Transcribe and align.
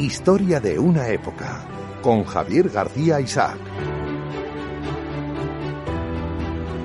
Historia 0.00 0.60
de 0.60 0.78
una 0.78 1.08
época, 1.08 1.62
con 2.00 2.24
Javier 2.24 2.70
García 2.70 3.20
Isaac. 3.20 3.58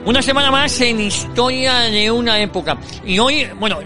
Una 0.06 0.22
semana 0.22 0.52
más 0.52 0.82
en 0.82 1.00
Historia 1.00 1.80
de 1.84 2.12
una 2.12 2.42
época. 2.42 2.78
Y 3.06 3.18
hoy, 3.18 3.48
bueno, 3.58 3.80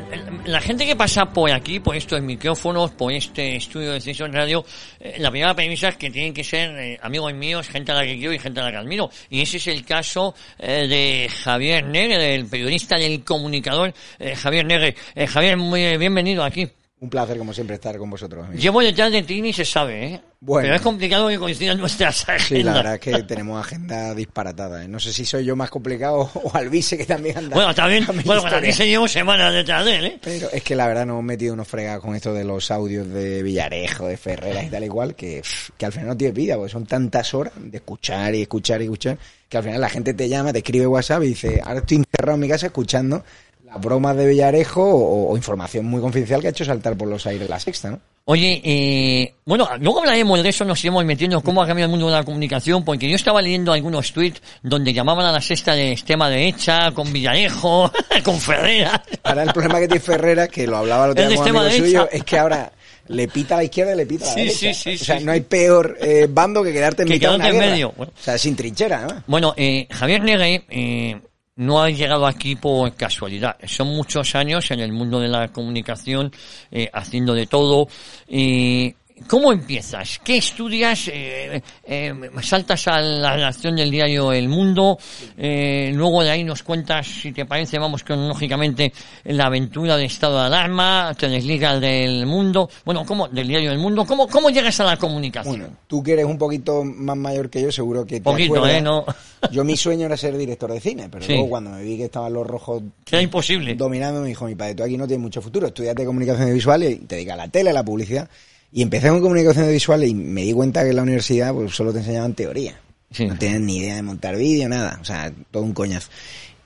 la 0.46 0.60
gente 0.60 0.84
que 0.84 0.96
pasa 0.96 1.28
por 1.28 1.52
aquí, 1.52 1.80
por 1.80 1.96
estos 1.96 2.20
micrófonos, 2.24 2.90
por 2.90 3.14
este 3.14 3.58
estudio 3.58 3.92
de 3.92 4.02
Sesión 4.02 4.34
Radio, 4.34 4.66
eh, 5.00 5.18
la 5.20 5.30
primera 5.30 5.54
premisa 5.54 5.90
es 5.90 5.98
que 5.98 6.10
tienen 6.10 6.34
que 6.34 6.44
ser 6.44 6.72
eh, 6.72 7.00
amigos 7.00 7.32
míos, 7.36 7.68
gente 7.68 7.92
a 7.92 7.96
la 7.96 8.06
que 8.06 8.18
quiero 8.18 8.34
y 8.34 8.40
gente 8.40 8.62
a 8.62 8.64
la 8.64 8.72
que 8.72 8.78
admiro. 8.78 9.12
Y 9.30 9.42
ese 9.42 9.58
es 9.58 9.68
el 9.68 9.86
caso 9.86 10.34
eh, 10.58 10.88
de 10.88 11.30
Javier 11.30 11.86
Negre, 11.86 12.34
el 12.34 12.48
periodista, 12.48 12.98
del 12.98 13.24
comunicador 13.24 13.94
Javier 14.38 14.66
Negre. 14.66 14.96
Javier, 15.28 15.56
muy 15.56 15.98
bienvenido 15.98 16.44
aquí. 16.44 16.68
Un 17.02 17.10
placer, 17.10 17.38
como 17.38 17.54
siempre, 17.54 17.76
estar 17.76 17.98
con 17.98 18.10
vosotros. 18.10 18.46
Amigo. 18.46 18.62
Llevo 18.62 18.82
detrás 18.82 19.10
de 19.10 19.24
ti 19.24 19.42
ni 19.42 19.54
se 19.54 19.64
sabe, 19.64 20.06
¿eh? 20.06 20.22
Bueno. 20.42 20.66
Pero 20.66 20.76
es 20.76 20.82
complicado 20.82 21.30
que 21.30 21.40
coincidan 21.40 21.78
nuestras 21.78 22.24
agendas. 22.24 22.48
Sí, 22.48 22.64
la 22.64 22.74
verdad 22.74 22.94
es 22.96 23.00
que 23.00 23.24
tenemos 23.24 23.60
agenda 23.66 24.14
disparatada. 24.14 24.84
¿eh? 24.84 24.88
No 24.90 25.00
sé 25.00 25.14
si 25.14 25.26
soy 25.26 25.46
yo 25.46 25.56
más 25.56 25.70
complicado 25.70 26.30
o 26.34 26.52
Alvise, 26.54 26.98
que 26.98 27.06
también 27.06 27.38
anda. 27.38 27.56
Bueno, 27.56 27.74
también. 27.74 28.06
Bueno, 28.26 28.42
con 28.42 28.54
Alvise 28.54 28.86
llevo 28.86 29.08
semanas 29.08 29.54
detrás 29.54 29.86
de 29.86 29.96
él, 29.96 30.06
¿eh? 30.06 30.20
Pero 30.22 30.50
es 30.52 30.62
que 30.62 30.76
la 30.76 30.88
verdad 30.88 31.06
nos 31.06 31.14
hemos 31.14 31.24
metido 31.24 31.54
unos 31.54 31.70
fregados 31.70 32.04
con 32.04 32.16
esto 32.16 32.34
de 32.34 32.44
los 32.44 32.70
audios 32.70 33.08
de 33.08 33.44
Villarejo, 33.44 34.08
de 34.08 34.18
Ferreras 34.18 34.66
y 34.66 34.70
tal 34.70 34.84
igual, 34.84 35.16
que, 35.16 35.42
que 35.78 35.86
al 35.86 35.94
final 35.94 36.08
no 36.08 36.18
tiene 36.18 36.34
vida, 36.34 36.58
porque 36.58 36.72
son 36.72 36.86
tantas 36.86 37.34
horas 37.34 37.54
de 37.58 37.78
escuchar 37.78 38.36
y 38.36 38.42
escuchar 38.42 38.82
y 38.82 38.86
escuchar, 38.86 39.18
que 39.48 39.58
al 39.58 39.64
final 39.64 39.80
la 39.80 39.90
gente 39.90 40.14
te 40.14 40.28
llama, 40.28 40.52
te 40.52 40.60
escribe 40.60 40.86
WhatsApp 40.86 41.24
y 41.24 41.28
dice, 41.28 41.62
ahora 41.64 41.80
estoy 41.80 41.98
encerrado 41.98 42.36
en 42.36 42.42
mi 42.42 42.50
casa 42.50 42.68
escuchando 42.68 43.24
las 43.70 43.82
bromas 43.82 44.16
de 44.18 44.28
Villarejo 44.28 44.84
o, 44.84 45.36
información 45.36 45.86
muy 45.86 46.02
confidencial 46.02 46.42
que 46.42 46.48
ha 46.48 46.50
hecho 46.50 46.66
saltar 46.66 46.98
por 46.98 47.08
los 47.08 47.26
aires 47.28 47.48
la 47.48 47.60
sexta, 47.60 47.92
¿no? 47.92 48.00
Oye, 48.26 48.62
eh, 48.64 49.34
bueno, 49.46 49.68
luego 49.80 50.02
hablaremos 50.02 50.44
de 50.44 50.50
eso, 50.50 50.64
nos 50.64 50.84
iremos 50.84 51.04
metiendo 51.04 51.42
cómo 51.42 51.64
ha 51.64 51.68
cambiado 51.68 51.88
el 51.88 51.92
mundo 51.92 52.08
de 52.08 52.14
la 52.14 52.24
comunicación, 52.24 52.86
porque 52.86 53.10
yo 53.10 53.16
estaba 53.16 53.42
leyendo 53.42 53.74
algunos 53.74 54.14
tweets 54.14 54.40
donde 54.62 54.94
llamaban 54.94 55.26
a 55.26 55.32
la 55.32 55.42
sexta 55.42 55.74
de 55.74 55.94
extrema 55.94 56.30
derecha, 56.30 56.92
con 56.92 57.12
Villarejo, 57.12 57.92
con 58.24 58.40
Ferreras. 58.40 59.02
Ahora 59.24 59.44
el 59.44 59.52
problema 59.52 59.80
que 59.80 59.88
tiene 59.88 60.00
Ferreras, 60.00 60.50
que 60.50 60.68
lo 60.68 60.78
hablaba 60.78 61.06
el 61.06 61.12
otro 61.12 61.28
día 61.28 61.72
suyo, 61.72 62.08
es 62.12 62.24
que 62.24 62.38
ahora 62.38 62.72
le 63.08 63.28
pita 63.28 63.56
a 63.56 63.58
la 63.58 63.64
izquierda 63.64 63.94
y 63.94 63.98
le 63.98 64.06
pita 64.06 64.26
a 64.26 64.30
la 64.30 64.36
derecha. 64.36 64.74
Sí, 64.74 64.74
sí, 64.74 64.94
o 64.94 65.06
sea, 65.06 65.20
no 65.20 65.32
hay 65.32 65.42
peor 65.42 65.98
eh, 66.00 66.28
bando 66.30 66.64
que 66.64 66.72
quedarte 66.72 67.04
en 67.04 67.10
mitad 67.10 67.32
de 67.32 67.36
una 67.36 67.50
medio. 67.52 67.94
O 67.98 68.08
sea, 68.20 68.38
sin 68.38 68.56
trinchera, 68.56 69.08
¿no? 69.08 69.24
Bueno, 69.26 69.56
eh, 69.58 69.88
Javier 69.90 70.22
Negue, 70.22 70.66
eh, 70.70 71.20
no 71.60 71.84
ha 71.84 71.90
llegado 71.90 72.26
aquí 72.26 72.56
por 72.56 72.96
casualidad. 72.96 73.58
Son 73.68 73.88
muchos 73.88 74.34
años 74.34 74.72
en 74.72 74.80
el 74.80 74.94
mundo 74.94 75.20
de 75.20 75.28
la 75.28 75.50
comunicación 75.50 76.32
eh, 76.72 76.90
haciendo 76.94 77.34
de 77.34 77.48
todo. 77.48 77.88
y 78.30 78.96
¿Cómo 79.28 79.52
empiezas? 79.52 80.20
¿Qué 80.24 80.38
estudias? 80.38 81.08
Eh, 81.08 81.62
eh, 81.84 82.14
¿Saltas 82.42 82.88
a 82.88 83.00
la 83.00 83.34
redacción 83.34 83.76
del 83.76 83.92
diario 83.92 84.32
El 84.32 84.50
Mundo? 84.50 84.98
Eh, 85.38 85.92
luego 85.94 86.24
de 86.24 86.32
ahí 86.32 86.44
nos 86.44 86.64
cuentas, 86.64 87.08
si 87.08 87.32
te 87.32 87.46
parece, 87.46 87.80
vamos 87.80 88.04
cronológicamente, 88.04 88.92
la 89.26 89.46
aventura 89.46 89.98
de 89.98 90.06
estado 90.06 90.40
de 90.40 90.46
alarma, 90.46 91.14
te 91.18 91.28
desligas 91.28 91.80
del 91.80 92.26
mundo, 92.26 92.70
bueno, 92.86 93.06
¿cómo? 93.06 93.28
Del 93.28 93.48
diario 93.48 93.72
El 93.72 93.80
Mundo. 93.80 94.06
¿Cómo, 94.06 94.28
cómo 94.28 94.50
llegas 94.50 94.80
a 94.80 94.86
la 94.86 94.98
comunicación? 94.98 95.60
Bueno, 95.60 95.76
tú 95.88 96.02
que 96.04 96.14
eres 96.14 96.26
un 96.26 96.38
poquito 96.38 96.84
más 96.84 97.18
mayor 97.18 97.50
que 97.50 97.62
yo, 97.62 97.72
seguro 97.72 98.06
que 98.06 98.16
te 98.16 98.22
Poquito, 98.22 98.68
¿eh? 98.68 98.82
No. 98.82 99.06
Yo 99.52 99.64
mi 99.64 99.78
sueño 99.78 100.06
era 100.06 100.18
ser 100.18 100.38
director 100.38 100.72
de 100.72 100.82
cine, 100.82 101.08
pero 101.10 101.26
luego 101.26 101.50
cuando 101.50 101.72
me 101.72 101.82
vi 101.82 101.98
que 101.98 102.06
estaban 102.06 102.34
los 102.34 102.46
rojos... 102.46 102.84
era 103.10 103.22
imposible. 103.22 103.74
Dominando, 103.76 104.22
me 104.22 104.28
dijo 104.28 104.46
mi 104.46 104.56
padre, 104.56 104.76
tú 104.76 104.84
aquí 104.84 104.98
no 104.98 105.08
tienes 105.08 105.24
mucho 105.24 105.42
futuro, 105.42 105.68
estudiate 105.68 106.06
comunicación 106.06 106.54
visual 106.54 106.84
y 106.84 106.96
te 106.98 107.16
dedicas 107.16 107.36
a 107.36 107.38
la 107.38 107.48
tele, 107.48 107.70
a 107.70 107.74
la 107.74 107.84
publicidad. 107.84 108.30
Y 108.72 108.82
empecé 108.84 109.10
con 109.10 109.22
comunicación 109.22 109.68
visual 109.70 110.04
y 110.04 110.14
me 110.14 110.44
di 110.44 110.54
cuenta 110.54 110.84
que 110.84 110.90
en 110.90 110.96
la 110.96 111.02
universidad 111.02 111.54
pues 111.54 111.76
solo 111.76 111.92
te 111.92 112.00
enseñaban 112.00 112.34
teoría. 112.34 112.80
No 113.18 113.38
tenían 113.38 113.66
ni 113.66 113.78
idea 113.78 113.96
de 113.96 114.04
montar 114.04 114.36
vídeo, 114.36 114.70
nada. 114.70 115.00
O 115.02 115.06
sea, 115.06 115.34
todo 115.50 115.64
un 115.64 115.74
coñazo. 115.74 116.10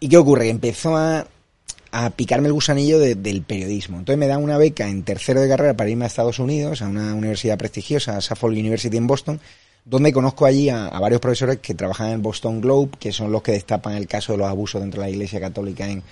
¿Y 0.02 0.10
qué 0.10 0.18
ocurre? 0.18 0.44
Que 0.46 0.50
empezó 0.50 0.98
a, 0.98 1.26
a 1.92 2.10
picarme 2.10 2.48
el 2.48 2.54
gusanillo 2.54 3.00
del 3.00 3.42
periodismo. 3.44 4.00
Entonces 4.00 4.20
me 4.20 4.28
dan 4.28 4.44
una 4.44 4.58
beca 4.58 4.90
en 4.90 5.04
tercero 5.04 5.40
de 5.40 5.48
carrera 5.48 5.78
para 5.78 5.90
irme 5.90 6.04
a 6.04 6.08
Estados 6.08 6.40
Unidos, 6.40 6.82
a 6.82 6.90
una 6.90 7.14
universidad 7.16 7.58
prestigiosa, 7.58 8.18
a 8.18 8.22
Suffolk 8.22 8.54
University 8.54 8.98
en 8.98 9.08
Boston, 9.08 9.40
donde 9.86 10.12
conozco 10.12 10.46
allí 10.46 10.68
a, 10.68 10.88
a, 10.88 11.00
varios 11.00 11.22
profesores 11.22 11.60
que 11.60 11.74
trabajan 11.74 12.08
en 12.08 12.14
el 12.14 12.20
Boston 12.20 12.60
Globe, 12.60 12.92
que 13.00 13.14
son 13.14 13.32
los 13.32 13.42
que 13.42 13.54
destapan 13.54 13.96
el 13.96 14.08
caso 14.08 14.34
de 14.34 14.40
los 14.40 14.48
abusos 14.48 14.82
dentro 14.82 15.02
de 15.02 15.08
la 15.08 15.12
Iglesia 15.14 15.40
Católica 15.40 15.88
en, 15.88 16.04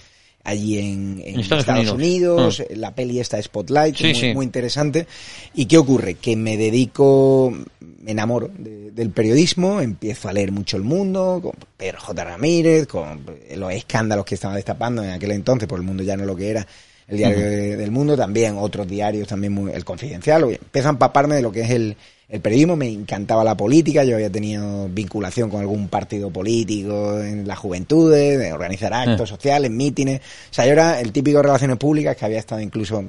allí 0.44 0.80
en, 0.80 1.22
Estados, 1.40 1.92
Unidos, 1.92 2.60
mm. 2.60 2.80
la 2.80 2.94
peli 2.94 3.20
esta 3.20 3.42
Spotlight, 3.42 4.00
muy, 4.02 4.34
muy, 4.34 4.46
interesante. 4.46 5.08
¿Y 5.54 5.66
qué 5.66 5.78
ocurre? 5.78 6.16
Que 6.16 6.36
me 6.36 6.58
dedico, 6.58 7.54
me 7.80 8.12
enamoro 8.12 8.50
del 8.54 9.12
periodismo, 9.12 9.82
empiezo 9.82 10.30
a 10.30 10.34
leer 10.34 10.52
mucho 10.52 10.78
el 10.78 10.84
mundo, 10.84 11.40
con 11.42 11.54
Pedro 11.78 12.00
J. 12.00 12.24
Ramírez, 12.24 12.88
con 12.88 13.26
los 13.56 13.72
escándalos 13.72 14.26
que 14.26 14.36
estaba 14.36 14.56
destapando 14.56 15.04
en 15.04 15.12
aquel 15.12 15.32
entonces, 15.32 15.68
por 15.68 15.80
el 15.80 15.86
mundo 15.86 16.04
ya 16.04 16.18
no 16.18 16.26
lo 16.26 16.36
que 16.36 16.50
era 16.50 16.68
el 17.08 17.18
diario 17.18 17.78
del 17.78 17.92
mundo, 17.92 18.16
también 18.16 18.56
otros 18.58 18.88
diarios, 18.88 19.28
también 19.28 19.54
muy, 19.54 19.72
el 19.74 19.84
confidencial, 19.84 20.44
empiezo 20.44 20.88
a 20.88 20.92
empaparme 20.92 21.36
de 21.36 21.42
lo 21.42 21.52
que 21.52 21.62
es 21.62 21.70
el, 21.70 21.98
el 22.32 22.40
periodismo, 22.40 22.78
me 22.78 22.88
encantaba 22.88 23.44
la 23.44 23.58
política, 23.58 24.06
yo 24.06 24.16
había 24.16 24.30
tenido 24.30 24.88
vinculación 24.88 25.50
con 25.50 25.60
algún 25.60 25.90
partido 25.90 26.32
político 26.32 27.20
en 27.20 27.46
las 27.46 27.60
juventudes, 27.60 28.40
de 28.40 28.54
organizar 28.54 28.94
actos 28.94 29.30
eh. 29.30 29.34
sociales, 29.34 29.70
mítines, 29.70 30.22
o 30.22 30.54
sea, 30.54 30.66
yo 30.66 30.72
era 30.72 31.02
el 31.02 31.12
típico 31.12 31.38
de 31.38 31.44
relaciones 31.44 31.78
públicas 31.78 32.16
que 32.16 32.24
había 32.24 32.40
estado 32.40 32.62
incluso 32.62 33.04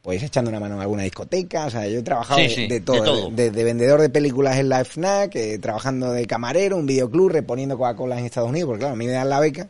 pues 0.00 0.22
echando 0.22 0.48
una 0.48 0.58
mano 0.58 0.76
en 0.76 0.80
alguna 0.80 1.02
discoteca, 1.02 1.66
o 1.66 1.70
sea, 1.70 1.86
yo 1.86 1.98
he 1.98 2.02
trabajado 2.02 2.40
de, 2.40 2.80
todo, 2.80 3.30
de, 3.30 3.50
vendedor 3.50 4.00
de 4.00 4.08
películas 4.08 4.56
en 4.56 4.70
la 4.70 4.84
FNAC, 4.84 5.36
eh, 5.36 5.58
trabajando 5.58 6.10
de 6.10 6.26
camarero, 6.26 6.78
un 6.78 6.86
videoclub, 6.86 7.28
reponiendo 7.28 7.76
Coca-Cola 7.76 8.18
en 8.18 8.24
Estados 8.24 8.48
Unidos, 8.48 8.68
porque 8.68 8.80
claro, 8.80 8.94
a 8.94 8.96
mí 8.96 9.06
me 9.06 9.12
dan 9.12 9.28
la 9.28 9.38
beca 9.38 9.68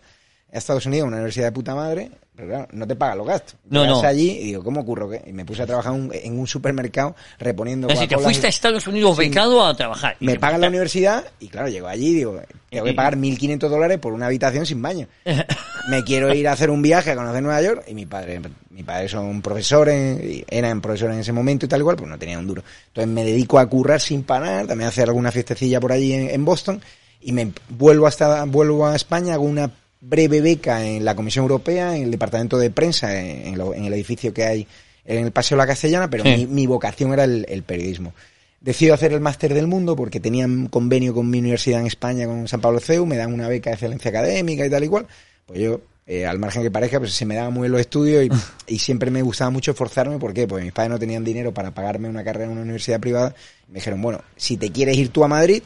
a 0.53 0.57
Estados 0.57 0.87
Unidos, 0.87 1.09
una 1.09 1.17
universidad 1.17 1.47
de 1.47 1.53
puta 1.53 1.75
madre, 1.75 2.13
pero 2.35 2.49
claro, 2.49 2.69
no 2.73 2.87
te 2.87 2.97
pagan 2.97 3.19
los 3.19 3.27
gastos. 3.27 3.57
No, 3.69 3.85
no. 3.85 4.01
allí 4.03 4.31
y 4.31 4.45
digo, 4.45 4.65
¿cómo 4.65 4.81
ocurro 4.81 5.11
qué? 5.11 5.23
Y 5.27 5.33
me 5.35 5.45
puse 5.45 5.63
a 5.63 5.67
trabajar 5.67 5.93
en 6.13 6.39
un 6.39 6.47
supermercado 6.47 7.15
reponiendo 7.39 7.91
Si 7.91 8.09
te 8.09 8.17
fuiste 8.17 8.47
a 8.47 8.51
Estados 8.51 8.87
Unidos 8.87 9.19
becado 9.19 9.65
a 9.65 9.75
trabajar. 9.75 10.17
Me 10.21 10.39
pagan 10.39 10.63
la 10.63 10.69
universidad 10.69 11.25
y 11.41 11.49
claro, 11.49 11.69
llego 11.69 11.89
allí 11.89 12.09
y 12.09 12.15
digo, 12.15 12.41
tengo 12.71 12.85
que 12.87 12.95
pagar 12.95 13.19
1.500 13.19 13.69
dólares 13.69 13.99
por 13.99 14.15
una 14.15 14.27
habitación 14.27 14.65
sin 14.65 14.81
baño. 14.81 15.09
me 15.91 16.03
quiero 16.05 16.33
ir 16.33 16.49
a 16.49 16.53
hacer 16.53 16.71
un 16.71 16.81
viaje 16.81 17.11
a 17.11 17.17
conocer 17.17 17.43
Nueva 17.43 17.61
York 17.61 17.85
y 17.87 17.95
mi 17.95 18.07
padre, 18.07 18.41
mi 18.71 18.83
padre 18.83 19.11
son 19.11 19.43
profesores, 19.43 20.45
eran 20.49 20.81
profesores 20.81 21.17
en 21.17 21.21
ese 21.21 21.33
momento 21.33 21.67
y 21.67 21.69
tal 21.69 21.81
igual, 21.81 21.97
pues 21.97 22.09
no 22.09 22.19
tenía 22.19 22.39
un 22.39 22.47
duro. 22.47 22.63
Entonces 22.87 23.13
me 23.13 23.25
dedico 23.25 23.59
a 23.59 23.67
currar 23.67 24.01
sin 24.01 24.23
parar, 24.23 24.67
también 24.67 24.87
a 24.87 24.89
hacer 24.89 25.07
alguna 25.07 25.33
fiestecilla 25.33 25.81
por 25.81 25.93
allí 25.93 26.15
en, 26.15 26.31
en 26.31 26.45
Boston 26.47 26.81
y 27.21 27.33
me 27.33 27.53
vuelvo 27.69 28.07
hasta 28.07 28.45
vuelvo 28.47 28.87
a 28.87 28.97
España, 28.97 29.35
hago 29.35 29.45
una 29.45 29.71
breve 30.03 30.41
beca 30.41 30.85
en 30.85 31.05
la 31.05 31.15
Comisión 31.15 31.45
Europea, 31.45 31.97
en 31.97 32.03
el 32.03 32.11
departamento 32.11 32.59
de 32.59 32.71
prensa, 32.71 33.19
en, 33.19 33.55
el 33.55 33.93
edificio 33.95 34.35
que 34.35 34.45
hay 34.45 34.67
en 35.05 35.25
el 35.25 35.33
Paseo 35.33 35.57
de 35.57 35.63
la 35.63 35.67
Castellana, 35.67 36.11
pero 36.11 36.25
mi, 36.25 36.67
vocación 36.67 37.13
era 37.13 37.25
el, 37.25 37.63
periodismo. 37.65 38.13
Decido 38.61 38.95
hacer 38.95 39.13
el 39.13 39.21
máster 39.21 39.55
del 39.55 39.67
mundo 39.67 39.97
porque 39.97 40.21
tenían 40.21 40.67
convenio 40.67 41.15
con 41.15 41.31
mi 41.31 41.39
universidad 41.39 41.81
en 41.81 41.87
España, 41.87 42.27
con 42.27 42.47
San 42.49 42.61
Pablo 42.61 42.81
CEU, 42.81 43.07
me 43.07 43.17
dan 43.17 43.33
una 43.33 43.49
beca 43.49 43.71
de 43.71 43.75
excelencia 43.75 44.11
académica 44.11 44.67
y 44.67 44.71
tal 44.71 44.85
y 44.85 44.89
cual. 44.89 45.07
Pues 45.47 45.61
yo, 45.61 45.81
eh, 46.07 46.27
al 46.27 46.39
margen 46.39 46.63
que 46.63 46.71
parezca, 46.71 46.99
pues 46.99 47.13
se 47.13 47.25
me 47.25 47.35
daba 47.35 47.51
muy 47.51 47.63
bien 47.63 47.73
los 47.73 47.81
estudios 47.81 48.25
y, 48.25 48.75
y, 48.75 48.79
siempre 48.79 49.11
me 49.11 49.23
gustaba 49.23 49.51
mucho 49.51 49.73
esforzarme. 49.73 50.19
¿Por 50.19 50.33
qué? 50.33 50.47
Porque 50.47 50.65
mis 50.65 50.73
padres 50.73 50.91
no 50.91 50.99
tenían 50.99 51.25
dinero 51.25 51.53
para 51.53 51.73
pagarme 51.73 52.09
una 52.09 52.23
carrera 52.23 52.47
en 52.47 52.53
una 52.53 52.63
universidad 52.63 53.01
privada. 53.01 53.35
Me 53.69 53.75
dijeron, 53.75 54.01
bueno, 54.01 54.21
si 54.37 54.57
te 54.57 54.71
quieres 54.71 54.97
ir 54.97 55.09
tú 55.09 55.25
a 55.25 55.29
Madrid, 55.29 55.63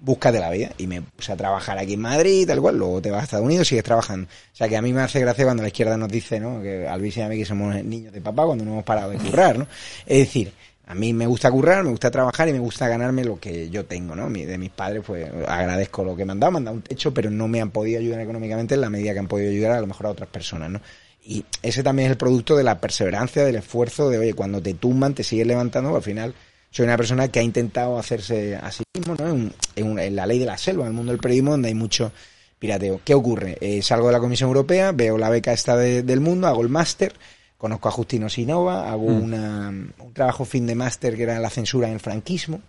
de 0.00 0.40
la 0.40 0.50
vida. 0.50 0.70
Y 0.78 0.86
me 0.86 1.02
puse 1.02 1.32
a 1.32 1.36
trabajar 1.36 1.78
aquí 1.78 1.94
en 1.94 2.00
Madrid, 2.00 2.46
tal 2.46 2.60
cual, 2.60 2.78
luego 2.78 3.00
te 3.00 3.10
vas 3.10 3.22
a 3.22 3.24
Estados 3.24 3.46
Unidos 3.46 3.66
y 3.68 3.70
sigues 3.70 3.84
trabajando. 3.84 4.26
O 4.26 4.56
sea 4.56 4.68
que 4.68 4.76
a 4.76 4.82
mí 4.82 4.92
me 4.92 5.02
hace 5.02 5.20
gracia 5.20 5.44
cuando 5.44 5.62
la 5.62 5.68
izquierda 5.68 5.96
nos 5.96 6.08
dice, 6.08 6.40
¿no? 6.40 6.62
Que 6.62 6.86
Alvis 6.88 7.16
y 7.16 7.20
a 7.22 7.28
mí 7.28 7.38
que 7.38 7.44
somos 7.44 7.74
niños 7.84 8.12
de 8.12 8.20
papá 8.20 8.44
cuando 8.46 8.64
no 8.64 8.72
hemos 8.72 8.84
parado 8.84 9.10
de 9.10 9.18
currar, 9.18 9.58
¿no? 9.58 9.66
Es 10.06 10.18
decir, 10.18 10.52
a 10.86 10.94
mí 10.94 11.12
me 11.12 11.26
gusta 11.26 11.50
currar, 11.52 11.84
me 11.84 11.90
gusta 11.90 12.10
trabajar 12.10 12.48
y 12.48 12.52
me 12.52 12.58
gusta 12.58 12.88
ganarme 12.88 13.24
lo 13.24 13.38
que 13.38 13.70
yo 13.70 13.84
tengo, 13.84 14.16
¿no? 14.16 14.28
De 14.28 14.58
mis 14.58 14.70
padres, 14.70 15.04
pues 15.06 15.28
agradezco 15.46 16.02
lo 16.02 16.16
que 16.16 16.24
me 16.24 16.32
han 16.32 16.40
dado, 16.40 16.50
me 16.52 16.58
han 16.58 16.64
dado 16.64 16.76
un 16.78 16.82
techo, 16.82 17.14
pero 17.14 17.30
no 17.30 17.46
me 17.46 17.60
han 17.60 17.70
podido 17.70 18.00
ayudar 18.00 18.20
económicamente 18.20 18.74
en 18.74 18.80
la 18.80 18.90
medida 18.90 19.12
que 19.12 19.20
han 19.20 19.28
podido 19.28 19.50
ayudar 19.50 19.72
a 19.72 19.80
lo 19.80 19.86
mejor 19.86 20.06
a 20.06 20.10
otras 20.10 20.28
personas, 20.28 20.70
¿no? 20.70 20.80
Y 21.22 21.44
ese 21.62 21.82
también 21.82 22.06
es 22.06 22.12
el 22.12 22.16
producto 22.16 22.56
de 22.56 22.64
la 22.64 22.80
perseverancia, 22.80 23.44
del 23.44 23.56
esfuerzo, 23.56 24.08
de, 24.08 24.18
oye, 24.18 24.34
cuando 24.34 24.60
te 24.60 24.74
tumban, 24.74 25.14
te 25.14 25.22
sigues 25.22 25.46
levantando, 25.46 25.94
al 25.94 26.02
final 26.02 26.34
soy 26.70 26.84
una 26.84 26.96
persona 26.96 27.28
que 27.28 27.40
ha 27.40 27.42
intentado 27.42 27.98
hacerse 27.98 28.56
a 28.56 28.70
sí 28.70 28.84
mismo, 28.94 29.16
¿no? 29.16 29.50
En, 29.76 30.16
la 30.16 30.26
ley 30.26 30.38
de 30.38 30.46
la 30.46 30.56
selva, 30.56 30.84
en 30.84 30.88
el 30.88 30.94
mundo 30.94 31.12
del 31.12 31.20
periodismo, 31.20 31.52
donde 31.52 31.68
hay 31.68 31.74
mucho 31.74 32.12
pirateo. 32.58 33.00
¿Qué 33.04 33.14
ocurre? 33.14 33.58
Eh, 33.60 33.82
salgo 33.82 34.06
de 34.06 34.12
la 34.12 34.20
Comisión 34.20 34.48
Europea, 34.48 34.92
veo 34.92 35.18
la 35.18 35.30
beca 35.30 35.52
esta 35.52 35.76
del 35.76 36.20
mundo, 36.20 36.46
hago 36.46 36.62
el 36.62 36.68
máster, 36.68 37.14
conozco 37.58 37.88
a 37.88 37.92
Justino 37.92 38.28
Sinova, 38.28 38.90
hago 38.90 39.10
mm. 39.10 39.22
una, 39.22 39.68
un 39.68 40.12
trabajo 40.12 40.44
fin 40.44 40.66
de 40.66 40.74
máster 40.74 41.16
que 41.16 41.24
era 41.24 41.38
la 41.40 41.50
censura 41.50 41.88
en 41.88 41.94
el 41.94 42.00
franquismo, 42.00 42.60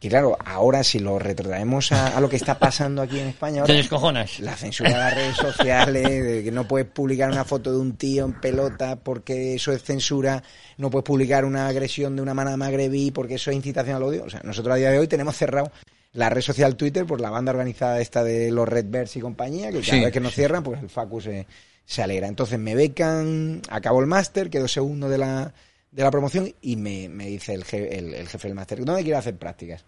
Que 0.00 0.08
claro, 0.08 0.36
ahora 0.46 0.82
si 0.82 0.98
lo 0.98 1.18
retrotraemos 1.18 1.92
a, 1.92 2.16
a 2.16 2.20
lo 2.22 2.28
que 2.30 2.36
está 2.36 2.58
pasando 2.58 3.02
aquí 3.02 3.18
en 3.20 3.28
España 3.28 3.56
Te 3.56 3.60
ahora, 3.60 3.74
descojonas. 3.74 4.40
la 4.40 4.56
censura 4.56 4.88
de 4.90 4.96
las 4.96 5.14
redes 5.14 5.36
sociales, 5.36 6.24
de 6.24 6.42
que 6.42 6.50
no 6.50 6.66
puedes 6.66 6.88
publicar 6.88 7.30
una 7.30 7.44
foto 7.44 7.70
de 7.70 7.76
un 7.78 7.96
tío 7.96 8.24
en 8.24 8.32
pelota 8.40 8.96
porque 8.96 9.54
eso 9.56 9.72
es 9.72 9.82
censura, 9.82 10.42
no 10.78 10.88
puedes 10.90 11.04
publicar 11.04 11.44
una 11.44 11.68
agresión 11.68 12.16
de 12.16 12.22
una 12.22 12.32
manada 12.32 12.56
magrebí 12.56 13.10
porque 13.10 13.34
eso 13.34 13.50
es 13.50 13.56
incitación 13.56 13.94
al 13.96 14.02
odio. 14.02 14.24
O 14.24 14.30
sea, 14.30 14.40
nosotros 14.42 14.72
a 14.74 14.78
día 14.78 14.90
de 14.90 14.98
hoy 14.98 15.06
tenemos 15.06 15.36
cerrado 15.36 15.70
la 16.14 16.30
red 16.30 16.40
social 16.40 16.76
Twitter 16.76 17.04
por 17.04 17.20
la 17.20 17.28
banda 17.28 17.52
organizada 17.52 18.00
esta 18.00 18.24
de 18.24 18.50
los 18.50 18.66
Redbirds 18.66 19.16
y 19.16 19.20
compañía, 19.20 19.70
que 19.70 19.80
cada 19.80 19.92
Sí. 19.98 20.00
vez 20.00 20.12
que 20.12 20.20
nos 20.20 20.34
cierran, 20.34 20.62
pues 20.62 20.80
el 20.82 20.88
Facu 20.88 21.20
se, 21.20 21.46
se 21.84 22.02
alegra. 22.02 22.26
Entonces 22.26 22.58
me 22.58 22.74
becan, 22.74 23.60
acabo 23.68 24.00
el 24.00 24.06
máster, 24.06 24.48
quedo 24.48 24.66
segundo 24.66 25.10
de 25.10 25.18
la, 25.18 25.52
de 25.90 26.02
la 26.02 26.10
promoción 26.10 26.52
y 26.62 26.76
me, 26.76 27.08
me 27.08 27.26
dice 27.26 27.54
el, 27.54 27.64
je- 27.64 27.88
el, 27.90 28.14
el 28.14 28.28
jefe 28.28 28.48
del 28.48 28.54
máster, 28.54 28.84
¿dónde 28.84 29.02
quiero 29.02 29.18
hacer 29.18 29.36
prácticas? 29.36 29.84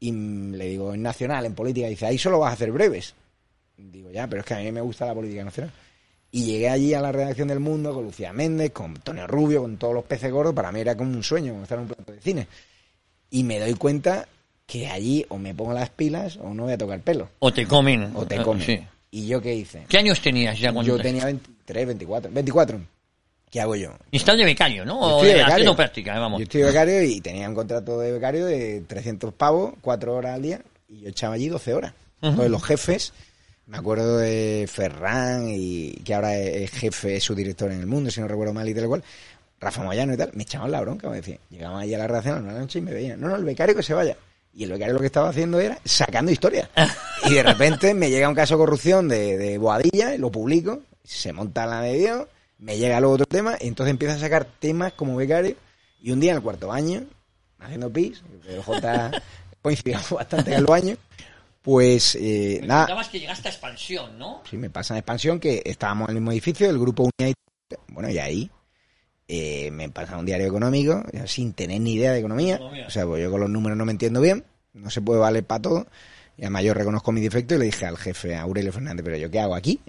Y 0.00 0.12
le 0.12 0.66
digo, 0.68 0.92
en 0.92 1.02
nacional, 1.02 1.46
en 1.46 1.54
política, 1.54 1.86
dice, 1.88 2.06
ahí 2.06 2.18
solo 2.18 2.38
vas 2.40 2.50
a 2.50 2.54
hacer 2.54 2.72
breves. 2.72 3.14
Digo, 3.76 4.10
ya, 4.10 4.26
pero 4.26 4.40
es 4.40 4.46
que 4.46 4.54
a 4.54 4.58
mí 4.58 4.70
me 4.72 4.80
gusta 4.80 5.06
la 5.06 5.14
política 5.14 5.44
nacional. 5.44 5.72
Y 6.32 6.44
llegué 6.44 6.68
allí 6.68 6.92
a 6.92 7.00
la 7.00 7.12
redacción 7.12 7.48
del 7.48 7.60
Mundo 7.60 7.94
con 7.94 8.04
Lucía 8.04 8.32
Méndez, 8.32 8.72
con 8.72 8.86
Antonio 8.86 9.26
Rubio, 9.26 9.62
con 9.62 9.76
todos 9.78 9.94
los 9.94 10.04
peces 10.04 10.30
gordos. 10.32 10.54
Para 10.54 10.72
mí 10.72 10.80
era 10.80 10.96
como 10.96 11.10
un 11.12 11.22
sueño, 11.22 11.52
como 11.52 11.62
estar 11.62 11.78
en 11.78 11.82
un 11.82 11.88
plato 11.88 12.12
de 12.12 12.20
cine. 12.20 12.46
Y 13.30 13.44
me 13.44 13.58
doy 13.58 13.74
cuenta 13.74 14.26
que 14.66 14.88
allí 14.88 15.24
o 15.28 15.38
me 15.38 15.54
pongo 15.54 15.72
las 15.72 15.90
pilas 15.90 16.36
o 16.42 16.52
no 16.52 16.64
voy 16.64 16.72
a 16.72 16.78
tocar 16.78 17.00
pelo. 17.00 17.30
O 17.38 17.52
te 17.52 17.66
comen. 17.66 18.10
O 18.14 18.26
te 18.26 18.42
comen. 18.42 18.66
sí. 18.66 18.80
¿Y 19.12 19.28
yo 19.28 19.40
qué 19.40 19.54
hice? 19.54 19.84
¿Qué 19.88 19.96
años 19.98 20.20
tenías 20.20 20.58
ya 20.58 20.72
cuando 20.72 20.88
Yo 20.92 20.96
te- 20.98 21.04
tenía 21.04 21.24
23, 21.26 21.86
24. 21.86 22.30
24. 22.32 22.80
¿Qué 23.50 23.60
hago 23.60 23.76
yo? 23.76 23.90
Y 24.10 24.16
estás 24.16 24.36
de 24.36 24.44
becario, 24.44 24.84
¿no? 24.84 25.00
Yo 25.00 25.06
O 25.06 25.10
estoy 25.16 25.28
de 25.28 25.34
becario. 25.34 25.54
haciendo 25.54 25.76
práctica, 25.76 26.16
eh, 26.16 26.18
vamos. 26.18 26.38
Yo 26.40 26.44
estoy 26.44 26.60
de 26.62 26.66
becario 26.66 27.02
y 27.02 27.20
tenía 27.20 27.48
un 27.48 27.54
contrato 27.54 27.98
de 28.00 28.12
becario 28.12 28.44
de 28.46 28.82
300 28.86 29.32
pavos, 29.34 29.74
4 29.80 30.14
horas 30.14 30.34
al 30.34 30.42
día, 30.42 30.60
y 30.88 31.00
yo 31.02 31.08
echaba 31.08 31.34
allí 31.34 31.48
12 31.48 31.74
horas. 31.74 31.92
Entonces 32.20 32.50
los 32.50 32.64
jefes, 32.64 33.12
me 33.66 33.78
acuerdo 33.78 34.18
de 34.18 34.68
Ferran, 34.70 35.46
y 35.48 35.92
que 36.04 36.14
ahora 36.14 36.36
es 36.36 36.70
jefe, 36.72 37.16
es 37.16 37.24
su 37.24 37.34
director 37.34 37.70
en 37.70 37.80
el 37.80 37.86
mundo, 37.86 38.10
si 38.10 38.20
no 38.20 38.26
recuerdo 38.28 38.52
mal 38.52 38.68
y 38.68 38.74
tal 38.74 38.88
cual, 38.88 39.04
Rafa 39.60 39.82
Moyano 39.84 40.12
y 40.14 40.16
tal, 40.16 40.30
me 40.34 40.42
echaban 40.42 40.70
la 40.70 40.80
bronca, 40.80 41.08
me 41.08 41.16
decían, 41.16 41.38
llegaban 41.50 41.80
allí 41.80 41.94
a 41.94 41.98
la 41.98 42.06
redacción 42.08 42.48
a 42.48 42.52
la 42.52 42.58
noche 42.58 42.80
y 42.80 42.82
me 42.82 42.92
veían, 42.92 43.20
no, 43.20 43.28
no, 43.28 43.36
el 43.36 43.44
becario 43.44 43.74
que 43.76 43.82
se 43.82 43.94
vaya. 43.94 44.16
Y 44.54 44.64
el 44.64 44.72
becario 44.72 44.94
lo 44.94 45.00
que 45.00 45.06
estaba 45.06 45.28
haciendo 45.28 45.60
era 45.60 45.78
sacando 45.84 46.30
historias. 46.32 46.68
Y 47.28 47.34
de 47.34 47.42
repente 47.42 47.92
me 47.94 48.08
llega 48.10 48.28
un 48.28 48.34
caso 48.34 48.54
de 48.54 48.58
corrupción 48.58 49.08
de, 49.08 49.36
de 49.38 49.58
Boadilla, 49.58 50.14
y 50.14 50.18
lo 50.18 50.30
publico, 50.30 50.80
se 51.02 51.32
monta 51.32 51.66
la 51.66 51.80
de 51.80 51.94
Dios, 51.94 52.26
me 52.58 52.78
llega 52.78 53.00
luego 53.00 53.14
otro 53.14 53.26
tema, 53.26 53.56
y 53.60 53.68
entonces 53.68 53.90
empiezo 53.90 54.14
a 54.14 54.18
sacar 54.18 54.44
temas 54.44 54.92
como 54.92 55.16
becario, 55.16 55.56
y 56.00 56.10
un 56.12 56.20
día 56.20 56.32
en 56.32 56.38
el 56.38 56.42
cuarto 56.42 56.72
año, 56.72 57.04
haciendo 57.58 57.92
pis, 57.92 58.22
el 58.48 58.62
J 58.62 59.10
bastante 60.10 60.52
en 60.52 60.58
el 60.58 60.66
baño, 60.66 60.96
pues 61.62 62.14
eh, 62.14 62.58
Me 62.60 62.68
nada, 62.68 63.08
que 63.10 63.18
llegaste 63.18 63.48
a 63.48 63.50
expansión, 63.50 64.18
¿no? 64.18 64.42
sí, 64.48 64.56
me 64.56 64.70
pasa 64.70 64.94
en 64.94 64.98
expansión 64.98 65.40
que 65.40 65.62
estábamos 65.64 66.08
en 66.08 66.16
el 66.16 66.20
mismo 66.20 66.32
edificio, 66.32 66.70
el 66.70 66.78
grupo 66.78 67.10
Unidad 67.18 67.34
bueno, 67.88 68.08
y 68.08 68.18
ahí 68.18 68.50
eh, 69.26 69.72
me 69.72 69.88
pasa 69.88 70.16
un 70.16 70.24
diario 70.24 70.46
económico, 70.46 71.02
sin 71.26 71.52
tener 71.52 71.80
ni 71.80 71.94
idea 71.94 72.12
de 72.12 72.20
economía, 72.20 72.56
Economía. 72.56 72.86
o 72.86 72.90
sea, 72.90 73.04
pues 73.06 73.20
yo 73.20 73.30
con 73.30 73.40
los 73.40 73.50
números 73.50 73.76
no 73.76 73.84
me 73.84 73.90
entiendo 73.90 74.20
bien, 74.20 74.44
no 74.72 74.88
se 74.90 75.00
puede 75.00 75.18
valer 75.18 75.44
para 75.44 75.62
todo, 75.62 75.86
y 76.36 76.42
además 76.42 76.62
yo 76.62 76.74
reconozco 76.74 77.10
mi 77.10 77.20
defecto 77.20 77.56
y 77.56 77.58
le 77.58 77.64
dije 77.64 77.86
al 77.86 77.96
jefe, 77.96 78.36
a 78.36 78.42
Aurelio 78.42 78.72
Fernández, 78.72 79.04
pero 79.04 79.16
yo 79.16 79.28
qué 79.30 79.40
hago 79.40 79.56
aquí? 79.56 79.80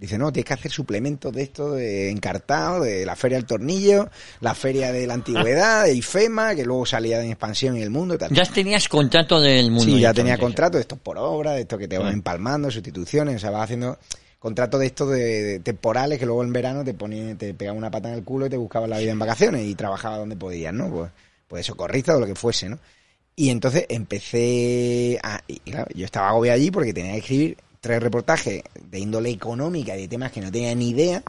Dice, 0.00 0.16
no, 0.16 0.32
tienes 0.32 0.46
que 0.46 0.54
hacer 0.54 0.70
suplementos 0.72 1.30
de 1.30 1.42
esto, 1.42 1.72
de 1.72 2.10
encartado, 2.10 2.80
de 2.82 3.04
la 3.04 3.16
Feria 3.16 3.36
del 3.36 3.44
Tornillo, 3.44 4.08
la 4.40 4.54
Feria 4.54 4.92
de 4.92 5.06
la 5.06 5.12
Antigüedad, 5.12 5.84
de 5.84 5.92
IFEMA, 5.94 6.54
que 6.54 6.64
luego 6.64 6.86
salía 6.86 7.22
en 7.22 7.28
expansión 7.30 7.76
en 7.76 7.82
el 7.82 7.90
mundo 7.90 8.14
y 8.14 8.18
tal. 8.18 8.30
Ya 8.32 8.44
tenías 8.46 8.88
contrato 8.88 9.40
del 9.42 9.70
mundo. 9.70 9.84
Sí, 9.84 10.00
ya 10.00 10.14
tenía 10.14 10.38
contrato 10.38 10.78
de 10.78 10.82
estos 10.82 10.98
por 10.98 11.18
obra, 11.18 11.52
de 11.52 11.60
estos 11.60 11.78
que 11.78 11.86
te 11.86 11.98
van 11.98 12.08
Ah. 12.08 12.12
empalmando, 12.12 12.70
sustituciones, 12.70 13.36
o 13.36 13.38
sea, 13.40 13.50
vas 13.50 13.64
haciendo 13.64 13.98
contratos 14.38 14.80
de 14.80 14.86
estos 14.86 15.10
de, 15.10 15.42
de 15.42 15.60
temporales 15.60 16.18
que 16.18 16.24
luego 16.24 16.42
en 16.42 16.52
verano 16.54 16.82
te 16.82 16.94
ponían, 16.94 17.36
te 17.36 17.52
pegaban 17.52 17.76
una 17.76 17.90
pata 17.90 18.08
en 18.08 18.14
el 18.14 18.24
culo 18.24 18.46
y 18.46 18.48
te 18.48 18.56
buscaban 18.56 18.88
la 18.88 18.96
vida 18.98 19.10
en 19.10 19.18
vacaciones 19.18 19.66
y 19.66 19.74
trabajaba 19.74 20.16
donde 20.16 20.34
podías, 20.34 20.72
¿no? 20.72 20.88
Pues, 20.88 21.10
pues 21.46 21.66
socorrista 21.66 22.16
o 22.16 22.20
lo 22.20 22.26
que 22.26 22.34
fuese, 22.34 22.70
¿no? 22.70 22.78
Y 23.36 23.50
entonces 23.50 23.84
empecé 23.90 25.18
a, 25.22 25.42
y 25.46 25.58
claro, 25.58 25.86
yo 25.94 26.04
estaba 26.06 26.30
agobiado 26.30 26.56
allí 26.56 26.70
porque 26.70 26.94
tenía 26.94 27.12
que 27.12 27.18
escribir 27.18 27.56
tres 27.80 28.02
reportajes 28.02 28.62
de 28.80 28.98
índole 28.98 29.30
económica 29.30 29.96
y 29.96 30.02
de 30.02 30.08
temas 30.08 30.32
que 30.32 30.40
no 30.40 30.52
tenía 30.52 30.74
ni 30.74 30.90
idea 30.90 31.22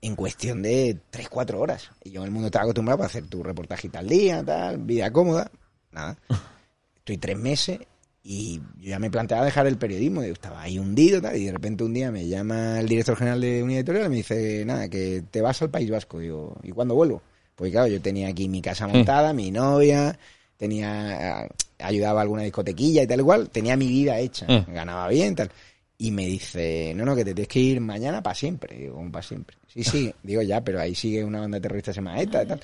en 0.00 0.16
cuestión 0.16 0.62
de 0.62 0.98
3, 1.10 1.28
4 1.28 1.58
horas. 1.58 1.90
Y 2.02 2.10
yo 2.10 2.20
en 2.20 2.26
el 2.26 2.30
mundo 2.30 2.46
estaba 2.46 2.64
acostumbrado 2.64 3.02
a 3.02 3.06
hacer 3.06 3.26
tu 3.26 3.42
reportajita 3.42 4.00
al 4.00 4.08
día, 4.08 4.44
tal, 4.44 4.78
vida 4.78 5.10
cómoda, 5.10 5.50
nada. 5.92 6.16
Estoy 6.98 7.18
tres 7.18 7.36
meses 7.36 7.80
y 8.22 8.58
yo 8.78 8.88
ya 8.88 8.98
me 8.98 9.10
planteaba 9.10 9.44
dejar 9.44 9.66
el 9.66 9.76
periodismo, 9.76 10.22
yo 10.22 10.32
estaba 10.32 10.62
ahí 10.62 10.78
hundido, 10.78 11.20
tal, 11.20 11.36
y 11.36 11.44
de 11.44 11.52
repente 11.52 11.84
un 11.84 11.92
día 11.92 12.10
me 12.10 12.26
llama 12.26 12.80
el 12.80 12.88
director 12.88 13.16
general 13.16 13.42
de 13.42 13.62
Unidad 13.62 13.80
Editorial 13.80 14.06
y 14.06 14.08
me 14.08 14.16
dice, 14.16 14.64
nada, 14.64 14.88
que 14.88 15.22
te 15.30 15.42
vas 15.42 15.60
al 15.60 15.70
País 15.70 15.90
Vasco. 15.90 16.18
Digo, 16.18 16.56
¿y 16.62 16.70
cuándo 16.70 16.94
vuelvo? 16.94 17.22
Pues 17.54 17.70
claro, 17.70 17.88
yo 17.88 18.00
tenía 18.00 18.28
aquí 18.28 18.48
mi 18.48 18.62
casa 18.62 18.86
montada, 18.86 19.34
mi 19.34 19.50
novia, 19.50 20.18
tenía, 20.56 21.46
ayudaba 21.86 22.20
a 22.20 22.22
alguna 22.22 22.42
discotequilla 22.42 23.02
y 23.02 23.06
tal 23.06 23.20
igual, 23.20 23.50
tenía 23.50 23.76
mi 23.76 23.88
vida 23.88 24.18
hecha, 24.18 24.46
Mm. 24.48 24.72
ganaba 24.72 25.08
bien, 25.08 25.34
tal. 25.34 25.50
Y 25.96 26.10
me 26.10 26.26
dice, 26.26 26.92
no, 26.96 27.04
no, 27.04 27.14
que 27.14 27.24
te 27.24 27.32
tienes 27.34 27.48
que 27.48 27.60
ir 27.60 27.80
mañana 27.80 28.20
para 28.22 28.34
siempre. 28.34 28.76
Digo, 28.76 28.96
¿cómo 28.96 29.12
para 29.12 29.22
siempre? 29.22 29.56
Sí, 29.68 29.84
sí, 29.84 30.12
digo 30.22 30.42
ya, 30.42 30.60
pero 30.62 30.80
ahí 30.80 30.94
sigue 30.94 31.22
una 31.24 31.40
banda 31.40 31.60
terrorista 31.60 31.92
se 31.92 31.96
llama 32.00 32.20
ETA 32.20 32.42
y 32.42 32.46
tal. 32.46 32.60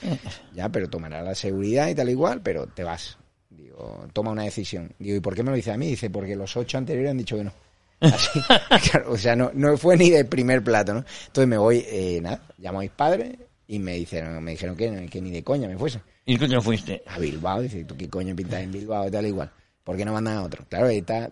Ya, 0.55 0.69
pero 0.69 0.89
tomará 0.91 1.23
la 1.23 1.35
seguridad 1.35 1.89
y 1.89 1.95
tal 1.95 2.11
igual, 2.11 2.41
pero 2.43 2.67
te 2.67 2.83
vas. 2.83 3.17
Digo, 3.49 4.07
toma 4.13 4.33
una 4.33 4.43
decisión. 4.43 4.93
Digo, 4.99 5.17
¿y 5.17 5.21
por 5.21 5.35
qué 5.35 5.43
me 5.43 5.51
lo 5.51 5.57
dice 5.57 5.71
a 5.73 5.77
mí? 5.77 5.87
Dice, 5.87 6.11
porque 6.11 6.35
los 6.35 6.57
ocho 6.57 6.77
anteriores 6.79 7.11
han 7.13 7.19
dicho 7.19 7.37
que 7.37 7.45
no. 7.45 7.53
Así, 8.01 8.41
claro, 8.91 9.13
o 9.13 9.17
sea, 9.17 9.37
no, 9.37 9.51
no 9.55 9.77
fue 9.77 9.97
ni 9.97 10.11
de 10.11 10.25
primer 10.25 10.63
plato, 10.65 10.93
¿no? 10.95 11.05
Entonces 11.27 11.47
me 11.49 11.57
voy, 11.59 11.85
eh, 11.87 12.19
nada, 12.23 12.43
llamo 12.59 12.79
a 12.79 12.83
mis 12.83 12.91
padres 12.91 13.37
y 13.69 13.79
me 13.79 13.95
dijeron, 13.95 14.43
me 14.43 14.53
dijeron 14.53 14.75
que, 14.77 15.07
que 15.09 15.21
ni 15.21 15.31
de 15.31 15.45
coña 15.45 15.69
me 15.69 15.79
fuese 15.79 16.01
¿Y 16.31 16.39
tú 16.39 16.49
te 16.49 16.61
fuiste? 16.61 17.03
a 17.07 17.19
Bilbao. 17.19 17.61
Dice, 17.63 17.85
¿tú 17.85 17.97
qué 17.97 18.09
coño 18.09 18.35
pintas 18.37 18.63
en 18.63 18.71
Bilbao 18.71 19.09
y 19.09 19.11
tal 19.11 19.27
igual? 19.27 19.51
¿Por 19.83 19.97
qué 19.97 20.05
no 20.05 20.13
mandan 20.13 20.37
a 20.37 20.43
otro? 20.43 20.65
Claro, 20.69 20.89
ETA 20.89 21.31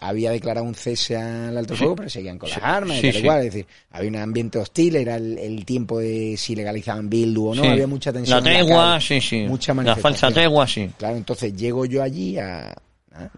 había 0.00 0.30
declarado 0.30 0.64
un 0.64 0.74
cese 0.74 1.16
al 1.16 1.56
alto 1.58 1.74
fuego, 1.74 1.96
pero 1.96 2.08
seguían 2.08 2.38
con 2.38 2.48
las 2.48 2.58
Sí, 2.58 2.64
armas 2.64 2.98
y 2.98 3.00
sí, 3.00 3.12
tal 3.12 3.20
igual. 3.22 3.38
Es 3.40 3.44
decir, 3.46 3.66
había 3.90 4.08
un 4.10 4.16
ambiente 4.16 4.58
hostil, 4.58 4.96
era 4.96 5.16
el, 5.16 5.36
el 5.38 5.64
tiempo 5.64 5.98
de 5.98 6.36
si 6.38 6.54
legalizaban 6.54 7.10
Bildu 7.10 7.48
o 7.48 7.54
no, 7.54 7.64
había 7.64 7.86
mucha 7.86 8.12
tensión. 8.12 8.38
La 8.38 8.42
tregua, 8.42 8.92
calle, 8.94 9.20
sí, 9.20 9.20
sí. 9.20 9.40
Mucha 9.48 9.74
La 9.74 9.96
falsa 9.96 10.30
tregua, 10.30 10.66
sí. 10.66 10.88
Claro, 10.96 11.16
entonces 11.16 11.54
llego 11.54 11.84
yo 11.84 12.02
allí 12.02 12.38
a... 12.38 12.74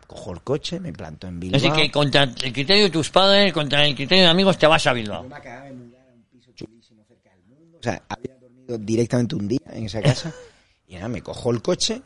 cojo 0.07 0.33
el 0.33 0.43
coche, 0.43 0.79
me 0.79 0.93
planto 0.93 1.27
en 1.27 1.41
Bilbao. 1.41 1.59
Así 1.59 1.71
que 1.71 1.91
contra 1.91 2.25
el 2.25 2.53
criterio 2.53 2.85
de 2.85 2.91
tus 2.91 3.11
padres, 3.11 3.53
contra 3.53 3.85
el 3.85 3.95
criterio 3.97 4.25
de 4.25 4.31
amigos, 4.31 4.59
te 4.59 4.67
vas 4.67 4.87
a 4.87 4.93
Bilbao. 4.93 5.23
Yo 5.25 5.29
me 5.29 5.35
acababa 5.37 5.71
un 5.71 5.93
piso 6.31 6.53
chulísimo 6.55 7.03
cerca 7.09 7.31
del 7.31 7.43
mundo. 7.47 7.79
O 7.81 7.83
sea, 7.83 8.03
había 8.09 8.37
dormido 8.37 8.79
directamente 8.79 9.35
un 9.35 9.49
día 9.49 9.61
en 9.73 9.87
esa 9.87 10.01
casa. 10.03 10.33
Y 10.91 10.95
nada, 10.97 11.09
me 11.09 11.23
cojo 11.23 11.51
el 11.53 11.63
coche, 11.63 12.03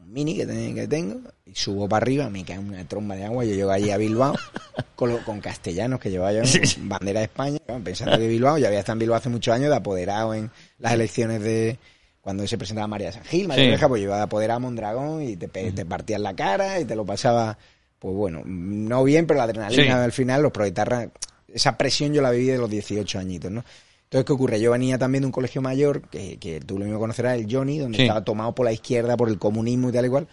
un 0.00 0.12
mini 0.12 0.34
que, 0.36 0.46
ten- 0.46 0.74
que 0.74 0.88
tengo, 0.88 1.20
y 1.44 1.54
subo 1.54 1.86
para 1.88 2.02
arriba, 2.04 2.30
me 2.30 2.42
cae 2.44 2.58
una 2.58 2.82
tromba 2.88 3.14
de 3.16 3.24
agua. 3.26 3.44
Yo 3.44 3.54
llego 3.54 3.70
allí 3.70 3.90
a 3.90 3.98
Bilbao 3.98 4.34
con, 4.96 5.10
lo- 5.10 5.22
con 5.24 5.40
castellanos 5.40 6.00
que 6.00 6.10
llevaba 6.10 6.32
yo, 6.32 6.40
bandera 6.80 7.20
de 7.20 7.26
España, 7.26 7.58
pensando 7.84 8.18
que 8.18 8.26
Bilbao, 8.26 8.56
ya 8.58 8.68
había 8.68 8.80
estado 8.80 8.94
en 8.94 9.00
Bilbao 9.00 9.18
hace 9.18 9.28
muchos 9.28 9.54
años 9.54 9.68
de 9.68 9.76
apoderado 9.76 10.32
en 10.34 10.50
las 10.78 10.94
elecciones 10.94 11.42
de 11.42 11.78
cuando 12.22 12.46
se 12.46 12.56
presentaba 12.56 12.86
María 12.86 13.12
San 13.12 13.24
Gil, 13.24 13.46
María 13.46 13.64
Sí. 13.66 13.70
Reja, 13.72 13.86
pues 13.88 14.02
de 14.02 14.12
apoderado 14.14 14.56
a 14.56 14.60
Mondragón 14.60 15.22
y 15.22 15.36
te, 15.36 15.46
te 15.48 15.84
partían 15.84 16.22
la 16.22 16.34
cara 16.34 16.80
y 16.80 16.86
te 16.86 16.96
lo 16.96 17.04
pasaba, 17.04 17.58
pues 17.98 18.14
bueno, 18.16 18.40
no 18.46 19.04
bien, 19.04 19.26
pero 19.26 19.36
la 19.36 19.44
adrenalina 19.44 19.82
Sí. 19.82 19.90
al 19.90 20.12
final, 20.12 20.42
los 20.42 20.50
proletarras, 20.50 21.08
esa 21.48 21.76
presión 21.76 22.14
yo 22.14 22.22
la 22.22 22.30
viví 22.30 22.46
de 22.46 22.56
los 22.56 22.70
18 22.70 23.18
añitos, 23.18 23.50
¿no? 23.50 23.62
Entonces, 24.04 24.26
¿qué 24.26 24.32
ocurre? 24.32 24.60
Yo 24.60 24.70
venía 24.70 24.96
también 24.98 25.22
de 25.22 25.26
un 25.26 25.32
colegio 25.32 25.60
mayor, 25.60 26.08
que, 26.08 26.36
que 26.38 26.60
tú 26.60 26.78
lo 26.78 26.84
mismo 26.84 27.00
conocerás, 27.00 27.38
el 27.38 27.46
Johnny, 27.52 27.78
donde 27.78 27.96
Sí. 27.98 28.02
estaba 28.04 28.24
tomado 28.24 28.54
por 28.54 28.64
la 28.64 28.72
izquierda, 28.72 29.16
por 29.16 29.28
el 29.28 29.38
comunismo 29.38 29.88
y 29.88 29.92
tal 29.92 30.06
y 30.06 30.08
cual. 30.08 30.28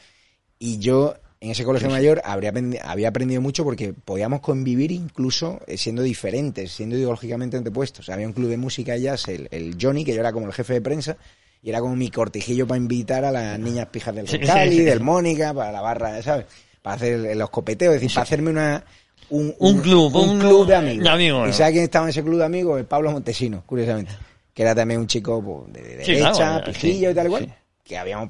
Y 0.59 0.77
yo, 0.77 1.15
en 1.39 1.49
ese 1.51 1.63
colegio 1.63 1.89
mayor, 1.89 2.21
habría 2.23 2.53
había 2.83 3.07
aprendido 3.09 3.41
mucho 3.41 3.63
porque 3.63 3.93
podíamos 3.93 4.41
convivir 4.41 4.91
incluso 4.91 5.59
eh, 5.65 5.77
siendo 5.77 6.03
diferentes, 6.03 6.71
siendo 6.71 6.95
ideológicamente 6.95 7.57
antepuestos. 7.57 8.09
Había 8.09 8.27
un 8.27 8.33
club 8.33 8.49
de 8.49 8.57
música 8.57 8.95
y 8.95 9.01
jazz, 9.03 9.27
el, 9.29 9.47
el 9.49 9.75
Johnny, 9.81 10.05
que 10.05 10.13
yo 10.13 10.19
era 10.19 10.31
como 10.31 10.45
el 10.45 10.53
jefe 10.53 10.73
de 10.73 10.81
prensa, 10.81 11.17
y 11.63 11.69
era 11.69 11.79
como 11.79 11.95
mi 11.95 12.11
cortijillo 12.11 12.67
para 12.67 12.77
invitar 12.77 13.25
a 13.25 13.31
las 13.31 13.57
niñas 13.57 13.87
pijas 13.87 14.13
del 14.13 14.27
Sí, 14.27 14.37
Cali, 14.39 14.77
sí. 14.77 14.83
del 14.83 14.99
Mónica, 14.99 15.53
para 15.55 15.71
la 15.71 15.81
barra, 15.81 16.21
¿sabes? 16.21 16.45
Para 16.83 16.97
hacer 16.97 17.35
los 17.35 17.49
copeteos, 17.49 17.95
es 17.95 18.01
decir, 18.01 18.13
para 18.13 18.23
hacerme 18.23 18.51
una... 18.51 18.83
Un, 19.29 19.53
Un 19.59 19.79
club, 19.79 20.13
un- 20.15 20.39
club 20.39 20.67
de 20.67 20.75
amigos. 20.75 21.03
de 21.03 21.09
amigos, 21.09 21.49
¿Y 21.49 21.53
sabes 21.53 21.71
quién 21.73 21.83
estaba 21.85 22.05
en 22.05 22.09
ese 22.09 22.21
club 22.23 22.37
de 22.39 22.45
amigos? 22.45 22.79
El 22.79 22.85
Pablo 22.85 23.11
Montesino, 23.11 23.63
curiosamente. 23.65 24.11
Que 24.53 24.63
era 24.63 24.75
también 24.75 24.99
un 24.99 25.07
chico 25.07 25.41
pues, 25.41 25.71
de, 25.73 25.95
de 25.97 26.03
Sí, 26.05 26.11
derecha, 26.13 26.31
claro, 26.33 26.65
pijillo 26.65 27.07
sí, 27.07 27.11
y 27.11 27.15
tal 27.15 27.37
sí. 27.39 27.49
Que 27.85 27.97
habíamos 27.97 28.29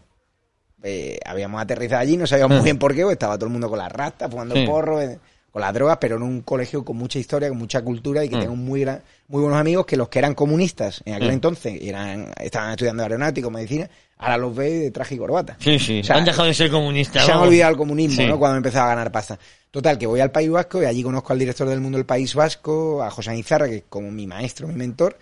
eh, 0.83 1.19
habíamos 1.25 1.61
aterrizado 1.61 2.01
allí, 2.01 2.17
no 2.17 2.25
sabíamos 2.27 2.57
muy 2.57 2.63
bien 2.65 2.77
por 2.79 2.93
qué, 2.95 3.03
pues 3.03 3.13
estaba 3.13 3.35
todo 3.37 3.45
el 3.47 3.51
mundo 3.51 3.69
con 3.69 3.77
las 3.79 3.91
rastas, 3.91 4.29
fumando 4.31 4.55
porro, 4.65 5.01
eh, 5.01 5.19
con 5.51 5.61
las 5.61 5.73
drogas, 5.73 5.97
pero 5.99 6.15
en 6.15 6.23
un 6.23 6.41
colegio 6.41 6.83
con 6.85 6.95
mucha 6.97 7.19
historia, 7.19 7.49
con 7.49 7.57
mucha 7.57 7.81
cultura 7.83 8.23
y 8.23 8.29
que 8.29 8.37
Mm. 8.37 8.41
tengo 8.41 8.55
muy 8.55 8.81
gran- 8.81 9.01
muy 9.27 9.41
buenos 9.41 9.59
amigos 9.59 9.85
que 9.85 9.97
los 9.97 10.07
que 10.09 10.19
eran 10.19 10.33
comunistas 10.33 11.01
en 11.05 11.15
aquel 11.15 11.29
Mm. 11.29 11.33
entonces 11.33 11.77
eran 11.81 12.31
estaban 12.39 12.71
estudiando 12.71 13.03
aeronáutico, 13.03 13.49
medicina, 13.51 13.89
Ahora 14.23 14.37
los 14.37 14.55
ve 14.55 14.69
de 14.69 14.91
traje 14.91 15.15
y 15.15 15.17
corbata. 15.17 15.57
Sí, 15.59 15.79
sí. 15.79 15.99
O 15.99 16.03
sea, 16.03 16.17
han 16.17 16.25
dejado 16.25 16.47
de 16.47 16.53
ser 16.53 16.69
comunistas. 16.69 17.25
Se 17.25 17.31
han 17.31 17.39
olvidado 17.39 17.71
el 17.71 17.77
comunismo, 17.77 18.15
Sí. 18.21 18.27
¿no? 18.27 18.37
Cuando 18.37 18.57
empezaba 18.57 18.85
a 18.85 18.95
ganar 18.95 19.11
pasta. 19.11 19.37
Total, 19.71 19.97
que 19.97 20.05
voy 20.05 20.19
al 20.19 20.31
País 20.31 20.49
Vasco 20.51 20.81
y 20.81 20.85
allí 20.85 21.01
conozco 21.01 21.33
al 21.33 21.39
director 21.39 21.67
del 21.67 21.81
mundo 21.81 21.97
del 21.97 22.05
País 22.05 22.35
Vasco, 22.35 23.01
a 23.01 23.09
José 23.09 23.35
Izarra, 23.35 23.67
que 23.67 23.77
es 23.77 23.83
como 23.89 24.11
mi 24.11 24.27
maestro, 24.27 24.67
mi 24.67 24.75
mentor. 24.75 25.17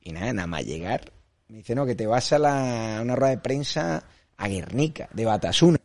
Y 0.00 0.12
nada, 0.12 0.32
nada 0.32 0.46
más 0.46 0.64
llegar, 0.64 1.10
me 1.48 1.56
dice, 1.58 1.74
no, 1.74 1.84
que 1.84 1.94
te 1.96 2.06
vas 2.06 2.32
a, 2.32 2.38
la, 2.38 2.98
a 2.98 3.02
una 3.02 3.16
rueda 3.16 3.30
de 3.30 3.38
prensa 3.38 4.04
a 4.36 4.48
Guernica, 4.48 5.08
de 5.12 5.24
Batasuna. 5.24 5.78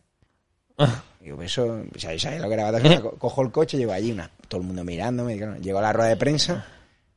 Ah. 0.77 1.03
Digo, 1.19 1.37
pues 1.37 1.51
eso, 1.51 1.83
¿sabes, 1.97 2.21
sabes 2.21 2.41
lo 2.41 2.47
que 2.47 2.53
era 2.53 2.71
Batasuna? 2.71 3.01
Co- 3.01 3.11
Cojo 3.17 3.41
el 3.41 3.51
coche, 3.51 3.77
llego 3.77 3.91
allí, 3.93 4.11
una, 4.11 4.29
todo 4.47 4.61
el 4.61 4.67
mundo 4.67 4.83
mirándome. 4.83 5.37
claro, 5.37 5.57
llego 5.57 5.79
a 5.79 5.81
la 5.81 5.93
rueda 5.93 6.09
de 6.09 6.17
prensa, 6.17 6.65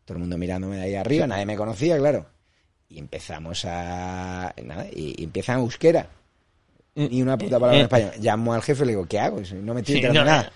todo 0.07 0.17
el 0.17 0.21
mundo 0.21 0.39
mirándome 0.39 0.77
de 0.77 0.83
ahí 0.85 0.95
arriba, 0.95 1.27
nadie 1.27 1.45
me 1.47 1.57
conocía, 1.57 1.99
claro. 1.99 2.27
Y 2.89 2.99
empezamos 2.99 3.65
a. 3.65 4.55
Nada, 4.63 4.87
y, 4.93 5.15
y 5.21 5.25
empieza 5.25 5.55
en 5.55 5.61
euskera. 5.61 6.07
Ni 6.95 7.23
una 7.23 7.37
puta 7.37 7.59
palabra 7.59 7.77
en 7.77 7.83
español. 7.85 8.13
Llamo 8.21 8.55
al 8.55 8.63
jefe 8.63 8.83
y 8.85 8.87
le 8.87 8.93
digo, 8.93 9.07
¿qué 9.07 9.19
hago? 9.19 9.41
No 9.63 9.75
me 9.75 9.81
estoy 9.81 9.97
Sí, 9.97 10.05
enterando 10.05 10.21
no, 10.21 10.25
de 10.25 10.31
nada. 10.31 10.53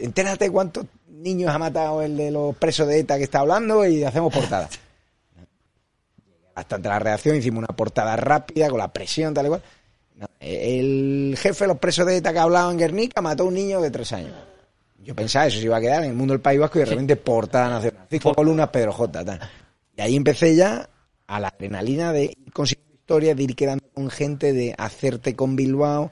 Entérate 0.00 0.50
cuántos 0.50 0.86
niños 1.08 1.50
ha 1.50 1.58
matado 1.58 2.00
el 2.02 2.16
de 2.16 2.30
los 2.30 2.56
presos 2.56 2.88
de 2.88 3.00
ETA 3.00 3.18
que 3.18 3.24
está 3.24 3.40
hablando 3.40 3.86
y 3.86 4.02
hacemos 4.02 4.32
portada. 4.32 4.68
Hasta 6.54 6.76
ante 6.76 6.88
la 6.88 6.98
reacción 6.98 7.36
hicimos 7.36 7.58
una 7.58 7.76
portada 7.76 8.16
rápida 8.16 8.68
con 8.68 8.78
la 8.78 8.92
presión, 8.92 9.34
tal 9.34 9.46
y 9.46 9.48
cual. 9.50 9.62
El 10.40 11.36
jefe 11.38 11.64
de 11.64 11.68
los 11.68 11.78
presos 11.78 12.06
de 12.06 12.16
ETA 12.16 12.32
que 12.32 12.38
ha 12.38 12.42
hablado 12.42 12.70
en 12.72 12.78
Guernica 12.78 13.20
mató 13.20 13.44
a 13.44 13.46
un 13.46 13.54
niño 13.54 13.80
de 13.80 13.90
tres 13.90 14.12
años. 14.12 14.32
Yo 15.04 15.14
pensaba 15.14 15.46
eso 15.46 15.58
se 15.58 15.64
iba 15.64 15.76
a 15.76 15.80
quedar 15.80 16.02
en 16.02 16.10
el 16.10 16.16
mundo 16.16 16.32
del 16.34 16.40
País 16.40 16.58
Vasco 16.58 16.78
y 16.78 16.80
de 16.80 16.86
repente 16.86 17.14
portada 17.16 17.68
nacional. 17.68 18.06
Cinco 18.10 18.34
columnas 18.34 18.68
Pedro 18.70 18.92
J. 18.92 19.24
tal. 19.24 19.40
Y 19.96 20.00
ahí 20.00 20.16
empecé 20.16 20.56
ya 20.56 20.88
a 21.28 21.38
la 21.38 21.48
adrenalina 21.48 22.12
de 22.12 22.24
ir 22.24 22.52
consiguiendo 22.52 22.94
historias, 22.96 23.36
de 23.36 23.42
ir 23.44 23.54
quedando 23.54 23.84
con 23.94 24.10
gente, 24.10 24.52
de 24.52 24.74
hacerte 24.76 25.36
con 25.36 25.54
Bilbao. 25.54 26.10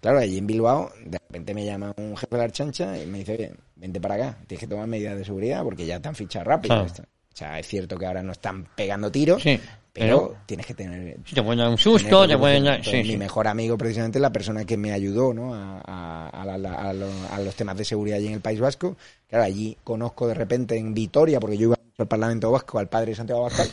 Claro, 0.00 0.18
allí 0.18 0.36
en 0.38 0.46
Bilbao, 0.46 0.90
de 1.06 1.18
repente 1.18 1.54
me 1.54 1.64
llama 1.64 1.94
un 1.96 2.16
jefe 2.16 2.34
de 2.34 2.38
la 2.38 2.44
archancha 2.44 2.98
y 3.02 3.06
me 3.06 3.18
dice, 3.18 3.32
oye, 3.34 3.52
vente 3.76 4.00
para 4.00 4.14
acá, 4.16 4.38
tienes 4.46 4.60
que 4.60 4.66
tomar 4.66 4.86
medidas 4.86 5.16
de 5.16 5.24
seguridad 5.24 5.62
porque 5.62 5.86
ya 5.86 6.00
te 6.00 6.08
han 6.08 6.14
fichado 6.14 6.44
rápido. 6.44 6.74
Claro. 6.74 6.86
esto". 6.86 7.02
O 7.02 7.36
sea, 7.36 7.58
es 7.58 7.66
cierto 7.66 7.96
que 7.96 8.06
ahora 8.06 8.22
no 8.22 8.30
están 8.32 8.66
pegando 8.76 9.10
tiros, 9.10 9.42
Sí, 9.42 9.58
pero, 9.92 10.28
pero- 10.28 10.36
tienes 10.46 10.66
que 10.66 10.74
tener... 10.74 11.16
Te 11.34 11.42
pueden 11.42 11.58
dar 11.58 11.68
un 11.68 11.78
susto, 11.78 12.28
te 12.28 12.36
pueden 12.38 12.64
dar... 12.64 12.84
Sí, 12.84 12.96
mi 12.98 13.04
sí. 13.04 13.16
mejor 13.16 13.48
amigo 13.48 13.76
precisamente 13.78 14.20
la 14.20 14.30
persona 14.30 14.64
que 14.64 14.76
me 14.76 14.92
ayudó 14.92 15.32
¿no? 15.34 15.52
a, 15.54 15.80
a- 15.84 16.28
a 16.28 16.44
la- 16.58 16.92
lo- 16.92 17.08
a 17.32 17.38
los 17.40 17.54
temas 17.56 17.76
de 17.76 17.84
seguridad 17.84 18.18
allí 18.18 18.28
en 18.28 18.34
el 18.34 18.40
País 18.40 18.60
Vasco. 18.60 18.96
Claro, 19.28 19.44
allí 19.44 19.76
conozco 19.82 20.28
de 20.28 20.34
repente 20.34 20.76
en 20.76 20.94
Vitoria, 20.94 21.40
porque 21.40 21.56
yo 21.56 21.64
iba 21.68 21.76
al 21.98 22.06
Parlamento 22.06 22.52
Vasco, 22.52 22.78
al 22.78 22.88
padre 22.88 23.14
Santiago 23.16 23.40
Abascal, 23.46 23.68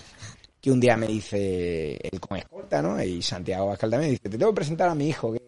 que 0.61 0.71
un 0.71 0.79
día 0.79 0.95
me 0.95 1.07
dice, 1.07 1.95
él 1.95 2.19
con 2.19 2.37
escolta, 2.37 2.81
¿no? 2.81 3.01
Y 3.03 3.21
Santiago 3.21 3.63
Abascal 3.65 3.89
también 3.89 4.11
dice, 4.11 4.29
te 4.29 4.37
tengo 4.37 4.51
que 4.51 4.55
presentar 4.57 4.89
a 4.89 4.95
mi 4.95 5.09
hijo, 5.09 5.33
que, 5.33 5.41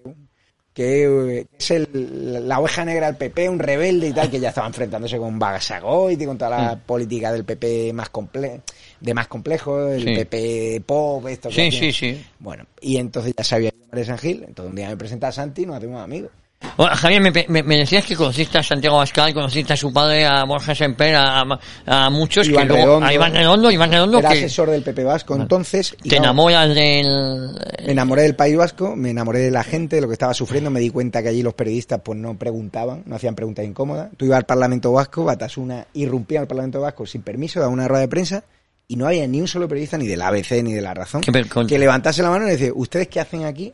que 0.73 1.45
es 1.59 1.71
el- 1.71 2.47
la 2.47 2.59
oveja 2.59 2.83
negra 2.83 3.05
del 3.07 3.15
PP, 3.17 3.47
un 3.47 3.59
rebelde 3.59 4.07
y 4.07 4.11
tal, 4.13 4.31
que 4.31 4.39
ya 4.39 4.49
estaba 4.49 4.65
enfrentándose 4.67 5.17
con 5.19 5.37
Bagasagoit 5.37 6.19
y 6.19 6.25
con 6.25 6.37
toda 6.37 6.49
la 6.49 6.75
política 6.77 7.31
del 7.31 7.45
PP 7.45 7.93
más 7.93 8.09
comple 8.09 8.61
de 8.99 9.13
más 9.13 9.27
complejo, 9.27 9.89
el 9.89 10.01
Sí. 10.05 10.13
PP 10.13 10.81
pop, 10.85 11.27
esto 11.27 11.49
que 11.49 11.69
Sí, 11.69 11.77
sí, 11.77 11.91
sí. 11.91 12.25
Bueno, 12.39 12.65
y 12.81 12.97
entonces 12.97 13.33
ya 13.37 13.43
sabía 13.43 13.69
yo 13.69 13.85
María 13.91 14.05
San 14.05 14.17
Gil, 14.17 14.43
entonces 14.47 14.69
un 14.71 14.75
día 14.75 14.89
me 14.89 14.97
presenta 14.97 15.27
a 15.27 15.31
Santi 15.31 15.61
y 15.61 15.65
nos 15.67 15.75
hacemos 15.77 16.01
amigos. 16.01 16.31
Bueno, 16.75 16.95
Javier, 16.95 17.21
me, 17.21 17.31
me- 17.49 17.63
me 17.63 17.77
decías 17.77 18.03
que 18.05 18.15
conociste 18.15 18.57
a 18.57 18.63
Santiago 18.63 18.95
Abascal, 18.95 19.33
conociste 19.33 19.73
a 19.73 19.77
su 19.77 19.93
padre, 19.93 20.25
a 20.25 20.43
Borja 20.43 20.73
Semper, 20.73 21.15
a, 21.15 21.41
a- 21.41 21.59
a 21.85 22.09
muchos 22.09 22.47
Iván 22.47 22.67
que 22.67 22.73
luego... 22.73 23.03
A 23.03 23.13
Iván 23.13 23.33
Redondo, 23.33 23.69
Iván 23.69 23.91
Redondo 23.91 24.19
Era 24.19 24.29
que 24.29 24.39
asesor 24.39 24.71
del 24.71 24.81
PP 24.81 25.03
Vasco 25.03 25.35
entonces. 25.35 25.95
y 26.03 26.09
te 26.09 26.17
enamoras 26.17 26.73
del... 26.73 27.51
Me 27.85 27.91
enamoré 27.91 28.23
del 28.23 28.35
País 28.35 28.57
Vasco, 28.57 28.95
me 28.95 29.11
enamoré 29.11 29.39
de 29.39 29.51
la 29.51 29.63
gente, 29.63 29.97
de 29.97 30.01
lo 30.01 30.07
que 30.07 30.13
estaba 30.13 30.33
sufriendo, 30.33 30.71
me 30.71 30.79
di 30.79 30.89
cuenta 30.89 31.21
que 31.21 31.29
allí 31.29 31.43
los 31.43 31.53
periodistas 31.53 32.01
pues 32.03 32.17
no 32.17 32.37
preguntaban, 32.37 33.03
no 33.05 33.15
hacían 33.15 33.35
preguntas 33.35 33.65
incómodas. 33.65 34.09
Tú 34.17 34.25
ibas 34.25 34.37
al 34.37 34.45
Parlamento 34.45 34.91
Vasco, 34.91 35.23
Batasuna 35.23 35.85
irrumpía 35.93 36.39
al 36.39 36.47
Parlamento 36.47 36.81
Vasco 36.81 37.05
sin 37.05 37.21
permiso, 37.21 37.59
daba 37.59 37.71
una 37.71 37.87
rueda 37.87 38.01
de 38.01 38.07
prensa 38.07 38.43
y 38.87 38.95
no 38.95 39.05
había 39.07 39.27
ni 39.27 39.39
un 39.41 39.47
solo 39.47 39.67
periodista, 39.67 39.97
ni 39.97 40.07
del 40.07 40.21
ABC, 40.21 40.63
ni 40.63 40.73
de 40.73 40.81
La 40.81 40.93
Razón, 40.93 41.21
que 41.67 41.77
levantase 41.77 42.23
la 42.23 42.29
mano 42.31 42.47
y 42.47 42.51
decía, 42.51 42.71
¿ustedes 42.73 43.07
qué 43.09 43.19
hacen 43.19 43.45
aquí 43.45 43.73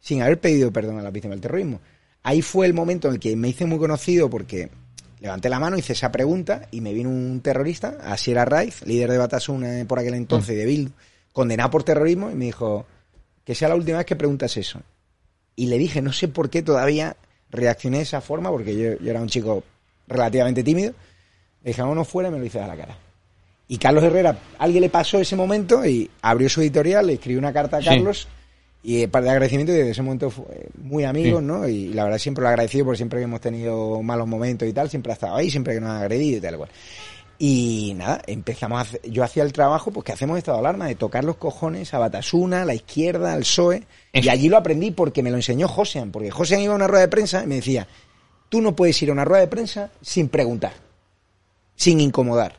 sin 0.00 0.22
haber 0.22 0.40
pedido 0.40 0.72
perdón 0.72 0.98
a 0.98 1.02
las 1.02 1.12
víctimas 1.12 1.34
del 1.36 1.42
terrorismo? 1.42 1.80
Ahí 2.28 2.42
fue 2.42 2.66
el 2.66 2.74
momento 2.74 3.08
en 3.08 3.14
el 3.14 3.20
que 3.20 3.34
me 3.36 3.48
hice 3.48 3.64
muy 3.64 3.78
conocido 3.78 4.28
porque 4.28 4.68
levanté 5.18 5.48
la 5.48 5.58
mano, 5.58 5.78
hice 5.78 5.94
esa 5.94 6.12
pregunta 6.12 6.68
y 6.70 6.82
me 6.82 6.92
vino 6.92 7.08
un 7.08 7.40
terrorista, 7.40 7.96
Asier 8.04 8.38
Arraiz, 8.38 8.82
líder 8.84 9.10
de 9.10 9.16
Batasuna 9.16 9.82
por 9.88 9.98
aquel 9.98 10.12
entonces, 10.12 10.54
de 10.54 10.66
Bildu, 10.66 10.90
condenado 11.32 11.70
por 11.70 11.84
terrorismo 11.84 12.30
y 12.30 12.34
me 12.34 12.44
dijo 12.44 12.84
que 13.46 13.54
sea 13.54 13.70
la 13.70 13.76
última 13.76 13.96
vez 13.96 14.06
que 14.06 14.14
preguntas 14.14 14.58
eso. 14.58 14.82
Y 15.56 15.68
le 15.68 15.78
dije, 15.78 16.02
no 16.02 16.12
sé 16.12 16.28
por 16.28 16.50
qué 16.50 16.60
todavía 16.60 17.16
reaccioné 17.48 17.96
de 17.96 18.02
esa 18.02 18.20
forma, 18.20 18.50
porque 18.50 18.76
yo, 18.76 18.98
yo 19.02 19.10
era 19.10 19.22
un 19.22 19.28
chico 19.28 19.64
relativamente 20.06 20.62
tímido. 20.62 20.92
Le 21.62 21.70
dije, 21.70 21.80
vámonos 21.80 22.08
fuera 22.08 22.28
y 22.28 22.32
me 22.32 22.40
lo 22.40 22.44
hice 22.44 22.60
a 22.60 22.66
la 22.66 22.76
cara. 22.76 22.98
Y 23.68 23.78
Carlos 23.78 24.04
Herrera, 24.04 24.38
alguien 24.58 24.82
le 24.82 24.90
pasó 24.90 25.18
ese 25.18 25.34
momento 25.34 25.82
y 25.86 26.10
abrió 26.20 26.50
su 26.50 26.60
editorial, 26.60 27.06
le 27.06 27.14
escribió 27.14 27.38
una 27.38 27.54
carta 27.54 27.78
a. 27.78 27.82
Carlos 27.82 28.28
y 28.82 29.02
eh, 29.02 29.08
para 29.08 29.24
de 29.24 29.30
agradecimiento 29.30 29.72
y 29.72 29.76
desde 29.76 29.90
ese 29.90 30.02
momento 30.02 30.30
fue 30.30 30.68
muy 30.82 31.04
amigos, 31.04 31.40
Sí. 31.40 31.46
¿no? 31.46 31.68
Y 31.68 31.88
la 31.94 32.04
verdad 32.04 32.18
siempre 32.18 32.42
lo 32.42 32.48
he 32.48 32.50
agradecido 32.50 32.84
porque 32.84 32.96
siempre 32.98 33.18
que 33.18 33.24
hemos 33.24 33.40
tenido 33.40 34.00
malos 34.02 34.26
momentos 34.28 34.68
y 34.68 34.72
tal, 34.72 34.88
siempre 34.88 35.12
ha 35.12 35.14
estado 35.14 35.36
ahí, 35.36 35.50
siempre 35.50 35.74
que 35.74 35.80
nos 35.80 35.90
ha 35.90 36.00
agredido 36.00 36.38
y 36.38 36.40
tal 36.40 36.56
cual. 36.56 36.70
Y 37.40 37.94
nada, 37.96 38.20
empezamos 38.26 38.78
a 38.78 38.80
hacer- 38.82 39.02
yo 39.10 39.22
hacía 39.22 39.44
el 39.44 39.52
trabajo 39.52 39.92
pues 39.92 40.04
que 40.04 40.12
hacemos 40.12 40.38
estado 40.38 40.56
de 40.58 40.60
alarma, 40.60 40.86
de 40.88 40.96
tocar 40.96 41.22
los 41.24 41.36
cojones 41.36 41.94
a 41.94 41.98
Batasuna, 41.98 42.62
a 42.62 42.64
la 42.64 42.74
izquierda, 42.74 43.32
al 43.32 43.40
PSOE, 43.40 43.84
y 44.12 44.28
allí 44.28 44.48
lo 44.48 44.56
aprendí 44.56 44.90
porque 44.90 45.22
me 45.22 45.30
lo 45.30 45.36
enseñó 45.36 45.68
Josean, 45.68 46.10
porque 46.10 46.30
Josean 46.32 46.62
iba 46.62 46.72
a 46.72 46.76
una 46.76 46.88
rueda 46.88 47.02
de 47.02 47.08
prensa 47.08 47.44
y 47.44 47.46
me 47.46 47.56
decía, 47.56 47.86
tú 48.48 48.60
no 48.60 48.74
puedes 48.74 49.00
ir 49.02 49.10
a 49.10 49.12
una 49.12 49.24
rueda 49.24 49.42
de 49.42 49.48
prensa 49.48 49.90
sin 50.02 50.28
preguntar, 50.28 50.72
sin 51.76 52.00
incomodar, 52.00 52.56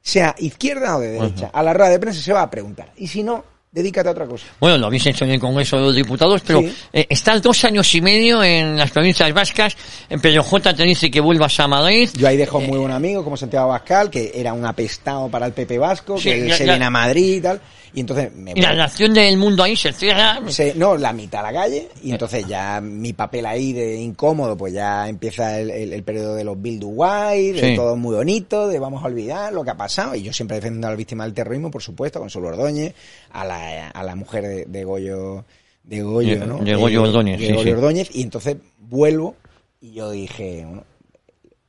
sea 0.00 0.34
izquierda 0.38 0.96
o 0.96 1.00
de 1.00 1.08
derecha, 1.12 1.50
a 1.52 1.62
la 1.62 1.74
rueda 1.74 1.90
de 1.90 1.98
prensa 1.98 2.22
se 2.22 2.32
va 2.32 2.40
a 2.42 2.50
preguntar, 2.50 2.90
y 2.96 3.08
si 3.08 3.22
no, 3.22 3.44
dedícate 3.72 4.08
a 4.08 4.12
otra 4.12 4.26
cosa. 4.26 4.44
Bueno, 4.60 4.76
lo 4.78 4.86
habéis 4.86 5.06
hecho 5.06 5.24
en 5.24 5.30
el 5.32 5.40
Congreso 5.40 5.76
de 5.76 5.82
los 5.82 5.94
Diputados, 5.96 6.42
pero 6.46 6.60
Sí. 6.60 6.72
eh, 6.92 7.06
estás 7.08 7.40
dos 7.40 7.64
años 7.64 7.92
y 7.94 8.00
medio 8.02 8.44
en 8.44 8.76
las 8.76 8.90
provincias 8.90 9.32
vascas. 9.32 9.74
En 10.10 10.20
Pedro 10.20 10.42
J 10.42 10.74
te 10.74 10.82
dice 10.84 11.10
que 11.10 11.20
vuelvas 11.20 11.58
a 11.58 11.66
Madrid. 11.66 12.10
Yo 12.14 12.28
ahí 12.28 12.36
dejo 12.36 12.60
muy 12.60 12.78
buen 12.78 12.92
amigo 12.92 13.24
como 13.24 13.36
Santiago 13.36 13.64
Abascal, 13.66 14.10
que 14.10 14.30
era 14.34 14.52
un 14.52 14.64
apestado 14.66 15.28
para 15.30 15.46
el 15.46 15.52
PP 15.54 15.78
Vasco, 15.78 16.18
Sí, 16.18 16.24
que 16.24 16.34
él 16.46 16.52
se 16.52 16.66
ya- 16.66 16.72
viene 16.74 16.84
a 16.84 16.90
Madrid 16.90 17.36
y 17.36 17.40
tal, 17.40 17.60
y 17.94 18.00
entonces 18.00 18.34
me 18.34 18.52
Y 18.52 18.60
la 18.60 18.74
nación 18.74 19.12
del 19.12 19.36
mundo 19.36 19.62
ahí 19.62 19.76
se 19.76 19.92
cierra. 19.92 20.40
Se- 20.48 20.74
no, 20.74 20.96
la 20.96 21.12
mitad 21.12 21.40
a 21.44 21.52
la 21.52 21.60
calle, 21.60 21.88
y 22.02 22.10
entonces 22.12 22.46
ya 22.46 22.80
mi 22.80 23.12
papel 23.12 23.44
ahí 23.46 23.72
de 23.72 23.96
incómodo, 24.00 24.56
pues 24.56 24.72
ya 24.72 25.08
empieza 25.08 25.58
el, 25.60 25.70
el- 25.70 25.92
el 25.92 26.02
periodo 26.02 26.34
de 26.34 26.44
los 26.44 26.60
Build 26.60 26.82
White, 26.86 27.60
de 27.60 27.70
Sí. 27.70 27.76
todo 27.76 27.96
muy 27.96 28.14
bonito, 28.16 28.68
de 28.68 28.78
vamos 28.78 29.02
a 29.02 29.06
olvidar 29.06 29.52
lo 29.52 29.62
que 29.64 29.70
ha 29.70 29.76
pasado, 29.76 30.14
y 30.14 30.22
yo 30.22 30.32
siempre 30.32 30.56
defendiendo 30.56 30.86
a 30.86 30.90
las 30.90 30.98
víctimas 30.98 31.26
del 31.26 31.34
terrorismo, 31.34 31.70
por 31.70 31.82
supuesto, 31.82 32.18
con 32.20 32.30
Sol 32.30 32.46
Ordóñez, 32.46 32.94
a 33.30 33.44
la, 33.44 33.88
a 33.88 34.02
la 34.02 34.14
mujer 34.16 34.46
de, 34.46 34.64
de 34.64 34.84
Goyo, 34.84 35.44
de 35.84 36.02
Goyo, 36.02 36.40
De- 36.40 36.46
¿no? 36.46 36.58
de 36.58 36.74
Goyo 36.74 37.02
Ordóñez, 37.02 37.38
de 37.40 37.46
sí, 37.46 37.52
Goyo 37.52 37.64
sí. 37.64 37.70
Ordóñez, 37.72 38.08
y 38.14 38.22
entonces 38.22 38.56
vuelvo, 38.78 39.36
y 39.80 39.92
yo 39.92 40.10
dije, 40.10 40.64
bueno, 40.64 40.84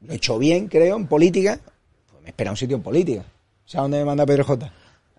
lo 0.02 0.14
he 0.14 0.16
hecho 0.18 0.38
bien, 0.38 0.68
creo, 0.68 0.96
en 0.98 1.08
política, 1.08 1.60
pues 2.12 2.22
me 2.24 2.30
espera 2.30 2.52
un 2.52 2.58
sitio 2.58 2.76
en 2.78 2.84
política. 2.84 3.24
¿Sabes 3.66 3.84
dónde 3.86 3.98
me 4.00 4.06
manda 4.06 4.26
Pedro 4.26 4.44
J? 4.44 4.72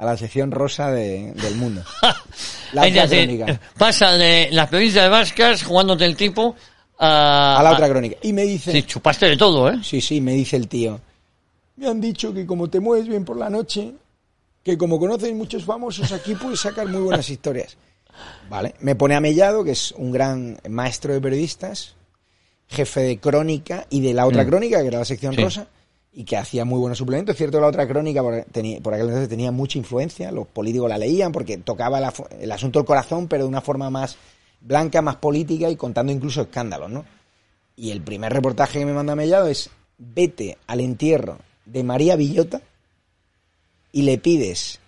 A 0.05 0.09
la 0.13 0.17
sección 0.19 0.51
rosa 0.51 0.91
de- 0.91 1.33
del 1.33 1.55
mundo. 1.57 1.83
La 2.75 2.87
Es 2.87 2.93
otra 2.93 3.07
decir, 3.07 3.39
crónica. 3.39 3.61
pasa 3.79 4.13
de 4.13 4.49
las 4.53 4.69
provincias 4.69 5.09
vascas 5.09 5.63
jugándote 5.63 6.05
el 6.05 6.15
tipo 6.17 6.55
a, 6.99 7.57
a 7.59 7.63
la 7.63 7.73
otra 7.73 7.89
crónica. 7.89 8.17
Y 8.23 8.33
me 8.35 8.43
dice, 8.43 8.71
Sí, 8.73 8.83
chupaste 8.83 9.27
de 9.27 9.37
todo, 9.37 9.71
¿eh? 9.71 9.79
sí, 9.83 10.01
sí, 10.01 10.21
me 10.21 10.33
dice 10.35 10.57
el 10.57 10.69
tío, 10.69 11.01
me 11.77 11.87
han 11.89 12.01
dicho 12.01 12.35
que 12.35 12.45
como 12.47 12.69
te 12.69 12.81
mueves 12.81 13.09
bien 13.09 13.25
por 13.25 13.39
la 13.39 13.49
noche, 13.49 13.95
que 14.63 14.77
como 14.77 14.99
conoces 14.99 15.33
muchos 15.35 15.65
famosos 15.65 16.13
aquí 16.13 16.35
puedes 16.35 16.61
sacar 16.61 16.87
muy 16.89 17.01
buenas 17.01 17.29
historias. 17.31 17.77
Vale, 18.51 18.75
me 18.81 18.95
pone 18.95 19.15
a 19.15 19.21
Mellado, 19.21 19.65
que 19.65 19.71
es 19.73 19.93
un 19.93 20.13
gran 20.13 20.59
maestro 20.69 21.15
de 21.15 21.21
periodistas, 21.21 21.95
jefe 22.69 23.01
de 23.01 23.19
crónica 23.19 23.87
y 23.89 24.01
de 24.03 24.13
la 24.15 24.27
otra 24.27 24.45
Mm. 24.45 24.49
crónica, 24.49 24.81
que 24.83 24.89
era 24.89 24.99
la 24.99 25.05
sección 25.05 25.35
Sí. 25.35 25.43
rosa, 25.43 25.67
y 26.15 26.25
que 26.25 26.37
hacía 26.37 26.65
muy 26.65 26.79
buenos 26.79 26.99
suplementos. 26.99 27.35
Es 27.35 27.39
cierto 27.39 27.61
la 27.61 27.67
otra 27.67 27.89
crónica, 27.89 28.23
por, 28.23 28.45
tenía, 28.45 28.81
por 28.81 28.95
aquel 28.95 29.07
entonces, 29.09 29.29
tenía 29.29 29.51
mucha 29.51 29.79
influencia, 29.79 30.31
los 30.31 30.47
políticos 30.47 30.89
la 30.89 30.99
leían 30.99 31.33
porque 31.33 31.59
tocaba 31.59 32.01
la 32.01 32.13
el 32.41 32.53
asunto 32.53 32.79
del 32.79 32.87
corazón, 32.87 33.27
pero 33.29 33.45
de 33.45 33.49
una 33.49 33.61
forma 33.61 33.91
más 33.91 34.17
blanca, 34.61 35.03
más 35.03 35.17
política 35.17 35.69
y 35.69 35.77
contando 35.77 36.13
incluso 36.13 36.43
escándalos, 36.43 36.91
¿no? 36.91 37.05
Y 37.77 37.91
el 37.91 38.01
primer 38.01 38.33
reportaje 38.33 38.79
que 38.79 38.87
me 38.87 38.93
manda 38.93 39.17
Mellado 39.17 39.49
es, 39.49 39.69
vete 39.99 40.57
al 40.67 40.81
entierro 40.81 41.39
de 41.67 41.83
María 41.83 42.15
Villota 42.17 42.63
y 43.93 44.03
le 44.03 44.19
pides 44.19 44.79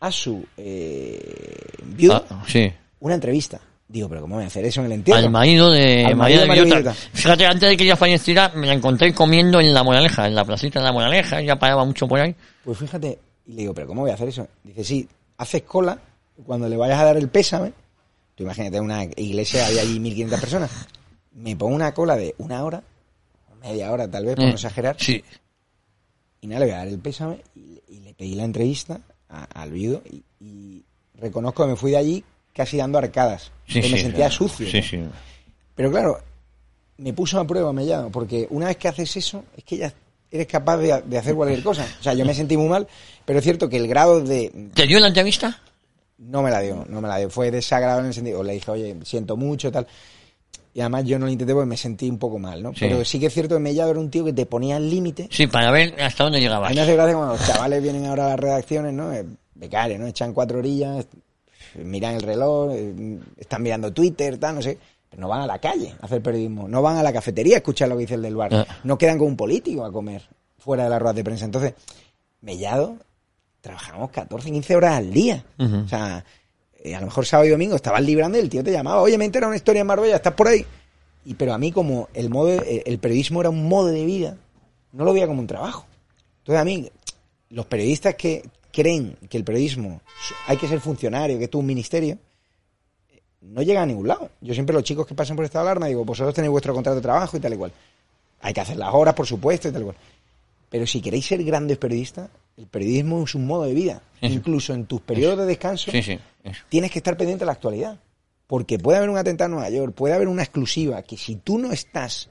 a 0.00 0.10
su 0.10 0.44
eh, 0.56 1.68
viuda 1.84 2.24
Ah, 2.28 2.44
sí. 2.46 2.72
una 3.00 3.14
entrevista. 3.14 3.60
Digo, 3.88 4.08
pero 4.08 4.22
¿cómo 4.22 4.34
voy 4.36 4.44
a 4.44 4.48
hacer 4.48 4.64
eso 4.64 4.80
en 4.80 4.86
el 4.86 4.92
entierro? 4.92 5.18
Al 5.20 5.30
marido 5.30 5.70
de 5.70 6.04
Al 6.06 6.16
marido 6.16 6.42
de. 6.42 6.48
Villota. 6.64 6.92
Fíjate, 6.92 7.46
antes 7.46 7.68
de 7.68 7.76
que 7.76 7.84
ella 7.84 7.96
falleciera, 7.96 8.48
me 8.54 8.66
la 8.66 8.72
encontré 8.74 9.14
comiendo 9.14 9.60
en 9.60 9.72
La 9.72 9.84
Moraleja, 9.84 10.26
en 10.26 10.34
la 10.34 10.44
placita 10.44 10.80
de 10.80 10.86
La 10.86 10.92
Moraleja, 10.92 11.40
ella 11.40 11.56
paraba 11.56 11.84
mucho 11.84 12.08
por 12.08 12.18
ahí. 12.18 12.34
Pues 12.64 12.78
fíjate, 12.78 13.18
y 13.46 13.52
le 13.52 13.62
digo, 13.62 13.74
pero 13.74 13.86
¿cómo 13.86 14.00
voy 14.02 14.10
a 14.10 14.14
hacer 14.14 14.28
eso? 14.28 14.48
Dice, 14.64 14.82
sí, 14.82 15.08
haces 15.38 15.62
cola, 15.62 15.98
cuando 16.44 16.68
le 16.68 16.76
vayas 16.76 16.98
a 16.98 17.04
dar 17.04 17.16
el 17.16 17.28
pésame, 17.28 17.72
Tú 18.34 18.42
imagínate 18.42 18.78
una 18.80 19.02
iglesia, 19.16 19.64
había 19.66 19.80
allí 19.80 19.98
1.500 19.98 20.40
personas. 20.40 20.70
Me 21.32 21.56
pongo 21.56 21.74
una 21.74 21.94
cola 21.94 22.16
de 22.16 22.34
una 22.36 22.62
hora, 22.64 22.82
media 23.62 23.90
hora 23.90 24.10
tal 24.10 24.26
vez, 24.26 24.34
por 24.36 24.44
no 24.44 24.50
Mm. 24.50 24.54
exagerar. 24.54 24.96
Sí. 24.98 25.24
Y 26.42 26.46
nada, 26.48 26.60
le 26.60 26.66
voy 26.66 26.74
a 26.74 26.78
dar 26.78 26.88
el 26.88 26.98
pésame 26.98 27.38
y, 27.54 27.80
y 27.88 28.00
le 28.00 28.12
pedí 28.14 28.34
la 28.34 28.44
entrevista 28.44 29.00
a- 29.30 29.44
al 29.44 29.70
viudo 29.72 30.02
y, 30.10 30.22
y 30.40 30.84
reconozco 31.14 31.62
que 31.64 31.70
me 31.70 31.76
fui 31.76 31.92
de 31.92 31.96
allí 31.96 32.24
casi 32.56 32.78
dando 32.78 32.98
arcadas. 32.98 33.50
Sí, 33.68 33.80
que 33.82 33.88
me 33.90 33.98
sentía 33.98 34.26
claro. 34.28 34.32
sucio. 34.32 34.66
Sí, 34.70 34.80
sí. 34.82 35.00
Pero 35.74 35.90
claro, 35.90 36.18
me 36.96 37.12
puso 37.12 37.38
a 37.38 37.46
prueba 37.46 37.72
Mellado, 37.72 38.10
porque 38.10 38.46
una 38.50 38.66
vez 38.66 38.78
que 38.78 38.88
haces 38.88 39.14
eso, 39.16 39.44
es 39.56 39.62
que 39.64 39.76
ya 39.76 39.92
eres 40.30 40.46
capaz 40.46 40.78
de, 40.78 41.02
de 41.02 41.18
hacer 41.18 41.34
cualquier 41.34 41.62
cosa. 41.62 41.86
O 42.00 42.02
sea, 42.02 42.14
yo 42.14 42.24
me 42.24 42.34
sentí 42.34 42.56
muy 42.56 42.68
mal, 42.68 42.86
pero 43.24 43.38
es 43.38 43.44
cierto 43.44 43.68
que 43.68 43.76
el 43.76 43.86
grado 43.86 44.20
de... 44.20 44.70
¿Te 44.74 44.86
dio 44.86 44.98
la 44.98 45.08
entrevista? 45.08 45.60
No 46.18 46.42
me 46.42 46.50
la 46.50 46.60
dio, 46.60 46.86
no 46.88 47.00
me 47.02 47.08
la 47.08 47.18
dio. 47.18 47.28
Fue 47.28 47.50
desagradable 47.50 48.02
en 48.02 48.06
el 48.08 48.14
sentido, 48.14 48.42
le 48.42 48.54
dije, 48.54 48.70
oye, 48.70 48.96
siento 49.04 49.36
mucho, 49.36 49.70
tal. 49.70 49.86
Y 50.72 50.80
además 50.80 51.04
yo 51.04 51.18
no 51.18 51.26
lo 51.26 51.32
intenté 51.32 51.52
porque 51.54 51.68
me 51.68 51.76
sentí 51.76 52.08
un 52.08 52.18
poco 52.18 52.38
mal, 52.38 52.62
¿no? 52.62 52.70
Sí. 52.72 52.80
Pero 52.80 53.04
sí 53.04 53.20
que 53.20 53.26
es 53.26 53.34
cierto 53.34 53.54
que 53.56 53.60
Mellado 53.60 53.90
era 53.90 54.00
un 54.00 54.10
tío 54.10 54.24
que 54.24 54.32
te 54.32 54.46
ponía 54.46 54.76
al 54.76 54.88
límite. 54.88 55.28
Sí, 55.30 55.46
para 55.46 55.70
ver 55.70 55.94
hasta 56.00 56.24
dónde 56.24 56.38
A 56.38 56.40
llegabas. 56.40 56.70
mí 56.70 56.76
me 56.76 56.82
hace 56.82 56.94
gracia 56.94 57.14
cuando 57.14 57.34
los 57.34 57.46
chavales 57.46 57.82
vienen 57.82 58.06
ahora 58.06 58.26
a 58.26 58.28
las 58.30 58.40
redacciones, 58.40 58.92
¿no? 58.92 59.12
Eh, 59.12 59.24
Becarios, 59.54 59.98
¿no? 60.00 60.06
Echan 60.06 60.34
cuatro 60.34 60.58
orillas, 60.58 61.06
miran 61.84 62.14
el 62.14 62.22
reloj, 62.22 62.72
eh, 62.72 63.18
están 63.36 63.62
mirando 63.62 63.92
Twitter, 63.92 64.38
tal, 64.38 64.56
no 64.56 64.62
sé. 64.62 64.78
Pero 65.08 65.20
no 65.20 65.28
van 65.28 65.42
a 65.42 65.46
la 65.46 65.58
calle 65.58 65.94
a 66.00 66.06
hacer 66.06 66.22
periodismo. 66.22 66.68
No 66.68 66.82
van 66.82 66.96
a 66.96 67.02
la 67.02 67.12
cafetería 67.12 67.56
a 67.56 67.58
escuchar 67.58 67.88
lo 67.88 67.96
que 67.96 68.02
dice 68.02 68.14
el 68.14 68.22
del 68.22 68.36
bar. 68.36 68.54
Ah. 68.54 68.66
No 68.84 68.98
quedan 68.98 69.18
con 69.18 69.28
un 69.28 69.36
político 69.36 69.84
a 69.84 69.92
comer 69.92 70.22
fuera 70.58 70.84
de 70.84 70.90
las 70.90 71.00
ruedas 71.00 71.16
de 71.16 71.24
prensa. 71.24 71.44
Entonces, 71.44 71.74
Mellado, 72.40 72.96
trabajamos 73.60 74.10
14, 74.10 74.50
15 74.50 74.76
horas 74.76 74.94
al 74.94 75.12
día. 75.12 75.44
O 75.58 75.88
sea, 75.88 76.24
eh, 76.78 76.94
a 76.94 77.00
lo 77.00 77.06
mejor 77.06 77.26
sábado 77.26 77.48
y 77.48 77.50
domingo 77.50 77.74
estabas 77.74 78.02
librando 78.02 78.38
y 78.38 78.40
el 78.40 78.48
tío 78.48 78.62
te 78.62 78.70
llamaba, 78.70 79.02
oye, 79.02 79.18
me 79.18 79.24
he 79.24 79.26
enterado 79.26 79.48
una 79.48 79.56
historia 79.56 79.80
en 79.80 79.86
Marbella, 79.88 80.16
¿estás 80.16 80.34
por 80.34 80.46
ahí? 80.46 80.64
Y 81.24 81.34
pero 81.34 81.52
a 81.52 81.58
mí 81.58 81.72
como 81.72 82.08
el 82.14 82.30
modo, 82.30 82.62
eh, 82.62 82.84
el 82.86 82.98
periodismo 82.98 83.40
era 83.40 83.50
un 83.50 83.68
modo 83.68 83.88
de 83.88 84.04
vida, 84.04 84.36
no 84.92 85.04
lo 85.04 85.12
veía 85.12 85.26
como 85.26 85.40
un 85.40 85.48
trabajo. 85.48 85.84
Entonces 86.38 86.60
a 86.60 86.64
mí, 86.64 86.88
los 87.50 87.66
periodistas 87.66 88.14
que 88.14 88.48
creen 88.82 89.16
que 89.30 89.38
el 89.38 89.44
periodismo 89.44 90.02
hay 90.46 90.58
que 90.58 90.68
ser 90.68 90.80
funcionario, 90.80 91.38
que 91.38 91.44
es 91.46 91.54
un 91.54 91.64
ministerio, 91.64 92.18
no 93.40 93.62
llega 93.62 93.82
a 93.82 93.86
ningún 93.86 94.08
lado. 94.08 94.30
Yo 94.42 94.52
siempre 94.52 94.74
los 94.74 94.84
chicos 94.84 95.06
que 95.06 95.14
pasan 95.14 95.34
por 95.36 95.44
esta 95.46 95.60
alarma 95.62 95.86
digo, 95.86 96.04
vosotros 96.04 96.34
tenéis 96.34 96.50
vuestro 96.50 96.74
contrato 96.74 96.96
de 96.96 97.02
trabajo 97.02 97.36
y 97.36 97.40
tal 97.40 97.54
y 97.54 97.56
cual. 97.56 97.72
Hay 98.42 98.52
que 98.52 98.60
hacer 98.60 98.76
las 98.76 98.92
horas, 98.92 99.14
por 99.14 99.26
supuesto, 99.26 99.68
y 99.68 99.72
tal 99.72 99.82
y 99.82 99.84
cual. 99.86 99.96
Pero 100.68 100.86
si 100.86 101.00
queréis 101.00 101.24
ser 101.26 101.42
grandes 101.42 101.78
periodistas, 101.78 102.28
el 102.56 102.66
periodismo 102.66 103.22
es 103.24 103.34
un 103.34 103.46
modo 103.46 103.62
de 103.64 103.72
vida. 103.74 104.02
Incluso 104.20 104.74
en 104.74 104.86
tus 104.86 105.00
periodos 105.00 105.38
de 105.38 105.46
descanso, 105.46 105.90
Sí, 105.90 106.02
sí. 106.02 106.18
eso. 106.44 106.62
tienes 106.68 106.90
que 106.90 106.98
estar 106.98 107.16
pendiente 107.16 107.44
de 107.44 107.46
la 107.46 107.52
actualidad. 107.52 107.98
Porque 108.46 108.78
puede 108.78 108.98
haber 108.98 109.10
un 109.10 109.16
atentado 109.18 109.46
en 109.48 109.54
Nueva 109.56 109.70
York, 109.70 109.92
puede 109.94 110.14
haber 110.14 110.28
una 110.28 110.42
exclusiva, 110.42 111.02
que 111.02 111.16
si 111.16 111.36
tú 111.36 111.58
no 111.58 111.72
estás 111.72 112.28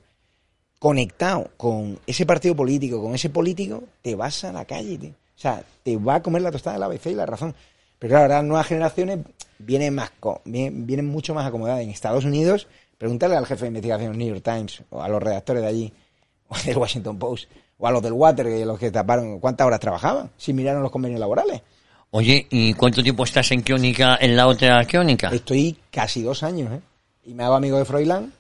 conectado 0.80 1.50
con 1.58 2.00
ese 2.08 2.26
partido 2.26 2.56
político, 2.56 3.02
con 3.02 3.16
ese 3.16 3.30
político, 3.30 3.84
te 4.02 4.16
vas 4.16 4.44
a 4.44 4.52
la 4.54 4.66
calle. 4.66 4.98
tío. 4.98 5.12
Sea, 5.46 5.64
te 5.84 5.96
va 5.96 6.16
a 6.16 6.24
comer 6.24 6.42
la 6.42 6.50
tostada 6.50 6.74
de 6.74 6.80
la 6.80 6.88
ABC 6.88 7.06
y 7.06 7.14
la 7.14 7.28
razón. 7.28 7.54
Pero 8.00 8.10
claro, 8.14 8.24
ahora 8.24 8.38
las 8.38 8.46
nuevas 8.46 8.66
generaciones 8.66 9.20
vienen, 9.60 9.94
más 9.94 10.12
vienen, 10.44 10.88
vienen 10.88 11.06
mucho 11.06 11.36
más 11.36 11.46
acomodadas. 11.46 11.84
En 11.84 11.92
Estados 11.92 12.26
Unidos, 12.26 12.68
pregúntale 12.98 13.36
al 13.36 13.46
jefe 13.46 13.62
de 13.62 13.68
investigación 13.68 14.10
del 14.10 14.18
New 14.18 14.28
York 14.28 14.44
Times, 14.44 14.82
o 14.90 15.04
a 15.04 15.08
los 15.08 15.22
redactores 15.22 15.62
de 15.62 15.68
allí, 15.68 15.94
o 16.48 16.58
del 16.58 16.78
Washington 16.78 17.20
Post, 17.20 17.48
o 17.78 17.86
a 17.86 17.92
los 17.92 18.02
del 18.02 18.14
Water, 18.14 18.48
los 18.66 18.80
que 18.80 18.90
taparon, 18.90 19.40
¿cuántas 19.40 19.68
horas 19.68 19.80
trabajaban? 19.80 20.32
Si 20.36 20.52
miraron 20.52 20.82
los 20.82 20.92
convenios 20.92 21.20
laborales. 21.20 21.62
Oye, 22.10 22.48
¿y 22.50 22.74
cuánto 22.74 23.04
tiempo 23.04 23.24
estás 23.24 23.52
en 23.52 23.62
Crónica, 23.62 24.18
en 24.20 24.36
la 24.36 24.48
otra 24.48 24.84
Crónica? 24.88 25.30
Estoy 25.30 25.78
casi 25.92 26.24
dos 26.24 26.42
años, 26.42 26.74
¿eh? 26.74 26.82
Y 27.24 27.36
me 27.36 27.44
hago 27.44 27.54
amigo 27.54 27.78
de 27.78 27.86
Froilán. 27.86 28.34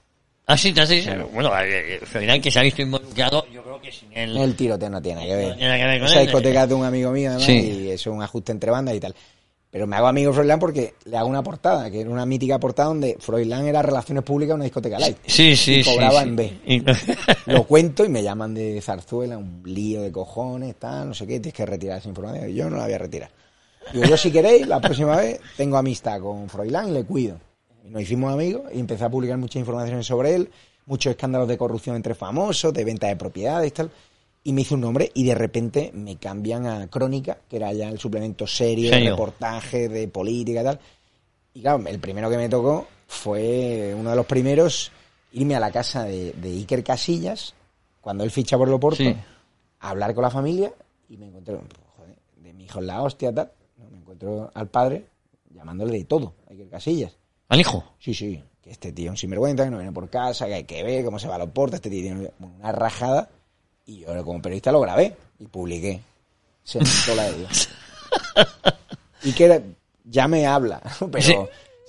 Ah, 0.47 0.55
sí, 0.57 0.71
te 0.73 0.81
has 0.81 0.89
dicho. 0.89 1.11
Bueno, 1.33 1.49
eh, 1.59 1.95
eh, 1.95 1.99
Froilán, 2.05 2.39
que 2.39 2.51
se 2.51 2.59
ha 2.59 2.61
visto 2.61 2.81
involucrado, 2.81 3.45
yo 3.51 3.63
creo 3.63 3.81
que 3.81 3.91
sin 3.91 4.09
él. 4.15 4.37
El 4.37 4.55
tiroteo 4.55 4.89
no 4.89 5.01
tiene 5.01 5.21
nada 5.21 5.27
que 5.31 5.35
ver. 5.35 5.49
No 5.49 5.55
tiene 5.57 5.77
que 5.79 5.85
ver 5.85 5.99
con 5.99 6.07
Esa 6.07 6.19
él. 6.21 6.25
discoteca 6.27 6.63
es 6.63 6.69
de 6.69 6.75
un 6.75 6.85
amigo 6.85 7.11
mío, 7.11 7.29
además, 7.29 7.45
Sí. 7.47 7.53
y 7.53 7.89
eso 7.89 8.09
es 8.11 8.15
un 8.15 8.21
ajuste 8.21 8.51
entre 8.51 8.69
bandas 8.69 8.93
y 8.95 8.99
tal. 8.99 9.15
Pero 9.71 9.87
me 9.87 9.95
hago 9.97 10.07
amigo 10.07 10.29
de 10.31 10.35
Froilán 10.35 10.59
porque 10.59 10.93
le 11.05 11.17
hago 11.17 11.27
una 11.27 11.43
portada, 11.43 11.89
que 11.91 11.99
era 11.99 12.09
una 12.09 12.25
mítica 12.25 12.59
portada 12.59 12.89
donde 12.89 13.17
Froilán 13.19 13.65
era 13.65 13.81
Relaciones 13.81 14.23
Públicas 14.23 14.51
en 14.51 14.55
una 14.57 14.63
discoteca 14.65 14.99
light. 14.99 15.17
Sí, 15.25 15.55
sí, 15.55 15.73
y 15.79 15.83
sí. 15.83 15.91
cobraba 15.91 16.21
sí. 16.21 16.27
en 16.29 16.35
B. 16.35 16.53
Y- 16.67 16.83
Lo 17.51 17.63
cuento 17.65 18.05
y 18.05 18.09
me 18.09 18.23
llaman 18.23 18.53
de 18.53 18.79
Zarzuela, 18.81 19.37
un 19.37 19.63
lío 19.65 20.01
de 20.03 20.11
cojones, 20.11 20.75
tal, 20.75 21.09
no 21.09 21.13
sé 21.13 21.25
qué, 21.27 21.39
tienes 21.39 21.53
que 21.55 21.65
retirar 21.65 21.97
esa 21.97 22.07
información. 22.07 22.47
Yo 22.53 22.69
no 22.69 22.77
la 22.77 22.85
voy 22.85 22.93
a 22.93 22.97
retirar. 22.99 23.31
Digo, 23.91 24.05
yo 24.05 24.15
si 24.15 24.31
queréis, 24.31 24.65
la 24.67 24.79
próxima 24.79 25.17
vez 25.17 25.39
tengo 25.57 25.75
amistad 25.77 26.19
con 26.21 26.47
Froilán 26.49 26.89
y 26.89 26.91
le 26.91 27.03
cuido. 27.03 27.37
Y 27.85 27.89
nos 27.91 28.01
hicimos 28.01 28.33
amigos 28.33 28.63
y 28.73 28.79
empecé 28.79 29.03
a 29.03 29.09
publicar 29.09 29.37
muchas 29.37 29.59
informaciones 29.59 30.05
sobre 30.07 30.33
él, 30.35 30.49
muchos 30.85 31.11
escándalos 31.11 31.47
de 31.47 31.57
corrupción 31.57 31.95
entre 31.95 32.15
famosos, 32.15 32.73
de 32.73 32.83
venta 32.83 33.07
de 33.07 33.15
propiedades 33.15 33.67
y 33.67 33.71
tal. 33.71 33.91
Y 34.43 34.53
me 34.53 34.61
hice 34.61 34.75
un 34.75 34.81
nombre 34.81 35.11
y 35.13 35.23
de 35.25 35.35
repente 35.35 35.91
me 35.93 36.17
cambian 36.17 36.65
a 36.67 36.87
Crónica, 36.87 37.37
que 37.49 37.57
era 37.57 37.73
ya 37.73 37.89
el 37.89 37.99
suplemento 37.99 38.45
serio, 38.47 38.89
Serio. 38.91 39.11
reportaje, 39.11 39.89
de 39.89 40.07
política 40.07 40.61
y 40.61 40.63
tal. 40.63 40.79
Y 41.53 41.61
claro, 41.61 41.83
el 41.87 41.99
primero 41.99 42.29
que 42.29 42.37
me 42.37 42.49
tocó 42.49 42.87
fue 43.07 43.95
uno 43.97 44.09
de 44.11 44.15
los 44.15 44.25
primeros 44.25 44.91
irme 45.33 45.55
a 45.55 45.59
la 45.59 45.71
casa 45.71 46.03
de, 46.05 46.31
de 46.33 46.49
Iker 46.49 46.83
Casillas, 46.83 47.53
cuando 48.01 48.23
él 48.23 48.31
ficha 48.31 48.57
por 48.57 48.67
Loporto, 48.67 48.97
Sí. 48.97 49.15
a 49.79 49.89
hablar 49.89 50.13
con 50.13 50.23
la 50.23 50.29
familia 50.29 50.71
y 51.09 51.17
me 51.17 51.27
encontré, 51.27 51.55
joder, 51.55 52.15
de 52.37 52.53
mi 52.53 52.65
hijo 52.65 52.79
en 52.79 52.87
la 52.87 53.01
hostia, 53.01 53.33
tal. 53.33 53.51
Me 53.91 53.97
encuentro 53.97 54.51
al 54.53 54.67
padre 54.67 55.05
llamándole 55.53 55.97
de 55.97 56.03
todo, 56.05 56.33
a 56.47 56.51
Iker 56.51 56.69
Casillas. 56.69 57.15
Al 57.49 57.59
hijo. 57.59 57.83
Sí, 57.99 58.13
sí, 58.13 58.41
que 58.61 58.71
este 58.71 58.91
tío 58.91 59.05
es 59.05 59.11
un 59.11 59.17
sinvergüenza, 59.17 59.63
que 59.65 59.69
no 59.71 59.77
viene 59.77 59.91
por 59.91 60.09
casa, 60.09 60.45
que 60.47 60.55
hay 60.55 60.63
que 60.63 60.83
ver 60.83 61.03
cómo 61.05 61.19
se 61.19 61.27
va 61.27 61.35
a 61.35 61.39
Loporto, 61.39 61.75
este 61.75 61.89
tío 61.89 62.01
tiene 62.01 62.31
una 62.39 62.71
rajada. 62.71 63.29
Y 63.85 63.99
yo 63.99 64.23
como 64.23 64.41
periodista 64.41 64.71
lo 64.71 64.81
grabé 64.81 65.15
y 65.39 65.45
publiqué. 65.45 66.01
Se 66.63 66.79
montó 66.79 67.15
la 67.15 67.23
de 67.31 67.37
Dios. 67.37 67.69
Y 69.23 69.33
que 69.33 69.45
era- 69.45 69.61
ya 70.03 70.27
me 70.27 70.45
habla, 70.45 70.81
pero 71.11 71.23
Sí. 71.23 71.35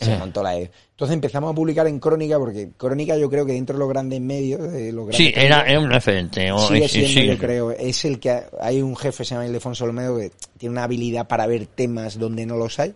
se 0.00 0.16
montó 0.18 0.42
la 0.42 0.50
de 0.52 0.58
Dios. 0.60 0.70
Entonces 0.92 1.14
empezamos 1.14 1.52
a 1.52 1.54
publicar 1.54 1.86
en 1.86 1.98
Crónica, 2.00 2.38
porque 2.38 2.70
Crónica 2.76 3.16
yo 3.18 3.28
creo 3.28 3.44
que 3.44 3.52
dentro 3.52 3.74
de 3.74 3.80
los 3.80 3.88
grandes 3.90 4.20
medios, 4.22 4.60
de 4.72 4.90
los 4.92 5.06
grandes 5.06 5.16
Sí, 5.18 5.32
era, 5.36 5.64
un 5.78 5.90
referente. 5.90 6.50
o- 6.52 6.58
sigue 6.68 6.88
sí, 6.88 7.06
siendo, 7.06 7.20
sí. 7.20 7.26
yo 7.26 7.38
creo, 7.38 7.70
es 7.72 8.04
el 8.06 8.18
que 8.18 8.30
ha- 8.30 8.48
hay 8.60 8.80
un 8.80 8.96
jefe 8.96 9.24
se 9.24 9.34
llama 9.34 9.46
Ildefonso 9.46 9.84
Olmedo 9.84 10.16
que 10.16 10.30
tiene 10.56 10.72
una 10.72 10.84
habilidad 10.84 11.26
para 11.28 11.46
ver 11.46 11.66
temas 11.66 12.18
donde 12.18 12.46
no 12.46 12.56
los 12.56 12.78
hay. 12.80 12.94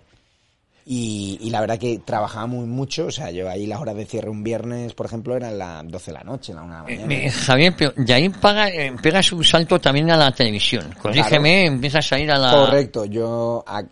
Y, 0.93 1.39
y 1.41 1.51
la 1.51 1.61
verdad 1.61 1.79
que 1.79 2.01
trabajaba 2.05 2.49
muy 2.49 2.67
mucho, 2.67 3.07
o 3.07 3.11
sea, 3.13 3.31
yo 3.31 3.49
ahí 3.49 3.65
las 3.65 3.81
horas 3.81 3.95
de 3.95 4.07
cierre 4.07 4.29
un 4.29 4.43
viernes, 4.43 4.93
por 4.95 5.07
ejemplo, 5.07 5.37
eran 5.37 5.57
las 5.57 5.87
12 5.87 6.11
de 6.11 6.19
la 6.19 6.25
noche, 6.25 6.53
la 6.53 6.63
1 6.63 6.73
de 6.75 6.81
la 6.83 6.91
Eh, 6.93 7.07
mañana. 7.07 7.15
eh, 7.27 7.31
Javier, 7.31 7.75
pero 7.79 7.93
de 7.97 8.13
ahí 8.13 8.29
paga, 8.29 8.69
eh, 8.71 8.93
pegas 9.01 9.31
un 9.31 9.45
salto 9.45 9.79
también 9.79 10.11
a 10.11 10.17
la 10.17 10.33
televisión. 10.33 10.93
Corrígeme, 11.01 11.67
empiezas 11.67 12.13
a 12.13 12.19
ir 12.19 12.33
a 12.33 12.39
la... 12.39 12.51
Correcto, 12.51 13.05
yo 13.05 13.63
a- 13.69 13.85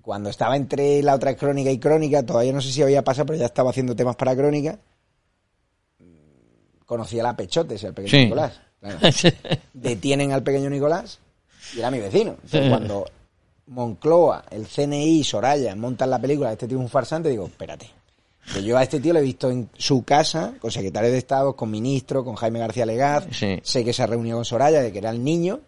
cuando 0.00 0.30
estaba 0.30 0.56
entre 0.56 1.02
la 1.02 1.16
otra 1.16 1.36
crónica 1.36 1.70
y 1.70 1.78
crónica, 1.78 2.24
todavía 2.24 2.54
no 2.54 2.62
sé 2.62 2.72
si 2.72 2.80
había 2.82 3.04
pasado, 3.04 3.26
pero 3.26 3.38
ya 3.40 3.44
estaba 3.44 3.68
haciendo 3.68 3.94
temas 3.94 4.16
para 4.16 4.34
crónica. 4.34 4.78
Conocía 6.86 7.20
a 7.22 7.24
la 7.26 7.36
Pechotes, 7.36 7.84
el 7.84 7.92
pequeño 7.92 8.10
Sí. 8.10 8.24
Nicolás. 8.24 8.58
claro. 8.80 8.98
Detienen 9.74 10.32
al 10.32 10.42
pequeño 10.42 10.70
Nicolás 10.70 11.18
y 11.76 11.80
era 11.80 11.90
mi 11.90 11.98
vecino. 11.98 12.30
Entonces, 12.42 12.68
cuando 12.70 13.04
Moncloa, 13.68 14.44
el 14.50 14.66
CNI, 14.66 15.22
Soraya 15.24 15.74
montan 15.76 16.10
la 16.10 16.20
película, 16.20 16.52
este 16.52 16.66
tío 16.66 16.78
es 16.78 16.82
un 16.84 16.88
farsante, 16.90 17.28
digo, 17.28 17.46
espérate. 17.46 17.90
Que 18.52 18.62
yo 18.62 18.78
a 18.78 18.82
este 18.82 18.98
tío 18.98 19.12
lo 19.12 19.18
he 19.18 19.22
visto 19.22 19.50
en 19.50 19.68
su 19.76 20.04
casa, 20.04 20.54
con 20.58 20.70
secretario 20.70 21.10
de 21.12 21.18
Estado, 21.18 21.54
con 21.54 21.70
ministro, 21.70 22.24
con 22.24 22.34
Jaime 22.34 22.58
García 22.60 22.86
Legaz. 22.86 23.26
Sí. 23.30 23.60
Sé 23.62 23.84
que 23.84 23.92
se 23.92 24.02
ha 24.02 24.06
reunido 24.06 24.38
con 24.38 24.44
Soraya, 24.46 24.80
de 24.80 24.90
que 24.90 24.98
era 24.98 25.10
el 25.10 25.22
niño 25.22 25.60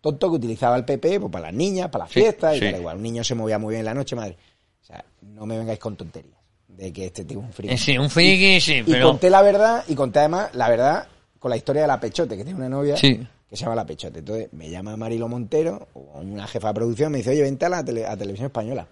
tonto 0.00 0.28
que 0.30 0.36
utilizaba 0.36 0.76
el 0.76 0.84
PP 0.84 1.20
pues, 1.20 1.32
para 1.32 1.46
las 1.46 1.54
niñas, 1.54 1.88
para 1.90 2.04
las 2.04 2.12
Sí, 2.12 2.20
fiestas, 2.20 2.56
y 2.56 2.58
sí. 2.58 2.64
tal 2.70 2.80
igual. 2.80 2.96
Un 2.96 3.02
niño 3.04 3.22
se 3.24 3.34
movía 3.36 3.58
muy 3.58 3.70
bien 3.70 3.80
en 3.80 3.86
la 3.86 3.94
noche, 3.94 4.16
madre. 4.16 4.36
O 4.82 4.84
sea, 4.84 5.02
no 5.22 5.46
me 5.46 5.56
vengáis 5.56 5.78
con 5.78 5.96
tonterías 5.96 6.36
de 6.68 6.92
que 6.92 7.06
este 7.06 7.24
tío 7.24 7.38
es 7.38 7.44
un 7.46 7.52
friki. 7.52 7.72
Eh, 7.74 7.78
Sí, 7.78 7.96
un 7.96 8.10
friki, 8.10 8.60
sí, 8.60 8.74
Y 8.78 8.82
pero... 8.82 9.06
conté 9.08 9.30
la 9.30 9.40
verdad, 9.40 9.84
y 9.86 9.94
conté 9.94 10.18
además 10.18 10.50
la 10.54 10.68
verdad 10.68 11.06
con 11.38 11.50
la 11.50 11.56
historia 11.56 11.82
de 11.82 11.88
la 11.88 12.00
Pechote, 12.00 12.36
que 12.36 12.42
tiene 12.44 12.58
una 12.58 12.68
novia 12.68 12.96
Sí. 12.96 13.24
Que 13.54 13.58
se 13.58 13.64
llama 13.64 13.76
La 13.76 13.86
Pechote. 13.86 14.18
Entonces 14.20 14.52
me 14.52 14.68
llama 14.70 14.96
Marilo 14.96 15.28
Montero, 15.28 15.88
una 15.94 16.46
jefa 16.46 16.68
de 16.68 16.74
producción, 16.74 17.12
me 17.12 17.18
dice, 17.18 17.30
oye, 17.30 17.42
vente 17.42 17.64
a 17.66 17.68
la 17.68 17.84
tele- 17.84 18.06
a 18.06 18.16
televisión 18.16 18.46
española. 18.46 18.86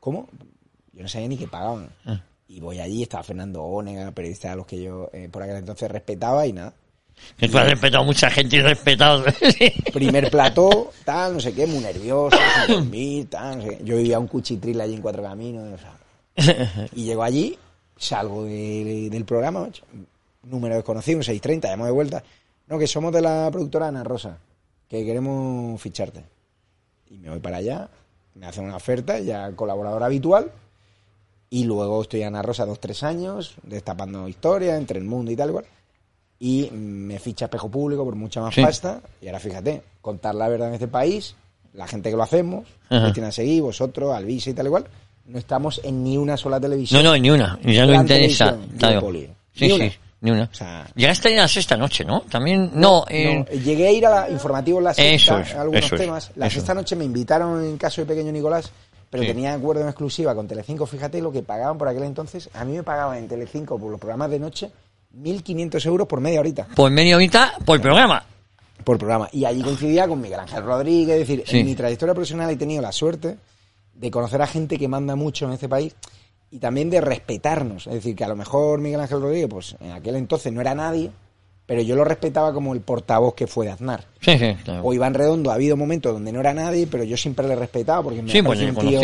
¿Cómo? 0.00 0.28
Yo 0.92 1.02
no 1.02 1.08
sabía 1.08 1.28
ni 1.28 1.36
que 1.36 1.48
pagaban. 1.48 1.88
Ah. 2.04 2.20
Y 2.48 2.60
voy 2.60 2.78
allí, 2.78 3.02
estaba 3.02 3.22
Fernando 3.22 3.62
Ónega, 3.64 4.10
periodista 4.12 4.52
a 4.52 4.56
los 4.56 4.66
que 4.66 4.82
yo 4.82 5.08
eh, 5.12 5.28
por 5.30 5.42
aquel 5.42 5.56
entonces 5.56 5.90
respetaba 5.90 6.46
y 6.46 6.52
nada. 6.52 6.74
Que 7.38 7.48
tú 7.48 7.58
has 7.58 7.68
respetado 7.68 8.02
a 8.02 8.06
mucha 8.06 8.28
gente 8.28 8.56
y 8.56 8.60
respetado. 8.60 9.24
Primer 9.92 10.30
plató, 10.30 10.90
tal, 11.04 11.34
no 11.34 11.40
sé 11.40 11.54
qué, 11.54 11.66
muy 11.66 11.78
nervioso, 11.78 12.36
sin 12.66 12.74
dormir, 12.76 13.30
tal, 13.30 13.58
no 13.58 13.62
sé 13.64 13.78
qué. 13.78 13.84
Yo 13.84 13.96
vivía 13.96 14.18
un 14.18 14.26
cuchitril 14.26 14.80
allí 14.80 14.94
en 14.94 15.00
Cuatro 15.02 15.22
Caminos, 15.22 15.72
o 15.72 15.78
sea. 15.78 16.88
Y 16.94 17.04
llego 17.04 17.22
allí, 17.22 17.56
salgo 17.96 18.44
de- 18.44 19.08
del 19.10 19.24
programa, 19.24 19.68
número 20.42 20.74
desconocido, 20.74 21.18
un 21.18 21.24
630, 21.24 21.68
llamo 21.68 21.86
de 21.86 21.92
vuelta. 21.92 22.22
No, 22.66 22.78
que 22.78 22.86
somos 22.86 23.12
de 23.12 23.20
la 23.20 23.48
productora 23.52 23.88
Ana 23.88 24.04
Rosa, 24.04 24.38
que 24.88 25.04
queremos 25.04 25.80
ficharte. 25.80 26.24
Y 27.10 27.18
me 27.18 27.30
voy 27.30 27.38
para 27.40 27.58
allá, 27.58 27.88
me 28.34 28.46
hacen 28.46 28.64
una 28.64 28.76
oferta, 28.76 29.18
ya 29.20 29.50
colaborador 29.52 30.02
habitual, 30.02 30.50
Y 31.50 31.64
luego 31.64 32.02
estoy 32.02 32.22
en 32.22 32.28
Ana 32.28 32.42
Rosa 32.42 32.66
dos, 32.66 32.80
tres 32.80 33.04
años, 33.04 33.54
destapando 33.62 34.26
historia 34.26 34.76
entre 34.76 34.98
el 34.98 35.04
mundo 35.04 35.30
y 35.30 35.36
tal 35.36 35.50
igual. 35.50 35.64
Y 36.40 36.68
me 36.72 37.20
ficha 37.20 37.44
espejo 37.44 37.68
público 37.70 38.04
por 38.04 38.16
mucha 38.16 38.40
más 38.40 38.52
Sí. 38.54 38.60
pasta. 38.62 39.00
Y 39.22 39.26
ahora 39.28 39.38
fíjate, 39.38 39.82
contar 40.00 40.34
la 40.34 40.48
verdad 40.48 40.68
en 40.68 40.74
este 40.74 40.88
país, 40.88 41.36
la 41.74 41.86
gente 41.86 42.10
que 42.10 42.16
lo 42.16 42.24
hacemos. 42.24 42.66
Cristina 42.88 43.30
Seguí, 43.30 43.60
vosotros, 43.60 44.12
Alvisa 44.12 44.50
y 44.50 44.54
tal 44.54 44.66
igual, 44.66 44.86
no 45.26 45.38
estamos 45.38 45.80
en 45.84 46.02
ni 46.02 46.16
una 46.16 46.36
sola 46.36 46.56
No, 46.56 46.62
televisión. 46.62 47.04
no, 47.04 47.16
ni 47.16 47.30
una. 47.30 47.56
Ya 47.62 47.86
no 47.86 47.94
interesa. 47.94 48.56
Claro. 48.76 49.12
Sí, 49.12 49.28
Ni 49.60 49.66
sí, 49.68 49.72
una. 49.72 49.92
Ni 50.24 50.30
una. 50.32 50.48
O 50.50 50.54
sea, 50.54 50.86
Llegaste 50.96 51.28
a 51.28 51.30
ir 51.32 51.38
a 51.38 51.42
la 51.42 51.48
sexta 51.48 51.76
noche, 51.76 52.04
¿no? 52.04 52.22
También, 52.22 52.70
no, 52.74 53.04
eh, 53.08 53.38
No, 53.38 53.44
llegué 53.60 53.86
a 53.88 53.92
ir 53.92 54.06
a 54.06 54.10
la 54.10 54.30
informativo 54.30 54.78
en 54.78 54.84
la 54.84 54.94
sexta, 54.94 55.14
Eso 55.14 55.38
es, 55.38 55.54
algunos 55.54 55.92
es, 55.92 55.98
temas. 56.00 56.30
La 56.36 56.50
sexta 56.50 56.74
noche 56.74 56.96
me 56.96 57.04
invitaron 57.04 57.64
en 57.64 57.76
caso 57.76 58.00
de 58.00 58.06
Pequeño 58.06 58.32
Nicolás, 58.32 58.70
pero 59.10 59.22
Sí. 59.22 59.28
tenía 59.28 59.54
acuerdo 59.54 59.82
en 59.82 59.88
exclusiva 59.88 60.34
con 60.34 60.48
Telecinco. 60.48 60.86
Fíjate 60.86 61.20
lo 61.20 61.30
que 61.30 61.42
pagaban 61.42 61.78
por 61.78 61.86
aquel 61.88 62.02
entonces. 62.04 62.48
A 62.54 62.64
mí 62.64 62.72
me 62.72 62.82
pagaban 62.82 63.18
en 63.18 63.28
Telecinco 63.28 63.78
por 63.78 63.90
los 63.90 64.00
programas 64.00 64.30
de 64.30 64.38
noche 64.40 64.70
1.500 65.22 65.86
euros 65.86 66.08
por 66.08 66.20
media 66.20 66.40
horita 66.40 66.66
por 66.74 66.90
media 66.90 67.14
horita, 67.16 67.52
por 67.64 67.80
programa. 67.80 68.24
por 68.82 68.98
programa. 68.98 69.28
Y 69.32 69.44
allí 69.44 69.62
coincidía 69.62 70.08
con 70.08 70.20
Miguel 70.20 70.40
Ángel 70.40 70.62
Rodríguez. 70.64 71.20
Es 71.22 71.28
decir, 71.28 71.44
Sí. 71.46 71.60
en 71.60 71.66
mi 71.66 71.74
trayectoria 71.74 72.12
profesional 72.14 72.50
he 72.50 72.56
tenido 72.56 72.82
la 72.82 72.92
suerte 72.92 73.36
de 73.94 74.10
conocer 74.10 74.42
a 74.42 74.46
gente 74.46 74.76
que 74.78 74.88
manda 74.88 75.14
mucho 75.16 75.46
en 75.46 75.52
este 75.52 75.68
país 75.68 75.94
y 76.54 76.60
también 76.60 76.88
de 76.88 77.00
respetarnos. 77.00 77.88
Es 77.88 77.94
decir, 77.94 78.14
que 78.14 78.22
a 78.22 78.28
lo 78.28 78.36
mejor 78.36 78.80
Miguel 78.80 79.00
Ángel 79.00 79.20
Rodríguez, 79.20 79.48
pues 79.50 79.76
en 79.80 79.90
aquel 79.90 80.14
entonces 80.14 80.52
no 80.52 80.60
era 80.60 80.72
nadie, 80.72 81.10
pero 81.66 81.82
yo 81.82 81.96
lo 81.96 82.04
respetaba 82.04 82.54
como 82.54 82.74
el 82.74 82.80
portavoz 82.80 83.34
que 83.34 83.48
fue 83.48 83.66
de 83.66 83.72
Aznar. 83.72 84.04
Sí, 84.20 84.38
sí, 84.38 84.54
claro. 84.62 84.84
O 84.84 84.94
Iván 84.94 85.14
Redondo, 85.14 85.50
ha 85.50 85.54
habido 85.54 85.76
momentos 85.76 86.12
donde 86.12 86.30
no 86.30 86.38
era 86.38 86.54
nadie, 86.54 86.86
pero 86.86 87.02
yo 87.02 87.16
siempre 87.16 87.48
le 87.48 87.56
respetaba 87.56 88.04
porque 88.04 88.22
me 88.22 88.30
Sí, 88.30 88.40
pues 88.40 88.60
un 88.60 88.76
tío, 88.76 89.00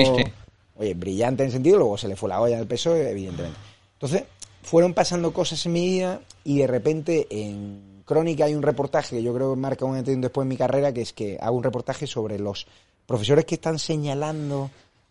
oye, 0.76 0.94
brillante 0.94 1.42
en 1.42 1.50
sentido, 1.50 1.78
luego 1.78 1.98
se 1.98 2.06
le 2.06 2.14
fue 2.14 2.28
la 2.28 2.40
olla 2.40 2.56
al 2.56 2.68
PSOE, 2.68 3.10
evidentemente. 3.10 3.58
Entonces, 3.94 4.22
fueron 4.62 4.94
pasando 4.94 5.32
cosas 5.32 5.66
en 5.66 5.72
mi 5.72 5.84
vida 5.84 6.20
y 6.44 6.58
de 6.58 6.68
repente 6.68 7.26
en 7.30 8.02
Crónica 8.04 8.44
hay 8.44 8.54
un 8.54 8.62
reportaje 8.62 9.16
que 9.16 9.24
yo 9.24 9.34
creo 9.34 9.54
que 9.54 9.60
marca 9.60 9.84
un 9.84 9.96
antes 9.96 10.12
y 10.12 10.14
un 10.14 10.20
después 10.20 10.44
en 10.44 10.50
mi 10.50 10.56
carrera, 10.56 10.92
que 10.92 11.00
es 11.00 11.12
que 11.12 11.36
hago 11.40 11.56
un 11.56 11.64
reportaje 11.64 12.06
sobre 12.06 12.38
los 12.38 12.68
profesores 13.06 13.44
que 13.44 13.56
están 13.56 13.80
señalando 13.80 14.70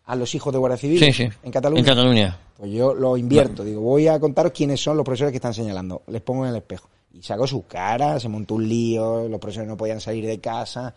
a 0.10 0.16
los 0.16 0.34
hijos 0.34 0.52
de 0.52 0.60
Guardia 0.60 0.78
Civil 0.78 1.00
Sí, 1.00 1.14
sí. 1.14 1.30
en 1.44 1.52
Cataluña. 1.52 1.80
En 1.82 1.86
Cataluña. 1.86 2.38
Pues 2.58 2.72
yo 2.72 2.94
lo 2.94 3.16
invierto, 3.16 3.64
digo, 3.64 3.82
voy 3.82 4.08
a 4.08 4.20
contaros 4.20 4.52
quiénes 4.52 4.82
son 4.82 4.98
los 4.98 5.06
profesores 5.06 5.32
que 5.32 5.38
están 5.38 5.54
señalando. 5.54 6.02
Les 6.08 6.22
pongo 6.22 6.44
en 6.46 6.50
el 6.52 6.58
espejo. 6.58 6.90
Y 7.14 7.22
sacó 7.22 7.46
su 7.48 7.66
cara, 7.68 8.20
se 8.20 8.28
montó 8.28 8.56
un 8.56 8.68
lío, 8.68 9.28
los 9.30 9.40
profesores 9.40 9.68
no 9.70 9.78
podían 9.78 10.02
salir 10.02 10.26
de 10.26 10.40
casa. 10.40 10.94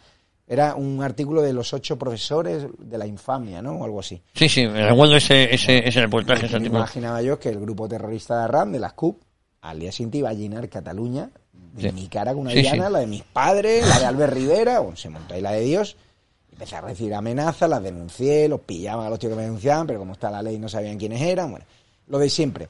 Era 0.46 0.74
un 0.74 1.02
artículo 1.02 1.40
de 1.42 1.52
los 1.52 1.72
ocho 1.72 1.98
profesores 1.98 2.66
de 2.78 2.98
la 2.98 3.06
infamia, 3.06 3.62
¿no? 3.62 3.72
O 3.76 3.84
algo 3.84 4.00
así. 4.00 4.20
Sí, 4.34 4.48
sí, 4.48 4.66
me 4.66 4.86
recuerdo 4.88 5.16
ese, 5.16 5.54
ese, 5.54 5.86
ese 5.88 6.00
reportaje, 6.00 6.46
ese 6.46 6.58
Me 6.58 6.66
imaginaba 6.66 7.22
yo 7.22 7.38
que 7.38 7.48
el 7.50 7.60
grupo 7.60 7.88
terrorista 7.88 8.42
de 8.42 8.48
RAM, 8.48 8.72
de 8.72 8.80
las 8.80 8.92
CUP, 8.94 9.22
al 9.60 9.78
día 9.78 9.92
siguiente 9.92 10.18
iba 10.18 10.30
a 10.30 10.34
llenar 10.34 10.68
Cataluña 10.68 11.30
de 11.74 11.88
Sí. 11.88 11.94
mi 11.94 12.08
cara 12.08 12.32
con 12.32 12.40
una 12.42 12.50
sí. 12.50 12.62
la 12.76 12.90
de 12.98 13.06
mis 13.06 13.22
padres, 13.22 13.86
la 13.88 13.98
de 14.00 14.06
Albert 14.06 14.32
Rivera, 14.34 14.80
bueno, 14.80 14.96
se 14.96 15.08
montó 15.08 15.34
ahí 15.34 15.40
la 15.40 15.52
de 15.52 15.60
Dios. 15.60 15.96
Empecé 16.52 16.76
a 16.76 16.80
recibir 16.82 17.14
amenazas, 17.14 17.68
las 17.68 17.82
denuncié, 17.82 18.48
los 18.48 18.60
pillaban 18.60 19.06
a 19.06 19.10
los 19.10 19.18
tíos 19.18 19.30
que 19.32 19.36
me 19.36 19.42
denunciaban, 19.42 19.86
pero 19.86 19.98
como 19.98 20.12
está 20.12 20.30
la 20.30 20.42
ley 20.42 20.58
no 20.58 20.68
sabían 20.68 20.98
quiénes 20.98 21.20
eran, 21.22 21.50
bueno, 21.50 21.64
lo 22.08 22.18
de 22.18 22.28
siempre. 22.28 22.68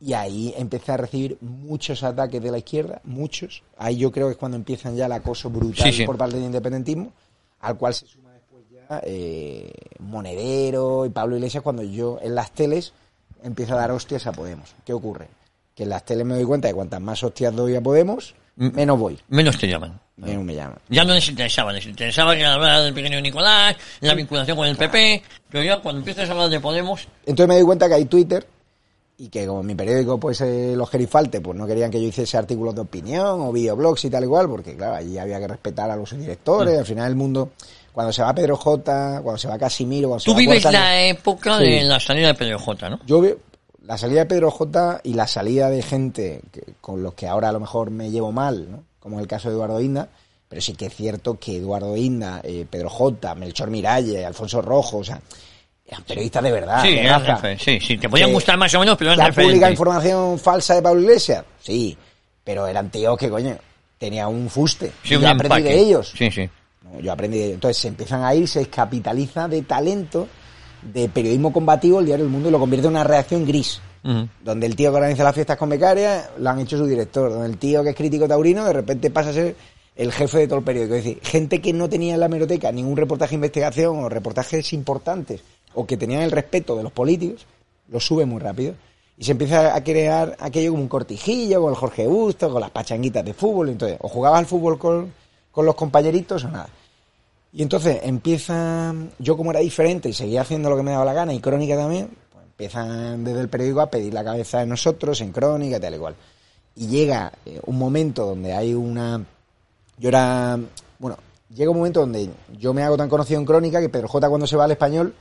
Y 0.00 0.12
ahí 0.14 0.52
empecé 0.56 0.92
a 0.92 0.96
recibir 0.96 1.38
muchos 1.40 2.02
ataques 2.02 2.42
de 2.42 2.50
la 2.50 2.58
izquierda, 2.58 3.00
muchos. 3.04 3.62
Ahí 3.78 3.96
yo 3.96 4.10
creo 4.12 4.26
que 4.26 4.32
es 4.32 4.36
cuando 4.38 4.56
empiezan 4.56 4.96
ya 4.96 5.06
el 5.06 5.12
acoso 5.12 5.48
brutal 5.48 5.90
Sí, 5.90 5.98
sí. 5.98 6.04
por 6.06 6.16
parte 6.18 6.36
del 6.36 6.44
independentismo, 6.46 7.12
al 7.60 7.76
cual 7.78 7.94
se 7.94 8.06
suma 8.06 8.32
después 8.32 8.64
ya 8.70 9.00
eh, 9.04 9.70
Monedero 10.00 11.06
y 11.06 11.10
Pablo 11.10 11.36
Iglesias 11.36 11.62
cuando 11.62 11.82
yo 11.82 12.18
en 12.20 12.34
las 12.34 12.50
teles 12.52 12.92
empiezo 13.42 13.74
a 13.74 13.76
dar 13.76 13.90
hostias 13.92 14.26
a 14.26 14.32
Podemos. 14.32 14.74
¿Qué 14.84 14.92
ocurre? 14.92 15.28
Que 15.74 15.84
en 15.84 15.88
las 15.88 16.04
teles 16.04 16.26
me 16.26 16.34
doy 16.34 16.44
cuenta 16.44 16.68
de 16.68 16.74
cuantas 16.74 17.00
más 17.00 17.22
hostias 17.22 17.54
doy 17.54 17.76
a 17.76 17.80
Podemos, 17.80 18.34
menos 18.56 18.98
voy, 18.98 19.18
Menos 19.28 19.56
te 19.58 19.68
llaman. 19.68 19.98
Me. 20.22 20.54
Ya 20.88 21.04
no 21.04 21.14
les 21.14 21.28
interesaba, 21.28 21.72
les 21.72 21.86
interesaba 21.86 22.34
que 22.36 22.44
hablara 22.44 22.80
del 22.82 22.94
pequeño 22.94 23.20
Nicolás, 23.20 23.76
la 24.00 24.14
vinculación 24.14 24.56
con 24.56 24.66
el 24.66 24.76
PP, 24.76 25.22
pero 25.50 25.64
ya 25.64 25.78
cuando 25.80 26.00
empiezas 26.00 26.28
a 26.28 26.32
hablar 26.32 26.48
de 26.48 26.60
Podemos, 26.60 27.06
Entonces 27.26 27.48
me 27.48 27.54
doy 27.56 27.64
cuenta 27.64 27.88
que 27.88 27.94
hay 27.94 28.04
Twitter 28.06 28.46
y 29.18 29.28
que 29.28 29.46
como 29.46 29.62
mi 29.62 29.74
periódico, 29.74 30.18
pues 30.18 30.40
eh, 30.40 30.74
los 30.76 30.88
Gerifalte, 30.90 31.40
pues 31.40 31.56
no 31.56 31.66
querían 31.66 31.90
que 31.90 32.00
yo 32.00 32.08
hiciese 32.08 32.36
artículos 32.36 32.74
de 32.74 32.80
opinión 32.80 33.40
o 33.42 33.52
videoblogs 33.52 34.04
y 34.04 34.10
tal 34.10 34.24
igual, 34.24 34.48
porque 34.48 34.76
claro, 34.76 34.96
allí 34.96 35.18
había 35.18 35.38
que 35.38 35.48
respetar 35.48 35.90
a 35.90 35.96
los 35.96 36.10
directores, 36.16 36.78
al 36.78 36.86
final 36.86 37.08
el 37.10 37.16
mundo, 37.16 37.50
cuando 37.92 38.12
se 38.12 38.22
va 38.22 38.34
Pedro 38.34 38.56
J, 38.56 39.20
cuando 39.22 39.38
se 39.38 39.48
va 39.48 39.58
Casimiro, 39.58 40.08
cuando 40.08 40.20
se 40.20 40.24
tú 40.26 40.32
va 40.32 40.38
vives 40.38 40.64
la 40.64 41.02
época 41.04 41.58
Sí. 41.58 41.64
de 41.64 41.82
la 41.84 42.00
salida 42.00 42.28
de 42.28 42.34
Pedro 42.34 42.58
J, 42.58 42.90
¿no? 42.90 43.00
Yo 43.06 43.20
veo 43.20 43.36
la 43.84 43.98
salida 43.98 44.20
de 44.20 44.26
Pedro 44.26 44.50
J 44.50 45.00
y 45.04 45.14
la 45.14 45.26
salida 45.28 45.68
de 45.68 45.82
gente 45.82 46.40
que- 46.50 46.74
con 46.80 47.02
los 47.02 47.14
que 47.14 47.26
ahora 47.28 47.48
a 47.50 47.52
lo 47.52 47.60
mejor 47.60 47.90
me 47.90 48.10
llevo 48.10 48.32
mal, 48.32 48.70
¿no? 48.70 48.84
Como 49.02 49.18
el 49.20 49.26
caso 49.26 49.48
de 49.48 49.54
Eduardo 49.54 49.80
Inda, 49.80 50.08
pero 50.48 50.60
sí 50.62 50.74
que 50.74 50.86
es 50.86 50.94
cierto 50.94 51.38
que 51.38 51.56
Eduardo 51.56 51.96
Inda, 51.96 52.40
eh, 52.44 52.66
Pedro 52.68 52.88
J, 52.90 53.34
Melchor 53.34 53.70
Miralle, 53.70 54.24
Alfonso 54.24 54.62
Rojo, 54.62 54.98
o 54.98 55.04
sea, 55.04 55.20
eran 55.86 56.02
periodistas 56.04 56.42
de 56.42 56.52
verdad. 56.52 56.82
sí, 56.82 56.90
de 56.92 57.00
eran 57.00 57.58
sí, 57.58 57.80
sí, 57.80 57.98
te 57.98 58.08
podían 58.08 58.28
Que- 58.28 58.34
gustar 58.34 58.56
más 58.56 58.72
o 58.74 58.80
menos, 58.80 58.96
pero 58.96 59.10
¿Que 59.10 59.14
eran 59.14 59.26
han 59.26 59.32
publicado 59.34 59.48
referentes. 59.50 59.72
información 59.78 60.38
falsa 60.38 60.74
de 60.76 60.82
Pablo 60.82 61.00
Iglesias? 61.02 61.44
Sí, 61.60 61.96
pero 62.44 62.66
eran 62.66 62.90
tíos 62.90 63.18
que, 63.18 63.28
coño, 63.28 63.56
tenían 63.98 64.28
un 64.28 64.48
fuste. 64.48 64.92
Sí, 65.02 65.14
y 65.14 65.16
un 65.16 65.22
yo 65.22 65.28
aprendí 65.28 65.62
de 65.62 65.78
ellos. 65.78 66.12
Sí, 66.16 66.30
sí. 66.30 66.48
Yo 67.00 67.12
aprendí 67.12 67.38
de 67.38 67.44
ellos. 67.44 67.54
Entonces 67.54 67.78
se 67.78 67.88
empiezan 67.88 68.22
a 68.22 68.34
ir, 68.34 68.46
se 68.48 68.66
capitaliza 68.68 69.48
de 69.48 69.62
talento, 69.62 70.28
de 70.82 71.08
periodismo 71.08 71.52
combativo 71.52 72.00
el 72.00 72.06
diario 72.06 72.24
El 72.24 72.30
Mundo 72.30 72.48
y 72.48 72.52
lo 72.52 72.58
convierte 72.58 72.86
en 72.88 72.92
una 72.94 73.04
reacción 73.04 73.46
gris. 73.46 73.80
Donde 74.02 74.66
el 74.66 74.74
tío 74.74 74.90
que 74.90 74.96
organiza 74.96 75.22
las 75.22 75.34
fiestas 75.34 75.56
con 75.56 75.68
becarias 75.68 76.30
lo 76.38 76.50
han 76.50 76.58
hecho 76.58 76.76
su 76.76 76.86
director. 76.86 77.30
Donde 77.30 77.46
el 77.46 77.58
tío 77.58 77.82
que 77.82 77.90
es 77.90 77.96
crítico 77.96 78.26
taurino 78.26 78.64
de 78.64 78.72
repente 78.72 79.10
pasa 79.10 79.30
a 79.30 79.32
ser 79.32 79.56
el 79.94 80.12
jefe 80.12 80.38
de 80.38 80.48
todo 80.48 80.58
el 80.58 80.64
periódico. 80.64 80.94
Es 80.94 81.04
decir, 81.04 81.20
gente 81.22 81.60
que 81.60 81.72
no 81.72 81.88
tenía 81.88 82.14
en 82.14 82.20
la 82.20 82.26
hemeroteca 82.26 82.72
ningún 82.72 82.96
reportaje 82.96 83.30
de 83.30 83.36
investigación 83.36 84.02
o 84.02 84.08
reportajes 84.08 84.72
importantes 84.72 85.40
o 85.74 85.86
que 85.86 85.96
tenían 85.96 86.22
el 86.22 86.30
respeto 86.30 86.76
de 86.76 86.82
los 86.82 86.92
políticos, 86.92 87.46
lo 87.88 88.00
sube 88.00 88.26
muy 88.26 88.40
rápido. 88.40 88.74
Y 89.18 89.24
se 89.24 89.32
empieza 89.32 89.74
a 89.74 89.84
crear 89.84 90.36
aquello 90.40 90.72
como 90.72 90.82
un 90.82 90.88
cortijillo 90.88 91.60
con 91.60 91.70
el 91.70 91.76
Jorge 91.76 92.06
Busto, 92.06 92.50
con 92.50 92.60
las 92.60 92.70
pachanguitas 92.70 93.24
de 93.24 93.34
fútbol. 93.34 93.68
Entonces, 93.68 93.98
o 94.00 94.08
jugabas 94.08 94.40
al 94.40 94.46
fútbol 94.46 94.78
con, 94.78 95.12
con 95.50 95.66
los 95.66 95.74
compañeritos 95.74 96.44
o 96.44 96.48
nada. 96.48 96.68
Y 97.52 97.62
entonces 97.62 98.00
empieza, 98.02 98.94
yo 99.18 99.36
como 99.36 99.50
era 99.50 99.60
diferente 99.60 100.08
y 100.08 100.14
seguía 100.14 100.40
haciendo 100.40 100.70
lo 100.70 100.76
que 100.76 100.82
me 100.82 100.92
daba 100.92 101.04
la 101.04 101.12
gana 101.12 101.34
y 101.34 101.40
Crónica 101.40 101.76
también, 101.76 102.08
empiezan 102.62 103.24
desde 103.24 103.40
el 103.40 103.48
periódico 103.48 103.80
a 103.80 103.90
pedir 103.90 104.14
la 104.14 104.22
cabeza 104.22 104.60
de 104.60 104.66
nosotros 104.66 105.20
en 105.20 105.32
Crónica 105.32 105.78
y 105.78 105.80
tal 105.80 105.94
igual. 105.94 106.14
Y 106.76 106.86
llega 106.86 107.32
eh, 107.44 107.60
un 107.66 107.76
momento 107.76 108.26
donde 108.26 108.52
hay 108.52 108.74
una... 108.74 109.24
Yo 109.98 110.08
era... 110.08 110.58
Bueno, 110.98 111.18
llega 111.52 111.70
un 111.70 111.76
momento 111.78 112.00
donde 112.00 112.30
yo 112.58 112.72
me 112.72 112.82
hago 112.82 112.96
tan 112.96 113.08
conocido 113.08 113.40
en 113.40 113.46
Crónica 113.46 113.80
que 113.80 113.88
Pedro 113.88 114.08
J 114.08 114.28
cuando 114.28 114.46
se 114.46 114.56
va 114.56 114.64
al 114.64 114.70
español 114.70 115.14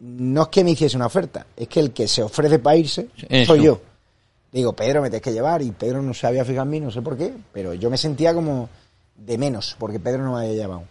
no 0.00 0.42
es 0.42 0.48
que 0.48 0.64
me 0.64 0.72
hiciese 0.72 0.96
una 0.96 1.06
oferta, 1.06 1.46
es 1.56 1.68
que 1.68 1.78
el 1.78 1.92
que 1.92 2.08
se 2.08 2.24
ofrece 2.24 2.58
para 2.58 2.76
irse 2.76 3.08
soy 3.46 3.62
yo. 3.62 3.80
Digo, 4.50 4.72
Pedro, 4.72 5.00
me 5.00 5.10
tienes 5.10 5.22
que 5.22 5.32
llevar 5.32 5.62
y 5.62 5.70
Pedro 5.70 6.02
no 6.02 6.12
se 6.12 6.26
había 6.26 6.44
fijado 6.44 6.64
en 6.64 6.70
mí, 6.70 6.80
no 6.80 6.90
sé 6.90 7.02
por 7.02 7.16
qué, 7.16 7.32
pero 7.52 7.72
yo 7.74 7.88
me 7.88 7.96
sentía 7.96 8.34
como 8.34 8.68
de 9.16 9.38
menos 9.38 9.76
porque 9.78 10.00
Pedro 10.00 10.24
no 10.24 10.34
me 10.34 10.46
había 10.46 10.62
llamado. 10.62 10.82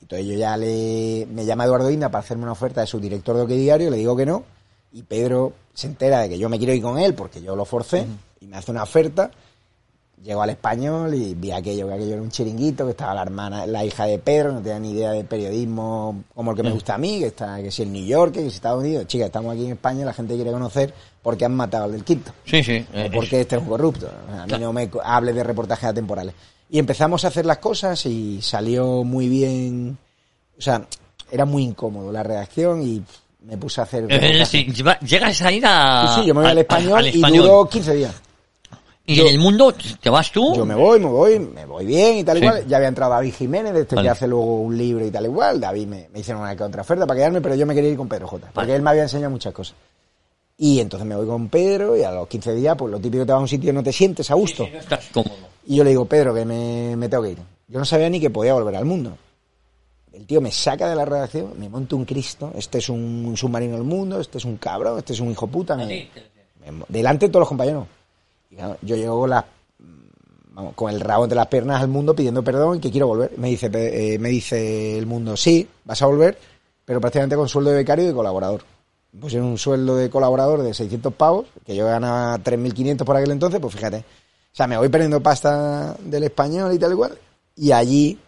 Entonces 0.00 0.26
yo 0.28 0.34
ya 0.34 0.56
le 0.56 1.26
me 1.32 1.44
llama 1.44 1.64
Eduardo 1.64 1.90
Inda 1.90 2.08
para 2.08 2.22
hacerme 2.22 2.44
una 2.44 2.52
oferta 2.52 2.82
de 2.82 2.86
su 2.86 3.00
director 3.00 3.34
de 3.34 3.42
OK 3.42 3.48
Diario, 3.48 3.90
le 3.90 3.96
digo 3.96 4.14
que 4.14 4.26
no 4.26 4.44
y 4.92 5.02
Pedro 5.02 5.52
se 5.74 5.86
entera 5.86 6.20
de 6.20 6.28
que 6.28 6.38
yo 6.38 6.48
me 6.48 6.58
quiero 6.58 6.72
ir 6.74 6.82
con 6.82 6.98
él 6.98 7.14
porque 7.14 7.42
yo 7.42 7.56
lo 7.56 7.64
forcé 7.64 8.06
y 8.40 8.46
me 8.46 8.56
hace 8.56 8.70
una 8.70 8.82
oferta. 8.82 9.30
Llego 10.22 10.40
al 10.40 10.50
español 10.50 11.14
y 11.14 11.34
vi 11.34 11.50
aquello, 11.50 11.88
que 11.88 11.94
aquello 11.94 12.12
era 12.12 12.22
un 12.22 12.30
chiringuito, 12.30 12.84
que 12.84 12.92
estaba 12.92 13.12
la 13.12 13.22
hermana, 13.22 13.66
la 13.66 13.84
hija 13.84 14.04
de 14.04 14.20
Pedro, 14.20 14.52
no 14.52 14.60
tenía 14.60 14.78
ni 14.78 14.92
idea 14.92 15.10
de 15.10 15.24
periodismo 15.24 16.22
como 16.32 16.52
el 16.52 16.56
que 16.56 16.62
me 16.62 16.70
gusta 16.70 16.94
a 16.94 16.98
mí, 16.98 17.18
que 17.18 17.26
está, 17.26 17.60
que 17.60 17.72
si 17.72 17.82
el 17.82 17.92
New 17.92 18.04
York, 18.04 18.34
que 18.34 18.40
si 18.42 18.46
Estados 18.46 18.80
Unidos, 18.80 19.08
chica, 19.08 19.26
estamos 19.26 19.52
aquí 19.52 19.64
en 19.64 19.72
España, 19.72 20.04
la 20.04 20.12
gente 20.12 20.36
quiere 20.36 20.52
conocer 20.52 20.94
por 21.22 21.36
qué 21.36 21.44
han 21.44 21.56
matado 21.56 21.84
al 21.84 21.92
del 21.92 22.04
quinto. 22.04 22.30
Sí, 22.44 22.62
sí. 22.62 22.86
eh, 22.92 23.10
porque 23.12 23.40
este 23.40 23.56
es 23.56 23.62
un 23.62 23.68
corrupto. 23.68 24.08
A 24.30 24.46
mí 24.46 24.58
no 24.60 24.72
me 24.72 24.88
hable 25.02 25.32
de 25.32 25.42
reportajes 25.42 25.86
atemporales. 25.86 26.34
Y 26.70 26.78
empezamos 26.78 27.24
a 27.24 27.28
hacer 27.28 27.44
las 27.44 27.58
cosas 27.58 28.06
y 28.06 28.40
salió 28.42 29.02
muy 29.02 29.28
bien. 29.28 29.98
O 30.56 30.62
sea, 30.62 30.86
era 31.32 31.44
muy 31.44 31.64
incómodo 31.64 32.12
la 32.12 32.22
redacción 32.22 32.80
y 32.82 33.02
me 33.44 33.56
puse 33.56 33.80
a 33.80 33.84
hacer. 33.84 34.06
Decir, 34.06 34.72
lleva- 34.72 34.98
llegas 35.00 35.40
a 35.42 35.52
ir 35.52 35.64
a... 35.66 36.06
Sí, 36.14 36.20
sí, 36.22 36.26
yo 36.28 36.34
me 36.34 36.42
voy 36.42 36.50
al, 36.50 36.58
español, 36.58 36.98
al 36.98 37.06
y 37.14 37.20
duró 37.36 37.68
15 37.68 37.94
días. 37.94 38.14
¿Y 39.04 39.16
yo- 39.16 39.24
en 39.26 39.30
el 39.34 39.38
mundo 39.40 39.74
te 40.00 40.08
vas 40.10 40.30
tú? 40.30 40.54
Yo 40.54 40.64
me 40.64 40.74
voy, 40.76 41.00
me 41.00 41.06
voy, 41.06 41.38
me 41.40 41.66
voy 41.66 41.84
bien 41.84 42.18
y 42.18 42.24
tal 42.24 42.38
Sí. 42.38 42.44
igual. 42.44 42.66
Ya 42.68 42.76
había 42.76 42.88
entrado 42.88 43.12
David 43.12 43.34
Jiménez, 43.34 43.74
este 43.74 43.96
Vale. 43.96 44.06
que 44.06 44.10
hace 44.10 44.26
luego 44.28 44.60
un 44.60 44.78
libro 44.78 45.04
y 45.04 45.10
tal 45.10 45.24
igual. 45.24 45.60
David 45.60 45.86
me, 45.88 46.08
me 46.12 46.20
hicieron 46.20 46.42
una 46.42 46.56
contraoferta 46.56 47.04
para 47.06 47.18
quedarme, 47.18 47.40
pero 47.40 47.54
yo 47.56 47.66
me 47.66 47.74
quería 47.74 47.90
ir 47.90 47.96
con 47.96 48.08
Pedro 48.08 48.28
J. 48.28 48.46
Porque 48.46 48.54
Vale. 48.68 48.74
él 48.76 48.82
me 48.82 48.90
había 48.90 49.02
enseñado 49.02 49.30
muchas 49.30 49.52
cosas. 49.52 49.74
Y 50.58 50.78
entonces 50.78 51.06
me 51.08 51.16
voy 51.16 51.26
con 51.26 51.48
Pedro 51.48 51.96
y 51.96 52.04
a 52.04 52.12
los 52.12 52.28
15 52.28 52.54
días, 52.54 52.76
pues 52.78 52.92
lo 52.92 53.00
típico 53.00 53.26
te 53.26 53.32
vas 53.32 53.38
a 53.40 53.42
un 53.42 53.48
sitio 53.48 53.70
y 53.70 53.72
no 53.72 53.82
te 53.82 53.92
sientes 53.92 54.30
a 54.30 54.34
gusto. 54.34 54.68
No 54.72 54.78
estás 54.78 55.06
cómodo. 55.12 55.34
Y 55.66 55.76
yo 55.76 55.82
le 55.84 55.90
digo, 55.90 56.04
Pedro, 56.04 56.32
que 56.32 56.44
me, 56.44 56.94
me 56.96 57.08
tengo 57.08 57.24
que 57.24 57.30
ir. 57.30 57.38
Yo 57.66 57.78
no 57.80 57.84
sabía 57.84 58.08
ni 58.08 58.20
que 58.20 58.30
podía 58.30 58.54
volver 58.54 58.76
al 58.76 58.84
mundo. 58.84 59.16
El 60.12 60.26
tío 60.26 60.40
me 60.40 60.50
saca 60.50 60.88
de 60.88 60.96
la 60.96 61.04
redacción, 61.04 61.52
me 61.58 61.68
monta 61.68 61.96
un 61.96 62.04
Cristo, 62.04 62.52
este 62.56 62.78
es 62.78 62.88
un 62.88 63.34
submarino 63.36 63.74
del 63.74 63.84
mundo, 63.84 64.20
este 64.20 64.38
es 64.38 64.44
un 64.44 64.56
cabrón, 64.56 64.98
este 64.98 65.12
es 65.14 65.20
un 65.20 65.30
hijo 65.30 65.46
puta. 65.46 65.76
me- 65.76 65.84
me- 66.70 66.84
delante 66.88 67.26
de 67.26 67.30
todos 67.32 67.40
los 67.42 67.48
compañeros. 67.48 67.86
Y 68.50 68.56
claro, 68.56 68.76
yo 68.82 68.96
llego 68.96 69.20
con, 69.20 69.30
las- 69.30 69.44
vamos, 70.52 70.74
con 70.74 70.92
el 70.92 71.00
rabo 71.00 71.24
entre 71.24 71.36
las 71.36 71.46
piernas 71.48 71.80
al 71.80 71.88
mundo 71.88 72.14
pidiendo 72.14 72.42
perdón 72.44 72.76
y 72.76 72.80
que 72.80 72.90
quiero 72.90 73.06
volver. 73.08 73.32
Me 73.38 73.48
dice, 73.48 73.70
eh, 73.72 74.18
me 74.18 74.28
dice 74.28 74.98
el 74.98 75.06
mundo, 75.06 75.36
sí, 75.36 75.66
vas 75.84 76.00
a 76.02 76.06
volver, 76.06 76.38
pero 76.84 77.00
prácticamente 77.00 77.36
con 77.36 77.48
sueldo 77.48 77.70
de 77.70 77.76
becario 77.76 78.04
y 78.04 78.08
de 78.08 78.14
colaborador. 78.14 78.62
Me 79.12 79.20
pusieron 79.20 79.48
un 79.48 79.58
sueldo 79.58 79.96
de 79.96 80.08
colaborador 80.10 80.62
de 80.62 80.72
600 80.72 81.12
pavos, 81.14 81.46
que 81.66 81.74
yo 81.76 81.84
ganaba 81.86 82.38
3.500 82.38 83.04
por 83.04 83.16
aquel 83.16 83.30
entonces, 83.30 83.60
pues 83.60 83.74
fíjate. 83.74 83.98
O 83.98 84.54
sea, 84.54 84.66
me 84.66 84.76
voy 84.76 84.88
perdiendo 84.88 85.22
pasta 85.22 85.94
del 86.04 86.24
español 86.24 86.72
y 86.74 86.78
tal 86.78 86.92
y 86.92 86.96
cual. 86.96 87.18
Y 87.56 87.72
allí, 87.72 88.18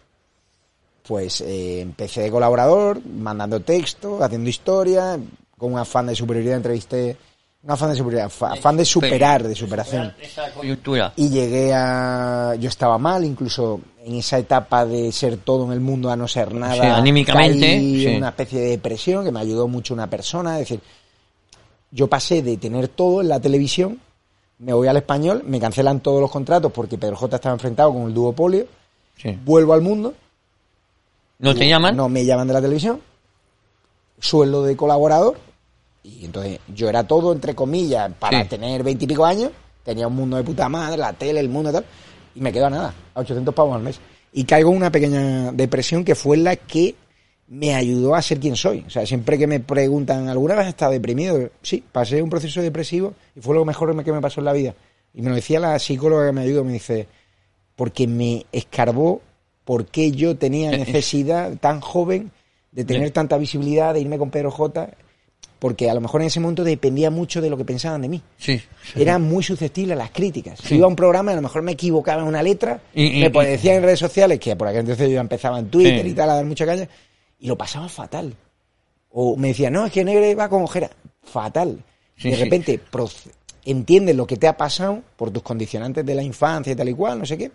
pues 1.07 1.41
eh, 1.41 1.81
empecé 1.81 2.21
de 2.21 2.31
colaborador, 2.31 2.99
mandando 3.05 3.59
texto, 3.61 4.23
haciendo 4.23 4.49
historia, 4.49 5.19
con 5.57 5.73
un 5.73 5.79
afán 5.79 6.07
de 6.07 6.15
superioridad 6.15 6.57
entrevisté, 6.57 7.15
un 7.63 7.71
afán 7.71 7.89
de 7.91 7.95
superioridad, 7.95 8.31
afán 8.51 8.77
de 8.77 8.85
superar, 8.85 9.43
de 9.43 9.55
superación. 9.55 10.13
Esa 10.21 10.51
coyuntura. 10.51 11.13
Y 11.15 11.29
llegué 11.29 11.73
a, 11.73 12.55
yo 12.59 12.69
estaba 12.69 12.97
mal, 12.97 13.23
incluso 13.23 13.81
en 14.03 14.15
esa 14.15 14.37
etapa 14.37 14.85
de 14.85 15.11
ser 15.11 15.37
todo 15.37 15.65
en 15.65 15.71
el 15.71 15.79
mundo 15.79 16.11
a 16.11 16.15
no 16.15 16.27
ser 16.27 16.53
nada. 16.53 16.75
Sí, 16.75 16.81
anímicamente, 16.81 17.59
caí 17.59 18.05
en 18.05 18.17
una 18.17 18.29
especie 18.29 18.59
de 18.61 18.69
depresión 18.69 19.23
que 19.25 19.31
me 19.31 19.39
ayudó 19.39 19.67
mucho 19.67 19.93
una 19.93 20.07
persona, 20.09 20.53
es 20.59 20.69
decir, 20.69 20.79
yo 21.91 22.07
pasé 22.07 22.41
de 22.41 22.57
tener 22.57 22.87
todo 22.87 23.21
en 23.21 23.29
la 23.29 23.39
televisión, 23.39 23.99
me 24.59 24.73
voy 24.73 24.87
al 24.87 24.97
español, 24.97 25.43
me 25.45 25.59
cancelan 25.59 25.99
todos 26.01 26.21
los 26.21 26.31
contratos 26.31 26.71
porque 26.71 26.97
Pedro 26.97 27.15
J 27.15 27.35
estaba 27.35 27.53
enfrentado 27.53 27.93
con 27.93 28.03
el 28.03 28.13
duopolio, 28.13 28.65
Sí. 29.17 29.37
vuelvo 29.45 29.73
al 29.73 29.81
mundo, 29.81 30.13
¿No 31.39 31.53
te 31.55 31.67
llaman? 31.67 31.95
no 31.95 32.07
me 32.09 32.25
llaman 32.25 32.47
de 32.47 32.53
la 32.53 32.61
televisión, 32.61 33.01
sueldo 34.19 34.63
de 34.63 34.75
colaborador, 34.75 35.37
y 36.03 36.25
entonces 36.25 36.59
yo 36.73 36.87
era 36.89 37.05
todo, 37.05 37.33
entre 37.33 37.55
comillas, 37.55 38.11
para 38.19 38.43
Sí. 38.43 38.49
tener 38.49 38.83
veintipico 38.83 39.25
años, 39.25 39.51
tenía 39.83 40.07
un 40.07 40.15
mundo 40.15 40.37
de 40.37 40.43
puta 40.43 40.69
madre, 40.69 40.97
la 40.97 41.13
tele, 41.13 41.39
el 41.39 41.49
mundo 41.49 41.69
y 41.69 41.73
tal, 41.73 41.85
y 42.35 42.41
me 42.41 42.51
quedo 42.53 42.67
a 42.67 42.69
nada, 42.69 42.93
a 43.13 43.19
800 43.19 43.53
pavos 43.53 43.75
al 43.75 43.81
mes. 43.83 43.99
Y 44.33 44.43
caigo 44.43 44.71
en 44.71 44.77
una 44.77 44.91
pequeña 44.91 45.51
depresión 45.51 46.03
que 46.03 46.15
fue 46.15 46.37
la 46.37 46.55
que 46.55 46.95
me 47.47 47.73
ayudó 47.75 48.15
a 48.15 48.21
ser 48.21 48.39
quien 48.39 48.55
soy. 48.55 48.83
O 48.85 48.89
sea, 48.89 49.05
siempre 49.05 49.37
que 49.37 49.47
me 49.47 49.59
preguntan, 49.59 50.27
¿alguna 50.29 50.55
vez 50.55 50.63
has 50.63 50.69
estado 50.69 50.91
deprimido? 50.91 51.49
Sí, 51.61 51.83
pasé 51.91 52.21
un 52.21 52.29
proceso 52.29 52.61
depresivo 52.61 53.13
y 53.35 53.39
fue 53.41 53.55
lo 53.55 53.63
mejor 53.63 54.03
que 54.03 54.11
me 54.11 54.19
pasó 54.21 54.41
en 54.41 54.45
la 54.45 54.53
vida. 54.53 54.73
Y 55.13 55.21
me 55.21 55.29
lo 55.29 55.35
decía 55.35 55.59
la 55.59 55.79
psicóloga 55.79 56.25
que 56.27 56.31
me 56.33 56.41
ayudó, 56.41 56.63
me 56.65 56.73
dice, 56.73 57.07
porque 57.75 58.07
me 58.07 58.45
escarbó 58.51 59.21
por 59.65 59.85
qué 59.87 60.11
yo 60.11 60.37
tenía 60.37 60.71
necesidad 60.77 61.57
tan 61.59 61.81
joven 61.81 62.31
de 62.71 62.85
tener 62.85 63.11
tanta 63.11 63.37
visibilidad, 63.37 63.93
de 63.93 63.99
irme 64.01 64.17
con 64.17 64.29
Pedro 64.31 64.51
J, 64.51 64.89
porque 65.59 65.89
a 65.89 65.93
lo 65.93 66.01
mejor 66.01 66.21
en 66.21 66.27
ese 66.27 66.39
momento 66.39 66.63
dependía 66.63 67.09
mucho 67.09 67.41
de 67.41 67.49
lo 67.49 67.57
que 67.57 67.63
pensaban 67.65 68.01
de 68.01 68.09
mí. 68.09 68.21
Sí. 68.37 68.59
sí. 68.59 69.01
Era 69.01 69.17
muy 69.17 69.43
susceptible 69.43 69.93
a 69.93 69.95
las 69.95 70.11
críticas. 70.11 70.59
Si 70.59 70.67
Sí. 70.69 70.75
iba 70.75 70.85
a 70.85 70.89
un 70.89 70.95
programa, 70.95 71.31
a 71.31 71.35
lo 71.35 71.41
mejor 71.41 71.61
me 71.61 71.71
equivocaba 71.71 72.21
en 72.21 72.27
una 72.27 72.43
letra, 72.43 72.81
Y- 72.93 73.05
y- 73.05 73.19
me 73.21 73.27
y- 73.43 73.45
decían 73.47 73.77
en 73.77 73.83
redes 73.83 73.99
sociales, 73.99 74.39
que 74.39 74.55
por 74.55 74.67
aquel 74.67 74.81
entonces 74.81 75.09
yo 75.09 75.19
empezaba 75.19 75.57
en 75.59 75.69
Twitter 75.69 76.01
Sí. 76.03 76.09
y 76.09 76.13
tal, 76.13 76.29
a 76.29 76.35
dar 76.35 76.45
mucha 76.45 76.65
caña, 76.65 76.87
y 77.39 77.47
lo 77.47 77.57
pasaba 77.57 77.87
fatal. 77.87 78.33
O 79.11 79.37
me 79.37 79.47
decían, 79.49 79.71
no, 79.73 79.85
es 79.85 79.93
que 79.93 80.03
Negre 80.03 80.35
va 80.35 80.49
con 80.49 80.61
ojera. 80.63 80.89
Fatal. 81.23 81.79
Sí, 82.17 82.29
de 82.29 82.35
sí. 82.35 82.43
repente 82.43 82.79
proce- 82.91 83.31
entiendes 83.63 84.15
lo 84.17 84.27
que 84.27 84.35
te 84.37 84.47
ha 84.47 84.57
pasado 84.57 85.01
por 85.15 85.31
tus 85.31 85.41
condicionantes 85.41 86.05
de 86.05 86.13
la 86.15 86.21
infancia 86.21 86.73
y 86.73 86.75
tal 86.75 86.89
y 86.89 86.93
cual, 86.93 87.17
no 87.19 87.25
sé 87.25 87.37
qué. 87.37 87.49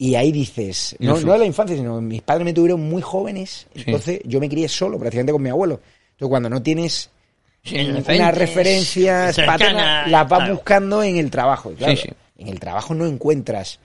Y 0.00 0.14
ahí 0.14 0.30
dices, 0.30 0.94
no, 1.00 1.18
no 1.20 1.32
de 1.32 1.38
la 1.40 1.44
infancia, 1.44 1.76
sino 1.76 2.00
mis 2.00 2.22
padres 2.22 2.44
me 2.44 2.52
tuvieron 2.52 2.80
muy 2.80 3.02
jóvenes, 3.02 3.66
Sí. 3.74 3.82
entonces 3.86 4.20
yo 4.24 4.38
me 4.38 4.48
crié 4.48 4.68
solo, 4.68 4.96
prácticamente 4.98 5.32
con 5.32 5.42
mi 5.42 5.50
abuelo. 5.50 5.80
Entonces 6.12 6.28
cuando 6.28 6.48
no 6.48 6.62
tienes 6.62 7.10
Sí, 7.64 7.76
unas 7.80 8.34
referencias 8.38 9.36
paternas, 9.46 10.08
las 10.08 10.28
vas 10.28 10.38
claro. 10.40 10.54
buscando 10.54 11.02
en 11.02 11.16
el 11.16 11.30
trabajo. 11.30 11.72
Claro, 11.76 11.96
Sí. 11.96 12.08
En 12.38 12.46
el 12.46 12.60
trabajo 12.60 12.94
no 12.94 13.04
encuentras 13.06 13.80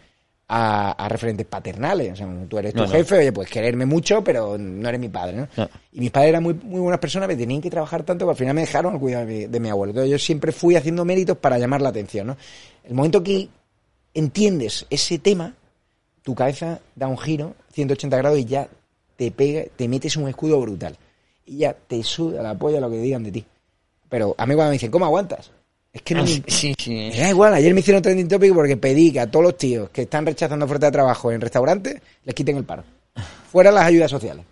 a, 0.48 0.92
a 0.92 1.10
referentes 1.10 1.48
paternales. 1.48 2.14
O 2.14 2.16
sea, 2.16 2.28
tú 2.48 2.60
eres 2.60 2.74
tu 2.76 2.82
no. 2.84 2.88
jefe, 2.88 3.18
oye, 3.18 3.32
pues 3.32 3.50
quererme 3.50 3.88
mucho, 3.88 4.24
pero 4.24 4.56
no 4.60 4.88
eres 4.88 5.02
mi 5.02 5.10
padre, 5.10 5.38
¿no? 5.38 5.48
No. 5.58 5.68
Y 5.94 6.00
mis 6.02 6.12
padres 6.12 6.30
eran 6.30 6.44
muy, 6.44 6.54
muy 6.54 6.80
buenas 6.82 7.00
personas, 7.00 7.28
me 7.28 7.36
tenían 7.36 7.60
que 7.60 7.72
trabajar 7.72 8.04
tanto 8.04 8.26
que 8.26 8.32
al 8.32 8.38
final 8.38 8.54
me 8.54 8.62
dejaron 8.62 8.94
al 8.94 9.00
cuidado 9.00 9.26
de 9.26 9.34
mi, 9.34 9.46
de 9.48 9.60
mi 9.60 9.70
abuelo. 9.72 9.90
Entonces 9.90 10.12
yo 10.12 10.20
siempre 10.20 10.52
fui 10.52 10.76
haciendo 10.76 11.04
méritos 11.04 11.38
para 11.40 11.58
llamar 11.58 11.82
la 11.82 11.90
atención, 11.90 12.28
¿no? 12.28 12.38
El 12.84 12.94
momento 12.94 13.24
que 13.24 13.50
entiendes 14.14 14.86
ese 14.92 15.18
tema, 15.18 15.56
tu 16.24 16.34
cabeza 16.36 16.80
da 16.96 17.08
un 17.08 17.18
giro 17.18 17.54
180 17.74 18.18
grados 18.18 18.40
y 18.40 18.46
ya 18.46 18.68
te 19.16 19.30
pega, 19.32 19.64
te 19.76 19.88
metes 19.88 20.16
un 20.18 20.28
escudo 20.28 20.60
brutal. 20.62 20.98
Y 21.46 21.58
ya 21.58 21.74
te 21.74 22.02
suda 22.04 22.42
la 22.42 22.56
polla 22.58 22.80
lo 22.80 22.90
que 22.90 22.98
digan 22.98 23.24
de 23.24 23.32
ti. 23.32 23.46
Pero 24.10 24.34
a 24.38 24.46
mí 24.46 24.56
cuando 24.56 24.70
me 24.70 24.74
dicen, 24.74 24.92
¿cómo 24.92 25.06
aguantas? 25.06 25.52
Es 25.92 26.02
que 26.02 26.16
no 26.16 26.22
Ah, 26.22 26.24
me, 26.24 26.30
sí, 26.30 26.44
sí, 26.48 26.74
sí. 26.78 26.90
me 26.92 27.18
da 27.20 27.30
igual, 27.30 27.54
ayer 27.54 27.74
me 27.74 27.82
hicieron 27.82 28.02
trending 28.02 28.28
topic 28.28 28.54
porque 28.54 28.78
pedí 28.78 29.12
que 29.12 29.20
a 29.20 29.30
todos 29.30 29.44
los 29.46 29.58
tíos 29.58 29.90
que 29.92 30.04
están 30.04 30.26
rechazando 30.26 30.66
oferta 30.66 30.88
de 30.88 30.92
trabajo 30.92 31.32
en 31.32 31.40
restaurantes 31.42 32.02
les 32.24 32.34
quiten 32.34 32.58
el 32.58 32.64
paro. 32.64 32.84
Fuera 33.52 33.72
las 33.72 33.86
ayudas 33.86 34.10
sociales. 34.10 34.44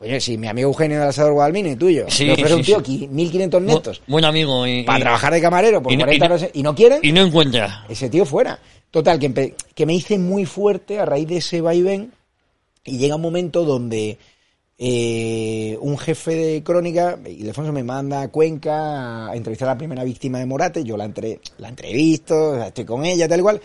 Oye, 0.00 0.20
si 0.20 0.36
mi 0.36 0.48
amigo 0.48 0.68
Eugenio 0.70 0.98
del 0.98 1.08
Asador 1.10 1.34
Guadalmino 1.34 1.68
y 1.70 1.76
tuyo 1.76 2.06
Sí, 2.08 2.24
le 2.26 2.32
ofrece 2.32 2.48
sí, 2.48 2.54
un 2.54 2.62
tío 2.64 2.74
sí. 2.76 2.80
aquí 2.80 3.08
1.500 3.12 3.62
netos 3.62 4.00
Bu- 4.00 4.10
Buen 4.12 4.24
amigo. 4.24 4.66
Y, 4.66 4.82
para 4.82 4.98
y- 4.98 5.02
trabajar 5.02 5.32
de 5.32 5.40
camarero 5.40 5.80
por 5.82 5.92
y 5.92 5.96
no- 5.96 6.04
40 6.04 6.48
y 6.52 6.60
y 6.60 6.62
no 6.64 6.74
quieren, 6.74 6.98
y 7.02 7.12
no 7.12 7.20
encuentra. 7.22 7.84
ese 7.88 8.08
tío 8.10 8.24
fuera. 8.26 8.58
Total, 8.90 9.18
que, 9.18 9.86
me 9.86 9.94
hice 9.94 10.18
muy 10.18 10.46
fuerte 10.46 10.98
a 10.98 11.04
raíz 11.04 11.28
de 11.28 11.38
ese 11.38 11.60
vaivén 11.60 12.12
y 12.84 12.96
llega 12.96 13.16
un 13.16 13.22
momento 13.22 13.64
donde 13.64 14.18
eh, 14.78 15.76
un 15.82 15.98
jefe 15.98 16.34
de 16.34 16.62
crónica, 16.62 17.18
Ildefonso 17.26 17.70
me 17.72 17.84
manda 17.84 18.22
a 18.22 18.28
Cuenca 18.28 19.28
a 19.28 19.36
entrevistar 19.36 19.68
a 19.68 19.72
la 19.72 19.78
primera 19.78 20.04
víctima 20.04 20.38
de 20.38 20.46
Morate, 20.46 20.84
yo 20.84 20.96
la, 20.96 21.04
entre, 21.04 21.40
la 21.58 21.68
entrevisto, 21.68 22.62
estoy 22.62 22.86
con 22.86 23.04
ella, 23.04 23.28
tal 23.28 23.42
cual. 23.42 23.60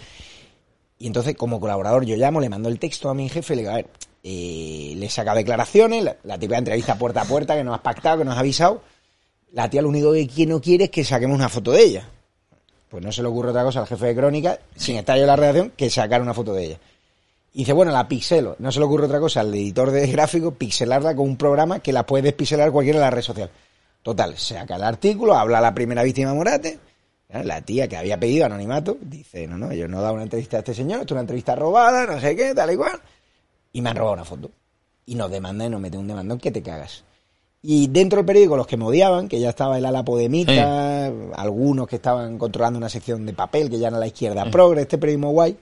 Y 1.00 1.08
entonces, 1.08 1.36
como 1.36 1.60
colaborador, 1.60 2.06
yo 2.06 2.18
llamo, 2.18 2.42
le 2.42 2.50
mando 2.50 2.68
el 2.68 2.80
texto 2.80 3.10
a 3.10 3.14
mi 3.14 3.30
jefe, 3.30 3.56
le 3.56 3.62
digo, 3.62 3.72
a 3.72 3.76
ver, 3.76 3.88
eh, 4.24 4.94
le 4.98 5.10
saca 5.10 5.34
declaraciones, 5.34 6.04
la, 6.04 6.18
la 6.24 6.38
típica 6.38 6.58
entrevista 6.58 6.98
puerta 6.98 7.22
a 7.22 7.26
puerta 7.26 7.56
que 7.56 7.64
nos 7.64 7.76
has 7.76 7.82
pactado, 7.82 8.20
que 8.20 8.26
nos 8.26 8.34
has 8.34 8.42
avisado. 8.42 8.82
La 9.54 9.70
tía 9.70 9.82
lo 9.82 9.90
único 9.90 10.12
que 10.12 10.46
no 10.46 10.60
quiere 10.60 10.86
es 10.86 10.90
que 10.90 11.06
saquemos 11.06 11.36
una 11.36 11.48
foto 11.48 11.72
de 11.72 11.84
ella. 11.84 12.10
Pues 12.94 13.04
no 13.04 13.12
se 13.12 13.24
le 13.24 13.28
ocurre 13.28 13.50
otra 13.50 13.64
cosa 13.64 13.80
al 13.80 13.88
jefe 13.88 14.06
de 14.06 14.16
crónica, 14.16 14.60
sin 14.76 14.98
estar 14.98 15.16
yo 15.18 15.24
en 15.24 15.28
la 15.28 15.36
redacción, 15.36 15.72
que 15.76 15.90
sacar 15.90 16.22
una 16.22 16.36
foto 16.36 16.54
de 16.54 16.66
ella. 16.66 16.78
Y 17.52 17.62
dice, 17.62 17.74
bueno, 17.74 17.92
la 17.92 18.08
pixelo. 18.08 18.56
No 18.60 18.72
se 18.72 18.78
le 18.78 18.86
ocurre 18.86 19.08
otra 19.08 19.20
cosa 19.20 19.40
al 19.40 19.52
editor 19.52 19.90
de 19.90 20.06
gráfico, 20.06 20.52
pixelarla 20.52 21.16
con 21.16 21.28
un 21.28 21.36
programa 21.36 21.80
que 21.80 21.92
la 21.92 22.06
puede 22.06 22.26
despixelar 22.26 22.72
cualquiera 22.72 23.00
en 23.00 23.02
la 23.06 23.10
red 23.10 23.24
social. 23.24 23.50
Total, 24.04 24.38
saca 24.38 24.76
el 24.76 24.84
artículo, 24.84 25.34
habla 25.34 25.60
la 25.60 25.74
primera 25.74 26.04
víctima 26.04 26.36
Morate, 26.36 26.78
¿eh? 27.30 27.44
la 27.44 27.62
tía 27.62 27.88
que 27.88 27.98
había 27.98 28.20
pedido 28.20 28.46
anonimato, 28.46 28.96
dice, 29.02 29.48
no, 29.48 29.58
no, 29.58 29.74
yo 29.74 29.88
no 29.88 29.98
he 29.98 30.02
dado 30.04 30.14
una 30.14 30.24
entrevista 30.24 30.58
a 30.58 30.60
este 30.60 30.76
señor, 30.76 31.00
esto 31.00 31.06
es 31.08 31.12
una 31.14 31.22
entrevista 31.22 31.56
robada, 31.56 32.06
no 32.06 32.22
sé 32.22 32.36
qué, 32.36 32.54
tal 32.54 32.74
y 32.74 32.76
cual. 32.76 33.02
Y 33.72 33.82
me 33.82 33.90
han 33.90 33.96
robado 33.96 34.14
una 34.14 34.26
foto. 34.26 34.52
Y 35.08 35.16
nos 35.16 35.32
demandan 35.32 35.66
y 35.66 35.70
nos 35.72 35.82
meten 35.82 36.00
un 36.00 36.08
demandón 36.10 36.38
que 36.38 36.52
te 36.52 36.62
cagas. 36.62 37.04
Y 37.66 37.88
dentro 37.88 38.18
del 38.18 38.26
periódico, 38.26 38.58
los 38.58 38.68
que 38.68 38.76
me 38.76 38.84
odiaban, 38.84 39.30
que 39.30 39.40
ya 39.40 39.50
estaba 39.50 39.78
el 39.78 39.86
ala 39.86 40.04
podemita, 40.04 41.08
algunos 41.36 41.88
que 41.88 41.96
estaban 41.96 42.38
controlando 42.38 42.78
una 42.78 42.90
sección 42.90 43.26
de 43.26 43.32
papel, 43.32 43.70
que 43.70 43.80
ya 43.80 43.88
era 43.88 43.98
la 43.98 44.08
izquierda 44.08 44.44
progre, 44.52 44.82
este 44.82 44.98
periodismo 44.98 45.32
guay, 45.32 45.58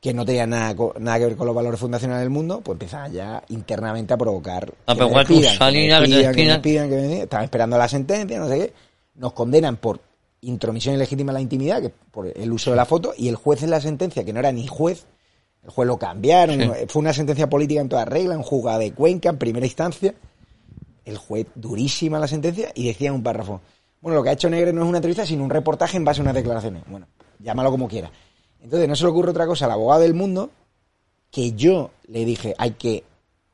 que 0.00 0.14
no 0.14 0.24
tenía 0.24 0.46
nada, 0.46 0.74
nada 0.98 1.18
que 1.18 1.26
ver 1.26 1.36
con 1.36 1.46
los 1.46 1.54
valores 1.54 1.78
fundacionales 1.78 2.22
del 2.22 2.30
mundo, 2.30 2.62
pues 2.62 2.76
empezaban 2.76 3.12
ya 3.12 3.42
internamente 3.48 4.14
a 4.14 4.16
provocar. 4.16 4.72
A 4.86 4.94
que 4.94 5.00
me 5.04 5.18
despidan, 5.18 5.52
me 6.88 6.96
despidan. 6.96 7.12
Estaban 7.22 7.44
esperando 7.44 7.76
la 7.76 7.88
sentencia, 7.88 8.38
no 8.38 8.48
sé 8.48 8.58
qué. 8.58 8.72
Nos 9.16 9.34
condenan 9.34 9.76
por 9.76 10.00
intromisión 10.40 10.94
ilegítima 10.94 11.32
en 11.32 11.34
la 11.34 11.40
intimidad, 11.42 11.82
que 11.82 11.90
por 11.90 12.28
el 12.28 12.50
uso 12.52 12.70
de 12.70 12.76
la 12.76 12.86
foto, 12.86 13.12
y 13.14 13.28
el 13.28 13.36
juez 13.36 13.62
en 13.62 13.70
la 13.70 13.80
sentencia, 13.82 14.24
que 14.24 14.32
no 14.32 14.38
era 14.38 14.52
ni 14.52 14.66
juez, 14.66 15.04
el 15.64 15.70
juez 15.70 15.86
lo 15.86 15.98
cambiaron, 15.98 16.60
Sí. 16.62 16.70
fue 16.88 17.00
una 17.00 17.12
sentencia 17.12 17.50
política 17.50 17.82
en 17.82 17.90
toda 17.90 18.06
regla, 18.06 18.34
en 18.34 18.42
juzgada 18.42 18.78
de 18.78 18.92
Cuenca, 18.92 19.28
en 19.28 19.36
primera 19.36 19.66
instancia. 19.66 20.14
El 21.08 21.16
juez, 21.16 21.46
durísima 21.54 22.18
la 22.18 22.28
sentencia, 22.28 22.70
y 22.74 22.86
decía 22.86 23.08
en 23.08 23.14
un 23.14 23.22
párrafo, 23.22 23.62
bueno, 24.02 24.16
lo 24.16 24.22
que 24.22 24.28
ha 24.28 24.32
hecho 24.32 24.50
Negre 24.50 24.74
no 24.74 24.82
es 24.82 24.88
una 24.88 24.98
entrevista, 24.98 25.24
sino 25.24 25.42
un 25.42 25.48
reportaje 25.48 25.96
en 25.96 26.04
base 26.04 26.20
a 26.20 26.22
unas 26.22 26.34
declaraciones. 26.34 26.82
Bueno, 26.86 27.06
llámalo 27.38 27.70
como 27.70 27.88
quiera. 27.88 28.10
Entonces, 28.62 28.86
no 28.86 28.94
se 28.94 29.04
le 29.04 29.10
ocurre 29.10 29.30
otra 29.30 29.46
cosa 29.46 29.64
al 29.64 29.70
abogado 29.70 30.02
del 30.02 30.12
mundo 30.12 30.50
que 31.30 31.52
yo 31.52 31.92
le 32.08 32.26
dije, 32.26 32.54
hay 32.58 32.72
que, 32.72 33.04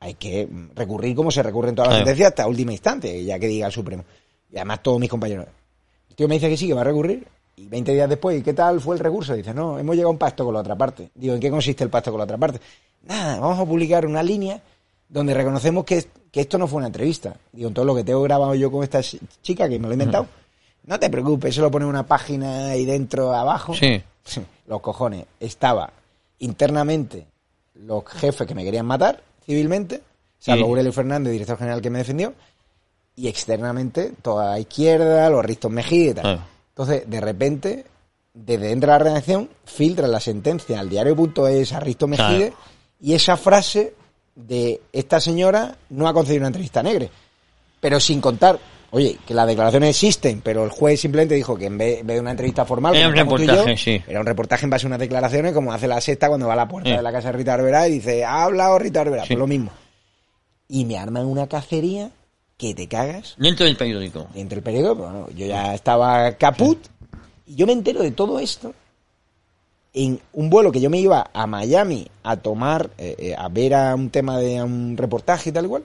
hay 0.01 0.15
que 0.15 0.49
recurrir 0.75 1.15
como 1.15 1.31
se 1.31 1.41
recurre 1.43 1.69
en 1.69 1.75
todas 1.75 1.91
las 1.91 1.97
sentencias 1.99 2.27
hasta 2.27 2.45
última 2.45 2.73
instancia, 2.73 3.15
ya 3.21 3.39
que 3.39 3.47
diga 3.47 3.67
el 3.67 3.71
Supremo. 3.71 4.03
Y 4.51 4.57
además 4.57 4.83
todos 4.83 4.99
mis 4.99 5.09
compañeros. 5.09 5.47
El 6.09 6.15
tío 6.17 6.27
me 6.27 6.35
dice 6.35 6.49
que 6.49 6.57
sí, 6.57 6.67
que 6.67 6.73
va 6.73 6.81
a 6.81 6.85
recurrir. 6.85 7.25
Y 7.55 7.67
20 7.67 7.93
días 7.93 8.09
después, 8.09 8.37
¿y 8.37 8.43
qué 8.43 8.53
tal 8.53 8.81
fue 8.81 8.95
el 8.95 8.99
recurso? 8.99 9.33
Dice, 9.33 9.53
no, 9.53 9.79
hemos 9.79 9.95
llegado 9.95 10.09
a 10.09 10.11
un 10.11 10.17
pacto 10.17 10.43
con 10.43 10.53
la 10.53 10.59
otra 10.59 10.77
parte. 10.77 11.09
Digo, 11.15 11.33
¿en 11.35 11.39
qué 11.39 11.49
consiste 11.49 11.85
el 11.85 11.89
pacto 11.89 12.11
con 12.11 12.17
la 12.17 12.25
otra 12.25 12.37
parte? 12.37 12.59
Nada, 13.03 13.39
vamos 13.39 13.57
a 13.59 13.65
publicar 13.65 14.05
una 14.05 14.21
línea 14.21 14.61
donde 15.09 15.33
reconocemos 15.33 15.85
que, 15.85 16.05
que 16.31 16.41
esto 16.41 16.57
no 16.57 16.67
fue 16.67 16.77
una 16.77 16.87
entrevista. 16.87 17.35
Digo, 17.51 17.69
todo 17.71 17.85
lo 17.85 17.95
que 17.95 18.03
tengo 18.03 18.21
grabado 18.21 18.55
yo 18.55 18.71
con 18.71 18.83
esta 18.83 18.99
ch- 18.99 19.19
chica, 19.41 19.67
que 19.69 19.77
me 19.79 19.83
lo 19.87 19.91
he 19.91 19.93
inventado, 19.95 20.27
no 20.85 20.99
te 20.99 21.09
preocupes, 21.09 21.51
eso 21.51 21.61
lo 21.61 21.71
pone 21.71 21.85
en 21.85 21.89
una 21.89 22.05
página 22.05 22.67
ahí 22.69 22.85
dentro, 22.85 23.33
abajo. 23.33 23.73
Sí. 23.73 24.01
Los 24.67 24.81
cojones. 24.81 25.25
Estaba 25.39 25.91
internamente 26.39 27.25
los 27.75 28.05
jefes 28.05 28.47
que 28.47 28.55
me 28.55 28.63
querían 28.63 28.85
matar 28.85 29.21
civilmente, 29.45 30.01
salvo 30.39 30.63
Sí. 30.65 30.69
Aurelio 30.69 30.93
Fernández, 30.93 31.31
director 31.33 31.57
general 31.57 31.81
que 31.81 31.89
me 31.89 31.99
defendió, 31.99 32.33
y 33.15 33.27
externamente 33.27 34.13
toda 34.21 34.51
la 34.51 34.59
izquierda, 34.59 35.29
los 35.29 35.43
Ristos 35.45 35.71
Mejía 35.71 36.09
y 36.11 36.13
tal. 36.13 36.25
Ah. 36.25 36.45
Entonces, 36.69 37.09
de 37.09 37.21
repente, 37.21 37.85
desde 38.33 38.67
dentro 38.67 38.91
de 38.91 38.97
la 38.99 39.03
redacción, 39.03 39.49
filtra 39.65 40.07
la 40.07 40.19
sentencia 40.19 40.79
al 40.79 40.89
diario.es 40.89 41.71
a 41.73 41.79
Risto 41.79 42.07
Mejide 42.07 42.53
y 42.99 43.13
esa 43.13 43.37
frase 43.37 43.93
de 44.35 44.81
esta 44.91 45.19
señora 45.19 45.75
no 45.89 46.07
ha 46.07 46.13
concedido 46.13 46.41
una 46.41 46.47
entrevista 46.47 46.81
a 46.81 46.83
Negre. 46.83 47.09
Pero 47.79 47.99
sin 47.99 48.19
contar, 48.21 48.59
oye, 48.91 49.17
que 49.25 49.33
las 49.33 49.47
declaraciones 49.47 49.89
existen, 49.91 50.41
pero 50.41 50.63
el 50.63 50.69
juez 50.71 50.99
simplemente 50.99 51.35
dijo 51.35 51.55
que 51.57 51.65
en 51.65 51.77
vez, 51.77 52.05
de 52.05 52.19
una 52.19 52.31
entrevista 52.31 52.65
formal, 52.65 52.95
Era 52.95 53.07
un 53.07 53.15
reportaje, 53.15 53.71
yo, 53.71 53.77
sí. 53.77 54.01
era 54.07 54.19
un 54.19 54.25
reportaje 54.25 54.65
en 54.65 54.69
base 54.69 54.85
a 54.85 54.87
unas 54.87 54.99
declaraciones 54.99 55.53
como 55.53 55.71
hace 55.71 55.87
la 55.87 56.01
sexta 56.01 56.27
cuando 56.27 56.47
va 56.47 56.53
a 56.53 56.57
la 56.57 56.67
puerta 56.67 56.89
Sí. 56.89 56.95
de 56.95 57.01
la 57.01 57.11
casa 57.11 57.31
de 57.31 57.37
Rita 57.37 57.55
Barberá 57.55 57.87
y 57.87 57.91
dice, 57.93 58.25
ha 58.25 58.43
hablado 58.43 58.77
Rita 58.79 58.99
Barberá, 59.01 59.23
Sí. 59.23 59.29
pues 59.29 59.39
lo 59.39 59.47
mismo. 59.47 59.71
Y 60.67 60.85
me 60.85 60.97
arman 60.97 61.25
una 61.27 61.47
cacería 61.47 62.09
que 62.57 62.73
te 62.73 62.87
cagas 62.87 63.35
Dentro 63.37 63.65
del 63.65 63.77
periódico. 63.77 64.27
dentro 64.33 64.55
del 64.55 64.63
periódico, 64.63 64.95
bueno, 64.95 65.27
yo 65.35 65.45
ya 65.45 65.75
estaba 65.75 66.31
caput 66.33 66.79
y 67.45 67.55
yo 67.55 67.67
me 67.67 67.73
entero 67.73 68.01
de 68.01 68.11
todo 68.11 68.39
esto 68.39 68.73
en 69.97 70.19
un 70.33 70.49
vuelo 70.49 70.71
que 70.71 70.81
yo 70.81 70.89
me 70.89 70.99
iba 70.99 71.29
a 71.33 71.47
Miami 71.47 72.05
a 72.23 72.35
tomar, 72.37 72.89
eh, 72.97 73.15
eh, 73.17 73.35
a 73.37 73.47
ver 73.49 73.73
a 73.73 73.95
un 73.95 74.09
tema 74.09 74.37
de 74.39 74.57
a 74.59 74.65
un 74.65 74.95
reportaje 74.97 75.49
y 75.49 75.53
tal 75.53 75.65
igual. 75.65 75.83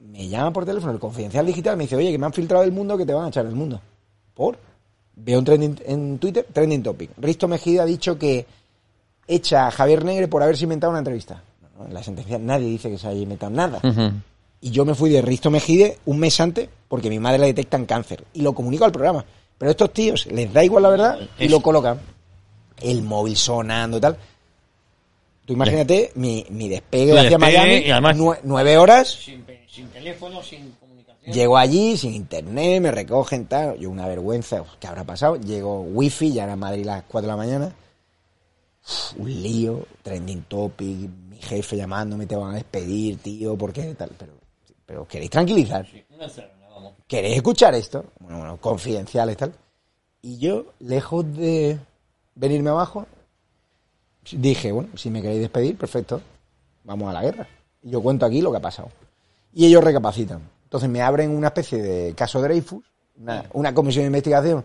Me 0.00 0.28
llama 0.28 0.52
por 0.52 0.64
teléfono 0.64 0.92
el 0.92 0.98
confidencial 1.00 1.44
digital, 1.46 1.76
me 1.76 1.84
dice, 1.84 1.96
oye, 1.96 2.12
que 2.12 2.18
me 2.18 2.26
han 2.26 2.32
filtrado 2.32 2.62
del 2.62 2.72
mundo, 2.72 2.96
que 2.96 3.04
te 3.06 3.12
van 3.14 3.24
a 3.26 3.28
echar 3.28 3.44
del 3.46 3.54
mundo. 3.54 3.80
¿Por? 4.34 4.58
Veo 5.16 5.38
un 5.38 5.44
trending 5.44 5.80
en 5.86 6.18
Twitter, 6.18 6.46
trending 6.52 6.82
topic. 6.82 7.10
Risto 7.18 7.48
Mejida 7.48 7.82
ha 7.82 7.86
dicho 7.86 8.18
que 8.18 8.46
echa 9.26 9.66
a 9.66 9.70
Javier 9.70 10.04
Negre 10.04 10.28
por 10.28 10.42
haberse 10.42 10.64
inventado 10.64 10.90
una 10.90 10.98
entrevista. 10.98 11.42
No, 11.78 11.86
en 11.86 11.94
la 11.94 12.02
sentencia 12.02 12.38
nadie 12.38 12.66
dice 12.68 12.90
que 12.90 12.98
se 12.98 13.08
haya 13.08 13.20
inventado 13.20 13.50
nada. 13.52 13.80
Y 14.60 14.70
yo 14.70 14.84
me 14.84 14.94
fui 14.94 15.10
de 15.10 15.22
Risto 15.22 15.50
Mejide 15.50 15.98
un 16.06 16.18
mes 16.18 16.38
antes 16.40 16.68
porque 16.88 17.08
mi 17.10 17.18
madre 17.18 17.38
le 17.38 17.46
detectan 17.46 17.86
cáncer. 17.86 18.24
Y 18.34 18.42
lo 18.42 18.52
comunico 18.54 18.84
al 18.84 18.92
programa. 18.92 19.24
Pero 19.56 19.68
a 19.68 19.72
estos 19.72 19.92
tíos 19.92 20.26
les 20.26 20.52
da 20.52 20.64
igual 20.64 20.82
la 20.82 20.88
verdad 20.90 21.18
y 21.38 21.44
Es- 21.46 21.50
lo 21.50 21.60
colocan. 21.60 21.98
El 22.80 23.02
móvil 23.02 23.36
sonando 23.36 23.98
y 23.98 24.00
tal. 24.00 24.16
Tú 25.46 25.52
imagínate 25.52 26.10
mi, 26.14 26.46
mi 26.50 26.68
despegue 26.68 27.12
hacia 27.12 27.22
despegue 27.36 27.38
Miami, 27.38 27.74
y 27.86 27.90
además- 27.90 28.16
nue- 28.16 28.40
nueve 28.44 28.78
horas. 28.78 29.08
Sin, 29.10 29.44
sin 29.68 29.88
teléfono, 29.88 30.42
sin 30.42 30.70
comunicación. 30.80 31.34
Llego 31.34 31.56
allí 31.58 31.96
sin 31.98 32.14
internet, 32.14 32.80
me 32.80 32.90
recogen, 32.90 33.46
tal. 33.46 33.78
Yo 33.78 33.90
una 33.90 34.08
vergüenza, 34.08 34.64
¿qué 34.80 34.86
habrá 34.86 35.04
pasado? 35.04 35.36
Llego 35.36 35.82
wifi, 35.82 36.32
ya 36.32 36.44
era 36.44 36.54
en 36.54 36.58
Madrid 36.58 36.84
las 36.86 37.02
4 37.04 37.26
de 37.26 37.32
la 37.32 37.36
mañana. 37.36 37.72
Uf, 38.86 39.18
un 39.18 39.42
lío, 39.42 39.86
trending 40.02 40.42
topic, 40.44 41.08
mi 41.30 41.36
jefe 41.38 41.76
llamándome, 41.76 42.26
te 42.26 42.36
van 42.36 42.52
a 42.52 42.54
despedir, 42.54 43.18
tío, 43.18 43.56
¿por 43.56 43.72
qué 43.72 43.94
tal? 43.94 44.10
Pero, 44.18 44.32
pero 44.86 45.06
¿queréis 45.08 45.30
tranquilizar? 45.30 45.86
Sí, 45.90 46.02
una 46.14 46.24
encerrona, 46.24 46.68
vamos. 46.70 46.92
¿Queréis 47.06 47.36
escuchar 47.36 47.74
esto? 47.74 48.04
Bueno, 48.20 48.38
bueno, 48.38 48.56
confidenciales 48.58 49.36
tal. 49.36 49.52
Y 50.22 50.38
yo, 50.38 50.66
lejos 50.80 51.24
de 51.36 51.78
venirme 52.34 52.70
abajo, 52.70 53.06
dije, 54.32 54.72
bueno, 54.72 54.90
si 54.96 55.10
me 55.10 55.22
queréis 55.22 55.40
despedir, 55.40 55.76
perfecto, 55.76 56.20
vamos 56.84 57.10
a 57.10 57.12
la 57.12 57.22
guerra. 57.22 57.46
Y 57.82 57.90
yo 57.90 58.02
cuento 58.02 58.26
aquí 58.26 58.40
lo 58.40 58.50
que 58.50 58.58
ha 58.58 58.62
pasado. 58.62 58.88
Y 59.52 59.66
ellos 59.66 59.84
recapacitan. 59.84 60.40
Entonces 60.64 60.88
me 60.88 61.02
abren 61.02 61.30
una 61.30 61.48
especie 61.48 61.80
de 61.80 62.14
caso 62.14 62.40
Dreyfus, 62.40 62.84
una, 63.20 63.44
una 63.52 63.74
comisión 63.74 64.02
de 64.02 64.06
investigación, 64.08 64.64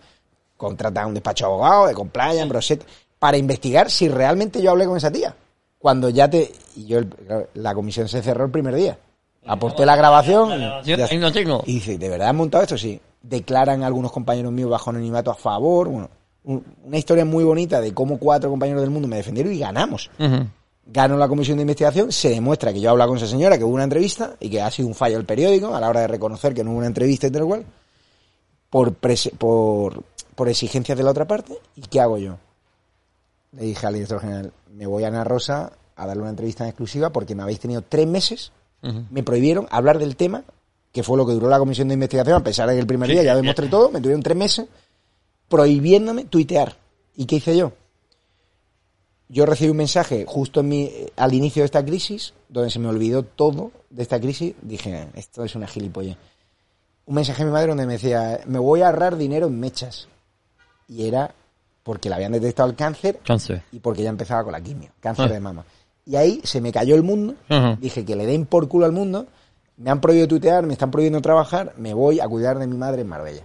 contratan 0.57 1.03
a 1.03 1.07
un 1.07 1.13
despacho 1.13 1.45
de 1.45 1.51
abogado, 1.51 1.87
de 1.87 1.93
compliance, 1.93 2.79
para 3.19 3.37
investigar 3.37 3.91
si 3.91 4.09
realmente 4.09 4.61
yo 4.61 4.71
hablé 4.71 4.85
con 4.85 4.97
esa 4.97 5.11
tía. 5.11 5.35
Cuando 5.77 6.09
ya 6.09 6.29
te... 6.29 6.51
Y 6.75 6.85
yo, 6.85 6.99
la 7.53 7.73
comisión 7.73 8.07
se 8.07 8.21
cerró 8.21 8.45
el 8.45 8.51
primer 8.51 8.75
día. 8.75 8.97
Aporté 9.45 9.85
la 9.85 9.95
grabación. 9.95 10.51
Y 11.65 11.73
dice, 11.73 11.97
¿de 11.97 12.09
verdad 12.09 12.29
han 12.29 12.35
montado 12.35 12.63
esto? 12.63 12.77
Sí. 12.77 12.99
Declaran 13.21 13.83
algunos 13.83 14.11
compañeros 14.11 14.51
míos 14.51 14.69
bajo 14.69 14.89
anonimato 14.89 15.31
a 15.31 15.35
favor. 15.35 15.89
Bueno, 15.89 16.09
una 16.83 16.97
historia 16.97 17.25
muy 17.25 17.43
bonita 17.43 17.79
de 17.81 17.93
cómo 17.93 18.17
cuatro 18.17 18.49
compañeros 18.49 18.81
del 18.81 18.89
mundo 18.89 19.07
me 19.07 19.17
defendieron 19.17 19.53
y 19.53 19.59
ganamos. 19.59 20.09
Gano 20.91 21.17
la 21.17 21.27
comisión 21.27 21.57
de 21.57 21.61
investigación, 21.61 22.11
se 22.11 22.29
demuestra 22.29 22.73
que 22.73 22.81
yo 22.81 22.87
he 22.87 22.91
hablado 22.91 23.09
con 23.09 23.17
esa 23.17 23.27
señora, 23.27 23.57
que 23.57 23.63
hubo 23.63 23.75
una 23.75 23.83
entrevista 23.83 24.35
y 24.39 24.49
que 24.49 24.61
ha 24.61 24.71
sido 24.71 24.87
un 24.87 24.95
fallo 24.95 25.17
del 25.17 25.25
periódico 25.25 25.75
a 25.75 25.79
la 25.79 25.89
hora 25.89 26.01
de 26.01 26.07
reconocer 26.07 26.53
que 26.53 26.63
no 26.63 26.71
hubo 26.71 26.79
una 26.79 26.87
entrevista 26.87 27.27
y 27.27 27.31
tal 27.31 27.45
cual, 27.45 27.65
por, 28.69 28.93
por, 28.93 30.03
por 30.35 30.49
exigencias 30.49 30.97
de 30.97 31.03
la 31.03 31.11
otra 31.11 31.27
parte. 31.27 31.53
¿Y 31.75 31.81
qué 31.81 31.99
hago 31.99 32.17
yo? 32.17 32.37
Le 33.51 33.63
dije 33.63 33.85
al 33.85 33.93
director 33.93 34.19
general, 34.21 34.51
me 34.73 34.87
voy 34.87 35.03
a 35.03 35.07
Ana 35.09 35.23
Rosa 35.23 35.73
a 35.95 36.07
darle 36.07 36.21
una 36.21 36.31
entrevista 36.31 36.63
en 36.63 36.69
exclusiva 36.69 37.11
porque 37.11 37.35
me 37.35 37.43
habéis 37.43 37.59
tenido 37.59 37.81
tres 37.81 38.07
meses 38.07 38.51
me 38.81 39.23
prohibieron 39.23 39.67
hablar 39.71 39.99
del 39.99 40.15
tema, 40.15 40.43
que 40.91 41.03
fue 41.03 41.17
lo 41.17 41.25
que 41.25 41.33
duró 41.33 41.49
la 41.49 41.59
comisión 41.59 41.89
de 41.89 41.95
investigación, 41.95 42.37
a 42.37 42.43
pesar 42.43 42.67
de 42.69 42.75
que 42.75 42.79
el 42.79 42.87
primer 42.87 43.07
Sí, 43.09 43.13
día 43.13 43.23
ya 43.23 43.35
demostré 43.35 43.67
todo, 43.67 43.91
me 43.91 43.99
tuvieron 43.99 44.23
tres 44.23 44.37
meses 44.37 44.67
prohibiéndome 45.49 46.25
tuitear. 46.25 46.77
¿Y 47.15 47.25
qué 47.25 47.37
hice 47.37 47.57
yo? 47.57 47.73
Yo 49.27 49.45
recibí 49.45 49.69
un 49.69 49.77
mensaje 49.77 50.25
justo 50.27 50.61
en 50.61 50.69
mi, 50.69 50.91
al 51.15 51.33
inicio 51.33 51.61
de 51.61 51.65
esta 51.65 51.85
crisis, 51.85 52.33
donde 52.47 52.71
se 52.71 52.79
me 52.79 52.87
olvidó 52.87 53.23
todo 53.23 53.71
de 53.89 54.01
esta 54.01 54.19
crisis. 54.19 54.55
Dije, 54.61 55.07
esto 55.13 55.43
es 55.43 55.53
una 55.55 55.67
gilipollez. 55.67 56.17
Un 57.05 57.15
mensaje 57.15 57.43
de 57.43 57.49
mi 57.49 57.53
madre 57.53 57.67
donde 57.67 57.85
me 57.85 57.93
decía, 57.93 58.39
me 58.47 58.57
voy 58.59 58.81
a 58.81 58.87
ahorrar 58.87 59.17
dinero 59.17 59.47
en 59.47 59.59
mechas. 59.59 60.07
Y 60.87 61.05
era 61.07 61.33
porque 61.83 62.09
le 62.09 62.15
habían 62.15 62.31
detectado 62.31 62.69
el 62.69 62.75
cáncer 62.75 63.19
Cáncer. 63.25 63.63
y 63.71 63.79
porque 63.79 64.03
ya 64.03 64.09
empezaba 64.09 64.43
con 64.43 64.51
la 64.51 64.61
quimio, 64.61 64.89
cáncer 64.99 65.25
Ah. 65.29 65.33
de 65.33 65.39
mama. 65.39 65.65
Y 66.05 66.15
ahí 66.15 66.41
se 66.43 66.59
me 66.61 66.71
cayó 66.71 66.95
el 66.95 67.03
mundo, 67.03 67.35
dije 67.79 68.03
que 68.03 68.15
le 68.15 68.25
den 68.25 68.47
por 68.47 68.67
culo 68.67 68.85
al 68.85 68.91
mundo, 68.91 69.27
me 69.77 69.91
han 69.91 70.01
prohibido 70.01 70.27
tuitear, 70.27 70.65
me 70.65 70.73
están 70.73 70.89
prohibiendo 70.89 71.21
trabajar, 71.21 71.73
me 71.77 71.93
voy 71.93 72.19
a 72.19 72.27
cuidar 72.27 72.57
de 72.57 72.65
mi 72.65 72.75
madre 72.77 73.01
en 73.03 73.07
Marbella. 73.07 73.43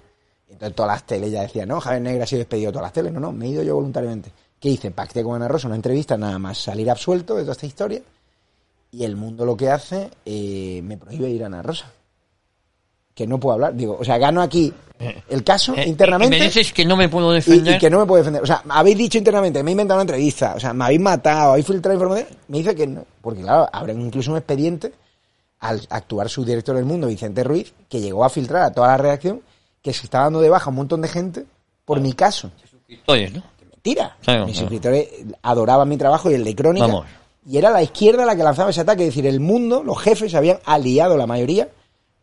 Entonces 0.55 0.75
todas 0.75 0.93
las 0.93 1.05
teles 1.07 1.31
ya 1.31 1.43
decían, 1.43 1.69
no, 1.69 1.81
Javier 1.81 2.03
Negra 2.03 2.25
ha 2.25 2.27
sido 2.27 2.39
despedido 2.39 2.69
de 2.71 2.73
todas 2.73 2.87
las 2.87 2.93
teles. 2.93 3.13
No, 3.13 3.21
no, 3.21 3.33
me 3.33 3.47
he 3.47 3.49
ido 3.51 3.63
yo 3.63 3.75
voluntariamente. 3.75 4.31
¿Qué 4.59 4.71
hice? 4.71 4.91
Pacté 4.91 5.23
con 5.23 5.35
Ana 5.37 5.49
Rosa 5.49 5.67
una 5.67 5.77
entrevista, 5.77 6.17
nada 6.17 6.39
más 6.39 6.59
salir 6.59 6.91
absuelto 6.91 7.35
de 7.35 7.43
toda 7.43 7.53
esta 7.53 7.67
historia. 7.67 8.01
Y 8.93 9.05
el 9.05 9.17
mundo 9.17 9.45
lo 9.45 9.57
que 9.57 9.69
hace, 9.71 10.11
eh, 10.25 10.81
me 10.85 10.97
prohíbe 10.97 11.29
ir 11.29 11.43
a 11.43 11.47
Ana 11.47 11.63
Rosa. 11.63 11.91
Que 13.15 13.27
no 13.27 13.39
puedo 13.39 13.55
hablar. 13.55 13.75
Digo, 13.75 13.97
o 14.01 14.05
sea, 14.05 14.19
gano 14.19 14.41
aquí 14.43 14.73
el 15.29 15.45
caso 15.45 15.75
Eh, 15.77 15.87
internamente. 15.87 16.37
y 16.37 16.41
me 16.41 16.47
dices 16.47 16.73
que 16.73 16.85
no 16.85 16.97
me 16.97 17.09
puedo 17.09 17.31
defender. 17.33 17.77
y 17.77 17.79
que 17.79 17.91
no 17.91 18.01
me 18.01 18.07
puede 18.07 18.23
defender. 18.23 18.43
O 18.43 18.47
sea, 18.47 18.63
habéis 18.69 18.97
dicho 18.99 19.19
internamente, 19.19 19.63
me 19.63 19.71
he 19.71 19.73
inventado 19.73 19.99
una 19.99 20.03
entrevista, 20.03 20.55
o 20.57 20.61
sea, 20.61 20.73
me 20.73 20.85
habéis 20.85 21.01
matado, 21.01 21.51
habéis 21.53 21.67
filtrado 21.67 21.95
información. 21.95 22.29
Me 22.49 22.59
dice 22.59 22.75
que 22.75 22.87
no. 22.87 23.05
Porque, 23.21 23.43
claro, 23.43 23.69
habrá 23.73 23.93
incluso 23.93 24.31
un 24.31 24.39
expediente 24.39 24.93
al 25.61 25.81
actuar 25.91 26.29
su 26.29 26.45
director 26.45 26.75
del 26.77 26.85
mundo, 26.85 27.07
Vicente 27.09 27.43
Ruiz, 27.45 27.73
que 27.89 28.01
llegó 28.01 28.25
a 28.25 28.31
filtrar 28.31 28.63
a 28.63 28.73
toda 28.73 28.89
la 28.89 28.97
redacción 28.97 29.43
que 29.85 29.93
se 29.93 30.05
está 30.07 30.21
dando 30.23 30.41
de 30.41 30.49
baja 30.49 30.71
un 30.71 30.77
montón 30.77 31.01
de 31.03 31.09
gente 31.09 31.45
por 31.85 32.01
mi 32.01 32.15
caso. 32.15 32.51
Suscriptores, 32.69 33.33
¿no? 33.35 33.43
Mentira. 33.71 34.17
Claro, 34.23 34.47
Mis 34.47 34.55
claro. 34.55 34.61
suscriptores 34.69 35.09
adoraban 35.43 35.89
mi 35.89 35.97
trabajo 35.99 36.31
y 36.31 36.35
el 36.35 36.43
de 36.43 36.57
Crónica. 36.57 36.87
Vamos. 36.87 37.07
Y 37.47 37.59
era 37.59 37.71
la 37.71 37.83
izquierda 37.83 38.25
la 38.25 38.35
que 38.35 38.43
lanzaba 38.43 38.71
ese 38.71 38.81
ataque. 38.81 39.03
Es 39.03 39.11
decir, 39.11 39.27
el 39.27 39.39
mundo, 39.41 39.85
los 39.85 40.01
jefes 40.01 40.31
se 40.33 40.39
habían 40.39 40.59
aliado, 40.65 41.17
la 41.19 41.27
mayoría, 41.27 41.69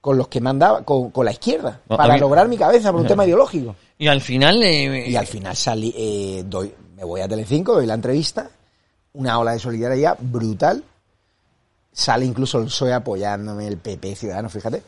con 0.02 0.18
los 0.18 0.28
que 0.28 0.42
mandaba, 0.42 0.82
con, 0.84 1.12
con 1.12 1.24
la 1.24 1.32
izquierda, 1.32 1.80
para 1.88 2.16
mí- 2.16 2.20
lograr 2.20 2.48
mi 2.48 2.58
cabeza 2.58 2.92
por 2.92 3.02
un 3.02 3.08
tema 3.08 3.26
ideológico. 3.26 3.76
Y 4.00 4.08
al 4.08 4.20
final... 4.22 4.64
eh, 4.64 5.08
Y 5.10 5.16
al 5.16 5.28
final 5.28 5.56
salí, 5.56 5.94
eh, 5.96 6.44
doy, 6.48 6.74
me 6.98 7.04
voy 7.04 7.22
a 7.22 7.28
Telecinco, 7.28 7.74
doy 7.76 7.86
la 7.86 7.94
entrevista, 7.94 8.50
una 9.14 9.38
ola 9.38 9.52
de 9.52 9.60
solidaridad 9.60 10.18
brutal. 10.20 10.84
Sale 11.94 12.26
incluso 12.26 12.58
el 12.58 12.66
PSOE 12.66 12.94
apoyándome, 12.94 13.68
el 13.68 13.78
PP 13.78 14.16
Ciudadanos, 14.16 14.52
fíjate. 14.52 14.82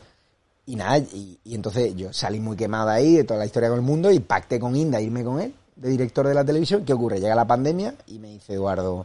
Y 0.66 0.76
nada, 0.76 0.98
y, 0.98 1.38
y 1.44 1.54
entonces 1.54 1.94
yo 1.94 2.12
salí 2.12 2.40
muy 2.40 2.56
quemado 2.56 2.88
ahí 2.88 3.16
de 3.16 3.24
toda 3.24 3.40
la 3.40 3.46
historia 3.46 3.68
con 3.68 3.78
el 3.78 3.84
mundo 3.84 4.10
y 4.10 4.20
pacté 4.20 4.58
con 4.58 4.74
Inda 4.74 5.00
irme 5.00 5.22
con 5.22 5.40
él, 5.40 5.54
de 5.76 5.90
director 5.90 6.26
de 6.26 6.34
la 6.34 6.44
televisión. 6.44 6.84
¿Qué 6.84 6.92
ocurre? 6.92 7.20
Llega 7.20 7.34
la 7.34 7.46
pandemia 7.46 7.94
y 8.06 8.18
me 8.18 8.28
dice 8.28 8.54
Eduardo, 8.54 9.04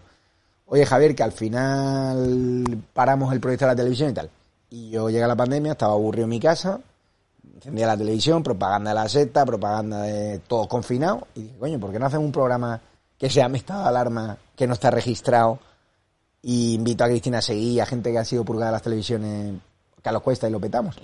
oye 0.67 0.85
Javier, 0.85 1.15
que 1.15 1.23
al 1.23 1.33
final 1.33 2.83
paramos 2.93 3.33
el 3.33 3.39
proyecto 3.39 3.65
de 3.65 3.71
la 3.71 3.75
televisión 3.75 4.11
y 4.11 4.13
tal. 4.13 4.29
Y 4.69 4.89
yo 4.91 5.09
llega 5.09 5.27
la 5.27 5.35
pandemia, 5.35 5.73
estaba 5.73 5.93
aburrido 5.93 6.25
en 6.25 6.29
mi 6.29 6.39
casa, 6.39 6.79
encendía 7.55 7.87
la 7.87 7.97
televisión, 7.97 8.43
propaganda 8.43 8.91
de 8.91 8.95
la 8.95 9.09
secta, 9.09 9.45
propaganda 9.45 10.03
de 10.03 10.39
todos 10.39 10.67
confinados, 10.67 11.23
y 11.35 11.41
dije, 11.41 11.57
coño, 11.57 11.79
¿por 11.79 11.91
qué 11.91 11.99
no 11.99 12.05
hacen 12.05 12.21
un 12.21 12.31
programa 12.31 12.79
que 13.17 13.29
se 13.29 13.37
llame 13.41 13.59
de 13.59 13.73
alarma, 13.73 14.37
que 14.55 14.65
no 14.65 14.73
está 14.73 14.91
registrado, 14.91 15.59
y 16.41 16.75
invito 16.75 17.03
a 17.03 17.07
Cristina 17.07 17.39
a 17.39 17.41
seguir, 17.41 17.81
a 17.81 17.85
gente 17.85 18.11
que 18.11 18.19
ha 18.19 18.23
sido 18.23 18.45
purgada 18.45 18.67
de 18.67 18.73
las 18.73 18.81
televisiones, 18.83 19.55
Carlos 20.01 20.21
Cuesta, 20.21 20.47
y 20.47 20.51
lo 20.51 20.59
petamos? 20.59 20.95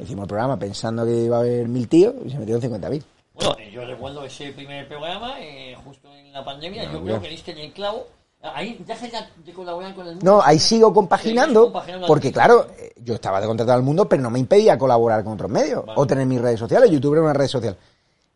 Hicimos 0.00 0.24
el 0.24 0.28
programa 0.28 0.58
pensando 0.58 1.04
que 1.04 1.12
iba 1.12 1.36
a 1.36 1.40
haber 1.40 1.68
mil 1.68 1.88
tíos, 1.88 2.14
y 2.24 2.30
se 2.30 2.38
metieron 2.38 2.60
50.000. 2.60 3.02
Bueno, 3.34 3.56
eh, 3.58 3.70
yo 3.70 3.84
recuerdo 3.84 4.24
ese 4.24 4.52
primer 4.52 4.88
programa, 4.88 5.40
eh, 5.40 5.76
justo 5.84 6.08
en 6.12 6.32
la 6.32 6.44
pandemia, 6.44 6.90
yo 6.90 7.02
creo 7.02 7.20
que 7.20 7.28
diste 7.28 7.52
en 7.52 7.58
el 7.58 7.72
clavo. 7.72 8.06
Ahí 8.42 8.78
dejas 8.86 9.10
ya 9.10 9.28
de 9.44 9.52
colaborar 9.52 9.94
con 9.94 10.06
el 10.06 10.14
mundo. 10.16 10.30
No, 10.30 10.42
ahí 10.42 10.58
sigo 10.58 10.92
compaginando, 10.92 11.72
porque 12.06 12.32
claro, 12.32 12.66
eh, 12.78 12.92
yo 13.02 13.14
estaba 13.14 13.40
de 13.40 13.46
contratado 13.46 13.76
al 13.78 13.84
mundo, 13.84 14.08
pero 14.08 14.22
no 14.22 14.30
me 14.30 14.38
impedía 14.38 14.78
colaborar 14.78 15.24
con 15.24 15.34
otros 15.34 15.50
medios, 15.50 15.84
Vale. 15.84 16.00
o 16.00 16.06
tener 16.06 16.26
mis 16.26 16.40
redes 16.40 16.60
sociales, 16.60 16.90
YouTube 16.90 17.14
era 17.14 17.22
una 17.22 17.32
red 17.32 17.48
social. 17.48 17.76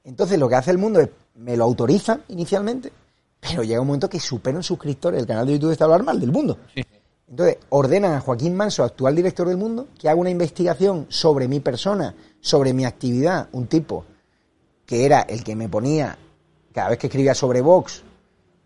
Entonces 0.04 0.38
lo 0.38 0.48
que 0.48 0.54
hace 0.54 0.70
el 0.70 0.78
mundo 0.78 1.00
es, 1.00 1.10
me 1.34 1.56
lo 1.56 1.64
autorizan 1.64 2.22
inicialmente, 2.28 2.90
pero 3.38 3.62
llega 3.62 3.80
un 3.80 3.86
momento 3.86 4.08
que 4.08 4.18
supera 4.18 4.56
en 4.56 4.62
suscriptores 4.62 5.20
el 5.20 5.26
canal 5.26 5.46
de 5.46 5.54
YouTube 5.54 5.68
de 5.68 5.74
Estado 5.74 5.94
Alarma 5.94 6.12
al 6.12 6.20
del 6.20 6.32
mundo. 6.32 6.58
Sí. 6.74 6.82
Entonces, 7.30 7.58
ordenan 7.68 8.14
a 8.14 8.20
Joaquín 8.20 8.56
Manso, 8.56 8.82
actual 8.82 9.14
director 9.14 9.46
del 9.46 9.56
mundo, 9.56 9.86
que 9.96 10.08
haga 10.08 10.18
una 10.18 10.30
investigación 10.30 11.06
sobre 11.08 11.46
mi 11.46 11.60
persona, 11.60 12.16
sobre 12.40 12.74
mi 12.74 12.84
actividad, 12.84 13.48
un 13.52 13.68
tipo 13.68 14.04
que 14.84 15.06
era 15.06 15.20
el 15.20 15.44
que 15.44 15.54
me 15.54 15.68
ponía, 15.68 16.18
cada 16.72 16.90
vez 16.90 16.98
que 16.98 17.06
escribía 17.06 17.32
sobre 17.32 17.60
Vox, 17.60 18.02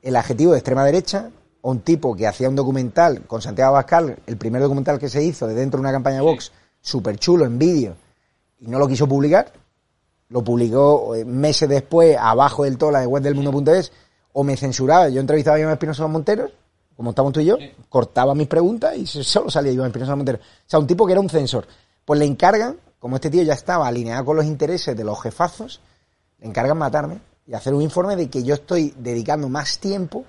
el 0.01 0.17
adjetivo 0.17 0.53
de 0.53 0.59
extrema 0.59 0.83
derecha, 0.83 1.31
o 1.61 1.71
un 1.71 1.81
tipo 1.81 2.17
que 2.17 2.27
hacía 2.27 2.49
un 2.49 2.57
documental 2.57 3.27
con 3.27 3.43
Santiago 3.43 3.71
Abascal, 3.71 4.17
el 4.27 4.37
primer 4.39 4.63
documental 4.63 4.99
que 4.99 5.11
se 5.11 5.23
hizo 5.23 5.47
de 5.47 5.55
dentro 5.55 5.79
de 5.79 5.83
una 5.83 5.93
campaña 5.93 6.17
de 6.17 6.23
Vox, 6.23 6.51
súper 6.81 7.19
chulo 7.19 7.45
en 7.45 7.59
vídeo, 7.59 7.97
y 8.61 8.69
no 8.69 8.79
lo 8.79 8.89
quiso 8.89 9.07
publicar, 9.07 9.53
lo 10.31 10.43
publicó 10.43 11.15
eh, 11.15 11.27
meses 11.27 11.69
después, 11.69 12.17
abajo 12.19 12.65
del 12.65 12.79
todo, 12.79 12.93
la 12.93 13.01
de 13.01 13.07
web 13.07 13.23
del 13.23 13.35
mundo.es, 13.35 13.93
o 14.33 14.43
me 14.43 14.57
censuraba. 14.57 15.11
Yo 15.11 15.21
entrevistaba 15.21 15.59
a 15.59 15.61
Iván 15.61 15.75
Espinosa 15.75 16.07
Monteros, 16.07 16.51
como 16.97 17.11
estamos 17.11 17.33
tú 17.33 17.41
y 17.41 17.47
yo, 17.47 17.57
cortaba 17.89 18.35
mis 18.35 18.47
preguntas 18.47 18.97
y 18.97 19.07
solo 19.07 19.51
salía 19.51 19.73
Iván 19.73 19.89
Espinosa 19.89 20.15
Monteros. 20.15 20.41
O 20.41 20.65
sea, 20.67 20.79
un 20.79 20.87
tipo 20.87 21.07
que 21.07 21.13
era 21.13 21.21
un 21.21 21.29
censor. 21.29 21.67
Pues 22.05 22.21
le 22.21 22.27
encargan, 22.27 22.77
como 22.99 23.17
este 23.17 23.31
tío 23.31 23.43
ya 23.43 23.55
estaba 23.55 23.89
alineado 23.89 24.25
con 24.25 24.37
los 24.37 24.45
intereses 24.45 24.97
de 24.97 25.05
los 25.05 25.21
jefazos, 25.21 25.81
le 26.39 26.47
encargan 26.47 26.79
matarme 26.79 27.19
y 27.47 27.55
hacer 27.55 27.75
un 27.75 27.83
informe 27.83 28.17
de 28.17 28.29
que 28.29 28.43
yo 28.43 28.55
estoy 28.55 28.95
dedicando 28.97 29.49
más 29.49 29.79
tiempo 29.79 30.25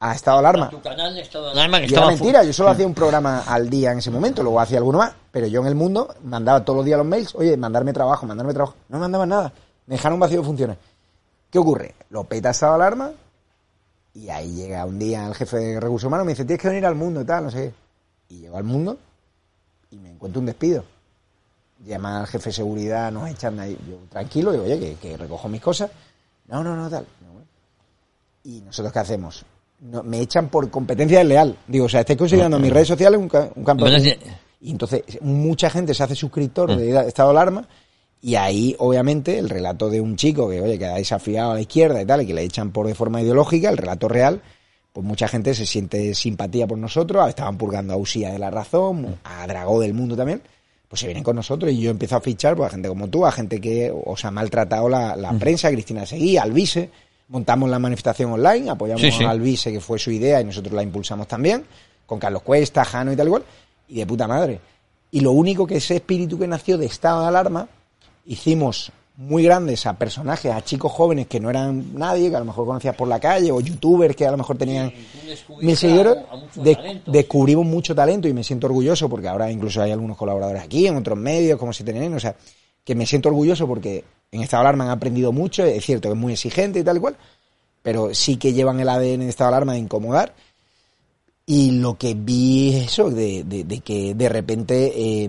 a 0.00 0.14
estado 0.14 0.38
de 0.38 0.46
alarma. 0.46 0.70
Tu 0.70 0.80
canal 0.80 1.14
de 1.14 1.20
estado 1.20 1.46
de 1.46 1.52
alarma 1.52 1.78
que 1.78 1.84
Y 1.84 1.88
era 1.88 1.96
estaba 1.96 2.10
mentira, 2.12 2.44
yo 2.44 2.52
solo 2.52 2.70
hacía 2.70 2.86
un 2.86 2.94
programa 2.94 3.44
al 3.46 3.68
día 3.68 3.92
en 3.92 3.98
ese 3.98 4.10
momento, 4.10 4.42
luego 4.42 4.60
hacía 4.60 4.78
alguno 4.78 4.98
más, 4.98 5.12
pero 5.30 5.46
yo 5.46 5.60
en 5.60 5.66
el 5.66 5.74
mundo 5.74 6.14
mandaba 6.24 6.64
todos 6.64 6.78
los 6.78 6.86
días 6.86 6.98
los 6.98 7.06
mails, 7.06 7.34
oye, 7.34 7.56
mandarme 7.56 7.92
trabajo, 7.92 8.24
mandarme 8.24 8.54
trabajo. 8.54 8.76
No 8.88 8.98
me 8.98 9.02
mandaban 9.02 9.28
nada, 9.28 9.52
me 9.86 9.96
dejaron 9.96 10.20
vacío 10.20 10.40
de 10.40 10.46
funciones. 10.46 10.78
¿Qué 11.50 11.58
ocurre? 11.58 11.94
Lo 12.10 12.24
peta 12.24 12.50
estado 12.50 12.72
de 12.72 12.76
alarma 12.76 13.10
y 14.14 14.28
ahí 14.30 14.54
llega 14.54 14.84
un 14.84 14.98
día 14.98 15.26
el 15.26 15.34
jefe 15.34 15.56
de 15.56 15.80
recursos 15.80 16.06
humanos 16.06 16.26
me 16.26 16.32
dice, 16.32 16.44
tienes 16.44 16.60
que 16.60 16.68
venir 16.68 16.86
al 16.86 16.94
mundo 16.94 17.20
y 17.20 17.24
tal, 17.24 17.44
no 17.44 17.50
sé 17.50 17.72
qué. 18.28 18.34
Y 18.34 18.40
llego 18.40 18.56
al 18.56 18.64
mundo 18.64 18.98
y 19.90 19.96
me 19.98 20.10
encuentro 20.10 20.40
un 20.40 20.46
despido. 20.46 20.84
Llama 21.86 22.20
al 22.20 22.26
jefe 22.26 22.50
de 22.50 22.54
seguridad, 22.54 23.12
nos 23.12 23.30
echan 23.30 23.56
de 23.56 23.62
ahí. 23.62 23.78
Yo 23.88 23.96
tranquilo, 24.10 24.52
digo, 24.52 24.64
oye, 24.64 24.78
que, 24.78 24.94
que 24.96 25.16
recojo 25.16 25.48
mis 25.48 25.60
cosas. 25.60 25.90
No, 26.48 26.64
no, 26.64 26.74
no, 26.74 26.90
tal. 26.90 27.06
No, 27.24 27.32
bueno. 27.32 27.46
¿Y 28.44 28.60
nosotros 28.62 28.92
qué 28.92 28.98
hacemos? 28.98 29.44
No, 29.80 30.02
me 30.02 30.20
echan 30.20 30.48
por 30.48 30.68
competencia 30.70 31.18
desleal. 31.18 31.56
Digo, 31.68 31.84
o 31.84 31.88
sea, 31.88 32.00
estáis 32.00 32.18
considerando 32.18 32.58
mis 32.58 32.72
redes 32.72 32.88
sociales 32.88 33.18
un, 33.18 33.30
un 33.54 33.64
campo 33.64 33.86
Y 34.60 34.70
entonces 34.70 35.02
mucha 35.20 35.70
gente 35.70 35.94
se 35.94 36.02
hace 36.02 36.16
suscriptor 36.16 36.74
de 36.76 37.06
estado 37.06 37.30
de 37.30 37.38
alarma 37.38 37.68
y 38.20 38.34
ahí, 38.34 38.74
obviamente, 38.78 39.38
el 39.38 39.48
relato 39.48 39.90
de 39.90 40.00
un 40.00 40.16
chico 40.16 40.48
que, 40.48 40.60
oye, 40.60 40.78
que 40.78 40.86
ha 40.86 40.94
desafiado 40.94 41.52
a 41.52 41.54
la 41.54 41.60
izquierda 41.60 42.02
y 42.02 42.06
tal, 42.06 42.22
y 42.22 42.26
que 42.26 42.34
le 42.34 42.42
echan 42.42 42.70
por 42.72 42.86
de 42.86 42.94
forma 42.94 43.22
ideológica, 43.22 43.70
el 43.70 43.76
relato 43.76 44.08
real, 44.08 44.42
pues 44.92 45.06
mucha 45.06 45.28
gente 45.28 45.54
se 45.54 45.66
siente 45.66 46.14
simpatía 46.14 46.66
por 46.66 46.78
nosotros, 46.78 47.28
estaban 47.28 47.56
purgando 47.56 47.94
a 47.94 47.96
Usía 47.96 48.32
de 48.32 48.38
la 48.38 48.50
Razón, 48.50 49.18
a 49.22 49.46
Dragó 49.46 49.80
del 49.80 49.94
Mundo 49.94 50.16
también, 50.16 50.42
pues 50.88 51.00
se 51.00 51.06
vienen 51.06 51.22
con 51.22 51.36
nosotros 51.36 51.70
y 51.70 51.78
yo 51.80 51.90
empiezo 51.90 52.16
a 52.16 52.20
fichar 52.20 52.56
pues, 52.56 52.68
a 52.68 52.70
gente 52.70 52.88
como 52.88 53.08
tú, 53.08 53.24
a 53.24 53.30
gente 53.30 53.60
que 53.60 53.92
os 54.04 54.24
ha 54.24 54.30
maltratado 54.30 54.88
la, 54.88 55.14
la 55.14 55.32
prensa, 55.34 55.70
Cristina 55.70 56.04
Seguí, 56.06 56.36
Alvise, 56.38 56.90
montamos 57.28 57.68
la 57.70 57.78
manifestación 57.78 58.32
online, 58.32 58.70
apoyamos 58.70 59.02
Sí, 59.02 59.12
sí. 59.12 59.22
a 59.24 59.30
Alvise, 59.30 59.70
que 59.70 59.80
fue 59.80 59.98
su 59.98 60.10
idea, 60.10 60.40
y 60.40 60.44
nosotros 60.44 60.74
la 60.74 60.82
impulsamos 60.82 61.28
también, 61.28 61.64
con 62.06 62.18
Carlos 62.18 62.42
Cuesta, 62.42 62.84
Jano 62.84 63.12
y 63.12 63.16
tal 63.16 63.26
igual, 63.28 63.44
y 63.86 63.96
de 63.98 64.06
puta 64.06 64.26
madre. 64.26 64.58
Y 65.10 65.20
lo 65.20 65.32
único 65.32 65.66
que 65.66 65.76
ese 65.76 65.96
espíritu 65.96 66.38
que 66.38 66.48
nació 66.48 66.76
de 66.78 66.86
estado 66.86 67.22
de 67.22 67.28
alarma, 67.28 67.68
hicimos 68.28 68.92
muy 69.16 69.42
grandes 69.42 69.84
a 69.86 69.94
personajes, 69.98 70.52
a 70.52 70.62
chicos 70.62 70.92
jóvenes 70.92 71.26
que 71.26 71.40
no 71.40 71.50
eran 71.50 71.98
nadie, 71.98 72.30
que 72.30 72.36
a 72.36 72.38
lo 72.38 72.44
mejor 72.44 72.66
conocías 72.66 72.94
por 72.94 73.08
la 73.08 73.18
calle, 73.18 73.50
o 73.50 73.58
youtubers 73.60 74.14
que 74.14 74.24
a 74.24 74.30
lo 74.30 74.36
mejor 74.36 74.56
tenían 74.56 74.92
mil 75.60 75.76
seguidores, 75.76 76.14
de- 76.62 76.76
descubrimos 77.10 77.66
mucho 77.66 77.96
talento 77.96 78.28
y 78.28 78.32
me 78.32 78.44
siento 78.44 78.68
orgulloso 78.68 79.08
porque 79.08 79.26
ahora 79.26 79.50
incluso 79.50 79.82
hay 79.82 79.90
algunos 79.90 80.16
colaboradores 80.16 80.62
aquí, 80.62 80.86
en 80.86 80.96
otros 80.96 81.18
medios, 81.18 81.58
como 81.58 81.72
se 81.72 81.82
tienen, 81.82 82.14
o 82.14 82.20
sea, 82.20 82.36
que 82.84 82.94
me 82.94 83.06
siento 83.06 83.28
orgulloso 83.28 83.66
porque 83.66 84.04
en 84.30 84.42
estado 84.42 84.62
de 84.62 84.68
alarma 84.68 84.84
han 84.84 84.90
aprendido 84.90 85.32
mucho, 85.32 85.64
es 85.64 85.84
cierto 85.84 86.08
que 86.08 86.12
es 86.14 86.20
muy 86.20 86.34
exigente 86.34 86.78
y 86.78 86.84
tal 86.84 86.98
y 86.98 87.00
cual, 87.00 87.16
pero 87.82 88.14
sí 88.14 88.36
que 88.36 88.52
llevan 88.52 88.78
el 88.78 88.88
ADN 88.88 89.20
de 89.20 89.28
estado 89.30 89.50
de 89.50 89.56
alarma 89.56 89.72
de 89.72 89.78
incomodar. 89.80 90.32
Y 91.46 91.72
lo 91.72 91.96
que 91.98 92.14
vi 92.14 92.76
es 92.76 92.92
eso, 92.92 93.10
de, 93.10 93.42
de- 93.42 93.64
de 93.64 93.80
que 93.80 94.14
de 94.14 94.28
repente 94.28 94.92
eh, 94.94 95.28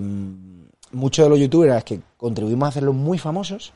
muchos 0.91 1.25
de 1.25 1.29
los 1.29 1.39
youtubers 1.39 1.73
los 1.73 1.83
que 1.83 1.99
contribuimos 2.17 2.65
a 2.65 2.69
hacerlos 2.69 2.95
muy 2.95 3.17
famosos, 3.17 3.73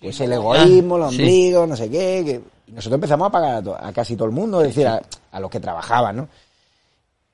pues 0.00 0.20
el 0.20 0.32
egoísmo, 0.32 0.96
los 0.98 1.14
sí. 1.14 1.22
ombligos, 1.22 1.68
no 1.68 1.76
sé 1.76 1.90
qué, 1.90 2.22
que 2.24 2.72
nosotros 2.72 2.94
empezamos 2.96 3.28
a 3.28 3.30
pagar 3.30 3.54
a, 3.56 3.62
to- 3.62 3.76
a 3.76 3.92
casi 3.92 4.14
todo 4.16 4.26
el 4.26 4.32
mundo, 4.34 4.60
es 4.60 4.68
decir, 4.68 4.86
a, 4.86 5.00
a 5.32 5.40
los 5.40 5.50
que 5.50 5.58
trabajaban, 5.60 6.16
¿no? 6.16 6.28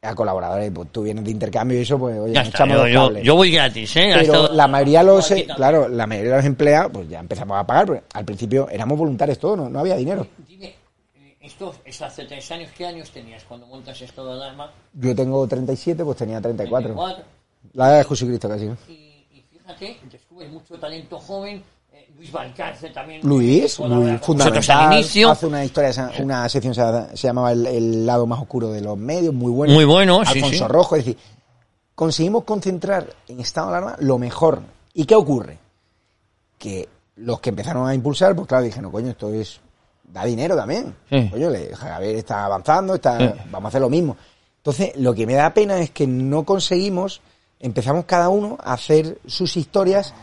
A 0.03 0.15
colaboradores, 0.15 0.71
pues 0.71 0.93
tú 0.93 1.03
vienes 1.03 1.25
de 1.25 1.31
intercambio 1.31 1.79
y 1.79 1.83
eso, 1.83 1.99
pues 1.99 2.19
oye, 2.19 2.35
Ya 2.35 2.41
nos 2.41 2.49
está, 2.49 2.67
yo, 2.67 2.75
los 2.75 2.91
yo, 2.91 3.19
yo 3.21 3.37
voy 3.37 3.51
gratis, 3.51 3.97
¿eh? 3.97 4.13
Pero 4.15 4.53
la 4.53 4.69
mayoría 4.69 5.01
de 5.01 5.07
los, 5.07 5.31
eh, 5.31 5.47
claro, 5.57 5.89
la 5.89 6.07
mayoría 6.07 6.33
de 6.33 6.37
los 6.39 6.47
empleados, 6.47 6.93
pues 6.93 7.09
ya 7.09 7.21
empezamos 7.21 7.57
a 7.59 7.67
pagar, 7.67 7.87
porque 7.87 8.03
al 8.13 8.25
principio 8.27 8.69
éramos 8.71 8.99
voluntarios 8.99 9.39
todos, 9.39 9.57
no, 9.57 9.71
no 9.71 9.79
había 9.81 9.97
dinero. 9.97 10.27
Dime, 10.47 10.75
eh, 11.17 11.37
esto 11.41 11.75
es 11.87 12.03
hace 12.03 12.27
tres 12.27 12.51
años, 12.53 12.71
¿qué 12.77 12.87
años 12.87 13.11
tenías 13.11 13.45
cuando 13.45 13.67
montas 13.67 13.99
estado 14.03 14.29
de 14.29 14.43
alarma? 14.45 14.71
Yo 14.93 15.15
tengo 15.17 15.47
37, 15.49 16.05
pues 16.05 16.19
tenía 16.19 16.39
34. 16.41 16.95
34. 16.95 17.25
La 17.73 17.89
edad 17.91 17.99
de 17.99 18.05
Jesucristo 18.05 18.49
casi, 18.49 18.67
¿no? 18.67 18.77
Y, 18.89 18.93
y 19.33 19.45
fíjate, 19.51 19.99
descubres 20.11 20.51
mucho 20.51 20.79
talento 20.79 21.19
joven. 21.19 21.63
eh, 21.93 22.09
Luis 22.17 22.31
Valcárcel 22.31 22.93
también. 22.93 23.21
Luis, 23.25 23.77
fundamental. 23.77 24.93
inicio. 24.93 25.31
Hace 25.31 25.47
una 25.47 25.65
historia, 25.65 26.13
una 26.21 26.49
sección 26.49 26.75
se, 26.75 26.83
se 27.17 27.27
llamaba 27.27 27.53
el, 27.53 27.67
el 27.67 28.07
lado 28.07 28.27
más 28.27 28.41
oscuro 28.41 28.71
de 28.71 28.81
los 28.81 28.97
medios, 28.97 29.35
muy 29.35 29.51
bueno. 29.51 29.75
Muy 29.75 29.85
bueno, 29.85 30.23
sí, 30.25 30.39
Alfonso 30.39 30.67
sí. 30.67 30.73
Rojo, 30.73 30.97
es 30.97 31.05
decir, 31.05 31.21
conseguimos 31.95 32.45
concentrar 32.45 33.07
en 33.29 33.41
estado 33.41 33.71
de 33.71 33.77
alarma 33.79 33.97
lo 34.01 34.19
mejor. 34.19 34.61
¿Y 34.93 35.05
qué 35.07 35.15
ocurre? 35.15 35.59
Que 36.59 36.89
los 37.17 37.41
que 37.41 37.51
empezaron 37.51 37.87
a 37.89 37.95
impulsar, 37.95 38.35
pues 38.35 38.47
claro, 38.49 38.65
dije, 38.65 38.81
no, 38.81 38.91
coño, 38.93 39.11
esto 39.11 39.33
es, 39.33 39.61
da 40.05 40.25
dinero 40.25 40.57
también. 40.57 40.95
Sí. 41.11 41.29
Coño, 41.31 41.51
Javier 41.77 42.17
está 42.17 42.45
avanzando, 42.45 42.95
está, 42.95 43.19
Sí. 43.19 43.41
vamos 43.51 43.67
a 43.67 43.69
hacer 43.69 43.81
lo 43.81 43.91
mismo. 43.91 44.17
Entonces, 44.59 44.93
lo 44.97 45.15
que 45.15 45.27
me 45.27 45.35
da 45.35 45.53
pena 45.53 45.79
es 45.81 45.91
que 45.91 46.07
no 46.07 46.45
conseguimos, 46.45 47.21
empezamos 47.61 48.05
cada 48.05 48.29
uno 48.29 48.59
a 48.63 48.75
hacer 48.75 49.19
sus 49.27 49.57
historias 49.57 50.15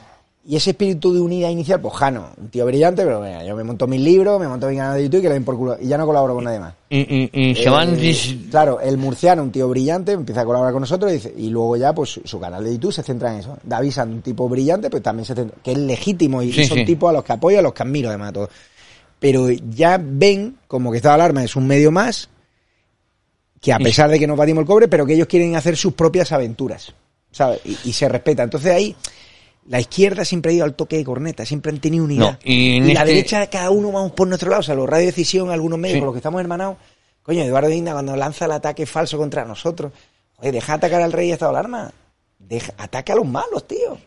y 0.43 0.55
ese 0.55 0.71
espíritu 0.71 1.13
de 1.13 1.21
unidad 1.21 1.49
inicial, 1.49 1.79
pues 1.79 1.93
Jano, 1.93 2.29
un 2.35 2.49
tío 2.49 2.65
brillante, 2.65 3.03
pero 3.03 3.19
bueno, 3.19 3.43
yo 3.45 3.55
me 3.55 3.63
monto 3.63 3.85
mis 3.85 4.01
libros, 4.01 4.39
me 4.39 4.47
monto 4.47 4.67
mi 4.67 4.75
canal 4.75 4.97
de 4.97 5.03
YouTube 5.03 5.19
y 5.19 5.21
que 5.21 5.27
le 5.27 5.33
den 5.35 5.45
por 5.45 5.55
culo. 5.55 5.77
Y 5.79 5.87
ya 5.87 5.99
no 5.99 6.07
colaboro 6.07 6.33
con 6.33 6.43
nadie 6.45 6.59
más. 6.59 6.73
Y, 6.89 6.99
y, 6.99 7.29
y 7.31 7.55
se 7.55 7.69
van. 7.69 7.89
Eh, 7.93 7.97
dis- 7.97 8.49
claro, 8.49 8.79
el 8.79 8.97
murciano, 8.97 9.43
un 9.43 9.51
tío 9.51 9.69
brillante, 9.69 10.13
empieza 10.13 10.41
a 10.41 10.45
colaborar 10.45 10.73
con 10.73 10.81
nosotros 10.81 11.11
y, 11.11 11.15
dice- 11.15 11.33
y 11.37 11.49
luego 11.51 11.77
ya, 11.77 11.93
pues 11.93 12.09
su, 12.09 12.21
su 12.25 12.39
canal 12.39 12.63
de 12.63 12.71
YouTube 12.73 12.91
se 12.91 13.03
centra 13.03 13.31
en 13.33 13.39
eso. 13.41 13.55
David 13.61 13.91
Sanz, 13.91 14.11
un 14.15 14.21
tipo 14.23 14.49
brillante, 14.49 14.89
pero 14.89 15.03
también 15.03 15.25
se 15.25 15.35
centra, 15.35 15.55
que 15.63 15.73
es 15.73 15.77
legítimo 15.77 16.41
y, 16.41 16.51
son 16.51 16.79
sí. 16.79 16.85
tipos 16.85 17.11
a 17.11 17.13
los 17.13 17.23
que 17.23 17.33
apoyo, 17.33 17.59
a 17.59 17.61
los 17.61 17.73
que 17.73 17.83
admiro 17.83 18.09
además 18.09 18.33
todos. 18.33 18.49
Pero 19.19 19.47
ya 19.51 20.01
ven 20.03 20.57
como 20.67 20.89
que 20.89 20.97
esta 20.97 21.13
alarma 21.13 21.43
es 21.43 21.55
un 21.55 21.67
medio 21.67 21.91
más, 21.91 22.29
que 23.61 23.71
a 23.71 23.77
pesar 23.77 24.09
de 24.09 24.17
que 24.17 24.25
nos 24.25 24.35
batimos 24.37 24.61
el 24.61 24.67
cobre, 24.67 24.87
pero 24.87 25.05
que 25.05 25.13
ellos 25.13 25.27
quieren 25.27 25.55
hacer 25.55 25.77
sus 25.77 25.93
propias 25.93 26.31
aventuras, 26.31 26.95
¿sabes? 27.31 27.61
Y, 27.65 27.77
y 27.85 27.93
se 27.93 28.07
respeta. 28.09 28.43
Entonces 28.43 28.71
ahí, 28.73 28.95
la 29.67 29.79
izquierda 29.79 30.25
siempre 30.25 30.51
ha 30.51 30.55
ido 30.55 30.65
al 30.65 30.75
toque 30.75 30.97
de 30.97 31.03
corneta, 31.03 31.45
siempre 31.45 31.71
han 31.71 31.79
tenido 31.79 32.03
unidad. 32.05 32.31
No, 32.33 32.37
y 32.43 32.79
la 32.81 33.01
este- 33.01 33.05
derecha, 33.05 33.47
cada 33.49 33.69
uno 33.71 33.91
vamos 33.91 34.11
por 34.13 34.27
nuestro 34.27 34.49
lado, 34.49 34.61
o 34.61 34.63
sea, 34.63 34.75
los 34.75 34.89
Radio 34.89 35.05
Decisión, 35.05 35.49
algunos 35.51 35.77
medios 35.79 35.95
Sí. 35.95 35.99
con 35.99 36.05
los 36.07 36.13
que 36.13 36.19
estamos 36.19 36.41
hermanados. 36.41 36.77
Coño, 37.23 37.43
Eduardo 37.43 37.69
Inda 37.69 37.93
cuando 37.93 38.15
lanza 38.15 38.45
el 38.45 38.51
ataque 38.51 38.85
falso 38.85 39.17
contra 39.17 39.45
nosotros, 39.45 39.91
oye, 40.37 40.51
deja 40.51 40.73
atacar 40.73 41.01
al 41.01 41.11
rey 41.13 41.29
y 41.29 41.31
estado 41.31 41.51
de 41.51 41.59
alarma. 41.59 41.91
Deja, 42.39 42.73
ataca 42.77 43.13
a 43.13 43.15
los 43.17 43.27
malos, 43.27 43.67
tío. 43.67 43.97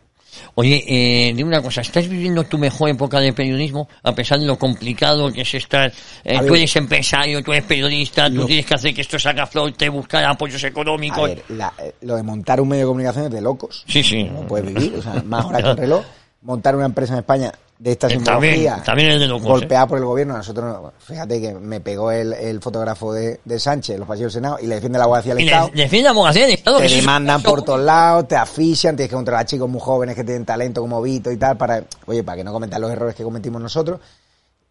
Oye, 0.55 0.85
eh, 0.87 1.33
dime 1.35 1.49
una 1.51 1.63
cosa, 1.63 1.81
¿estás 1.81 2.09
viviendo 2.09 2.45
tu 2.45 2.59
mejor 2.59 2.91
época 2.91 3.21
de 3.21 3.33
periodismo? 3.33 3.89
A 4.03 4.13
pesar 4.15 4.39
de 4.39 4.47
lo 4.47 4.59
complicado 4.59 5.33
que 5.33 5.43
es 5.43 5.55
estar. 5.55 5.93
eh, 6.25 6.37
A 6.37 6.41
tú 6.41 6.47
ver. 6.53 6.57
eres 6.59 6.77
empresario, 6.77 7.43
tú 7.43 7.53
eres 7.53 7.65
periodista, 7.65 8.29
tú 8.29 8.37
Lo- 8.37 8.47
tienes 8.47 8.67
que 8.67 8.75
hacer 8.75 8.95
que 8.95 9.01
esto 9.03 9.19
salga 9.19 9.45
a 9.45 9.47
flote, 9.47 9.89
buscar 9.89 10.25
apoyos 10.25 10.63
A 10.65 10.69
económicos. 10.69 11.29
ver, 11.29 11.45
la- 11.49 11.73
eh, 11.79 11.95
lo 12.03 12.17
de 12.17 12.23
montar 12.23 12.61
un 12.61 12.69
medio 12.69 12.83
de 12.85 12.87
comunicación 12.89 13.25
es 13.27 13.31
de 13.33 13.41
locos. 13.41 13.85
Sí, 13.87 14.03
sí. 14.03 14.25
No 14.25 14.41
puedes 14.47 14.67
vivir, 14.73 14.95
o 14.99 15.03
sea, 15.03 15.23
más 15.25 15.45
horas 15.45 15.63
que 15.63 15.71
un 15.71 15.77
reloj. 15.77 16.05
Montar 16.43 16.77
una 16.77 16.85
empresa 16.85 17.15
en 17.15 17.21
España 17.21 17.53
de 17.79 17.93
esta 17.93 18.07
Eh, 18.07 18.11
simbología, 18.11 18.31
también- 18.77 18.83
también 18.85 19.11
es 19.11 19.21
de 19.21 19.27
locos, 19.27 19.47
golpeada 19.49 19.87
por 19.87 19.99
el 19.99 20.05
gobierno. 20.05 20.37
Nosotros, 20.37 20.65
no- 20.65 20.93
fíjate 20.99 21.41
que 21.41 21.55
me 21.55 21.81
pegó 21.81 22.11
el, 22.13 22.33
el 22.33 22.61
fotógrafo 22.61 23.13
de, 23.13 23.41
de 23.45 23.59
Sánchez 23.59 23.99
los 23.99 24.07
pasillos 24.09 24.33
del 24.33 24.43
Senado 24.43 24.59
y 24.63 24.67
le 24.67 24.77
defiende 24.77 24.99
la 24.99 25.07
Guardia 25.07 25.35
del 25.35 25.45
Estado. 25.45 25.71
le- 25.75 25.83
defiende 25.83 26.05
la 26.05 26.11
abogacía 26.11 26.43
del 26.43 26.53
Estado. 26.55 26.79
te 26.79 26.89
demandan 26.89 27.43
por 27.43 27.63
todos 27.63 27.81
lados, 27.81 28.29
te 28.29 28.37
asfixian, 28.37 28.97
tienes 28.97 29.11
que 29.11 29.17
controlar 29.17 29.43
a 29.43 29.47
chicos 29.47 29.69
muy 29.69 29.81
jóvenes 29.81 30.15
que 30.15 30.25
tienen 30.25 30.45
talento 30.45 30.81
como 30.81 31.03
Vito 31.03 31.31
y 31.33 31.37
tal, 31.37 31.57
para, 31.57 31.83
oye, 32.07 32.23
para 32.23 32.37
que 32.37 32.45
no 32.45 32.53
cometan 32.53 32.81
los 32.81 32.91
errores 32.91 33.15
que 33.15 33.25
cometimos 33.25 33.61
nosotros. 33.61 34.01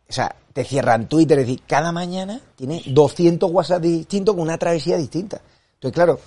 O 0.09 0.13
sea, 0.13 0.33
te 0.53 0.63
cierran 0.63 1.07
Twitter, 1.07 1.39
es 1.39 1.45
decir, 1.47 1.61
cada 1.67 1.91
mañana 1.91 2.39
tienes 2.55 2.83
200 2.85 3.49
WhatsApp 3.51 3.81
distintos 3.81 4.35
con 4.35 4.43
una 4.43 4.57
travesía 4.57 4.95
distinta. 4.97 5.41
Entonces, 5.75 5.93
claro, 5.95 6.19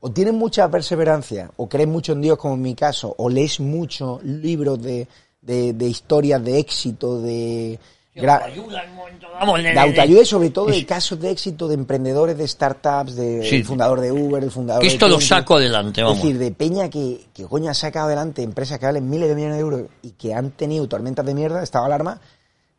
o 0.00 0.10
tienes 0.10 0.34
mucha 0.34 0.68
perseverancia, 0.70 1.50
o 1.56 1.68
crees 1.68 1.88
mucho 1.88 2.12
en 2.12 2.20
Dios, 2.22 2.38
como 2.38 2.54
en 2.54 2.62
mi 2.62 2.74
caso, 2.74 3.14
o 3.18 3.28
lees 3.28 3.60
mucho 3.60 4.20
libros 4.22 4.82
de, 4.82 5.06
de, 5.44 5.72
de 5.72 5.86
historias 5.86 6.42
de 6.42 6.58
éxito, 6.58 7.20
de, 7.20 7.78
Gra- 8.14 8.44
Ayuda, 8.44 8.84
un 8.88 8.94
momento, 8.96 9.26
vamos, 9.40 9.60
de 9.62 9.76
autoayuda 9.78 10.22
y 10.22 10.26
sobre 10.26 10.50
todo 10.50 10.66
de 10.66 10.86
casos 10.86 11.18
de 11.20 11.30
éxito 11.32 11.66
de 11.66 11.74
emprendedores, 11.74 12.38
de 12.38 12.46
startups, 12.46 13.16
de 13.16 13.42
Sí. 13.42 13.56
el 13.56 13.64
fundador 13.64 14.00
de 14.00 14.12
Uber, 14.12 14.42
el 14.44 14.52
fundador 14.52 14.80
Que 14.82 14.86
de 14.88 14.94
esto 14.94 15.08
lo 15.08 15.20
saco 15.20 15.56
adelante, 15.56 16.00
Es 16.00 16.04
vamos. 16.06 16.22
decir, 16.22 16.38
de 16.38 16.52
peña 16.52 16.88
que, 16.88 17.26
que 17.34 17.44
coño 17.44 17.70
ha 17.70 17.74
sacado 17.74 18.06
adelante 18.06 18.42
empresas 18.42 18.78
que 18.78 18.86
valen 18.86 19.10
miles 19.10 19.28
de 19.28 19.34
millones 19.34 19.56
de 19.56 19.60
euros 19.62 19.82
y 20.02 20.10
que 20.12 20.32
han 20.32 20.52
tenido 20.52 20.86
tormentas 20.86 21.26
de 21.26 21.34
mierda, 21.34 21.62
estado 21.62 21.86
alarma, 21.86 22.20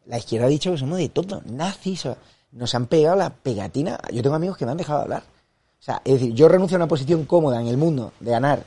la 0.06 0.18
izquierda 0.18 0.46
ha 0.46 0.50
dicho 0.50 0.72
que 0.72 0.78
somos 0.78 0.98
de 1.00 1.10
todo, 1.10 1.42
nazis, 1.46 2.06
o- 2.06 2.18
nos 2.54 2.74
han 2.74 2.86
pegado 2.86 3.18
la 3.18 3.30
pegatina. 3.30 4.00
Yo 4.14 4.24
tengo 4.24 4.36
amigos 4.38 4.56
que 4.56 4.66
me 4.66 4.72
han 4.72 4.78
dejado 4.78 5.00
de 5.00 5.04
hablar. 5.04 5.24
O 5.24 5.84
sea, 5.86 6.02
es 6.06 6.14
decir, 6.14 6.34
yo 6.34 6.48
renuncio 6.48 6.78
a 6.78 6.80
una 6.80 6.88
posición 6.88 7.26
cómoda 7.26 7.60
en 7.60 7.68
el 7.68 7.76
mundo 7.76 8.14
de 8.22 8.32
ganar 8.32 8.64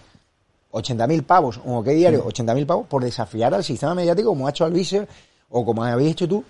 80.000 0.72 1.22
pavos, 1.24 1.60
o 1.64 1.82
qué 1.82 1.92
diario, 1.92 2.24
80.000 2.26 2.66
pavos, 2.66 2.86
por 2.86 3.02
desafiar 3.02 3.54
al 3.54 3.64
sistema 3.64 3.94
mediático 3.94 4.28
como 4.30 4.46
ha 4.46 4.50
hecho 4.50 4.64
Alviser 4.64 5.08
o 5.50 5.64
como 5.64 5.82
habéis 5.84 6.12
hecho 6.12 6.28
tú. 6.28 6.44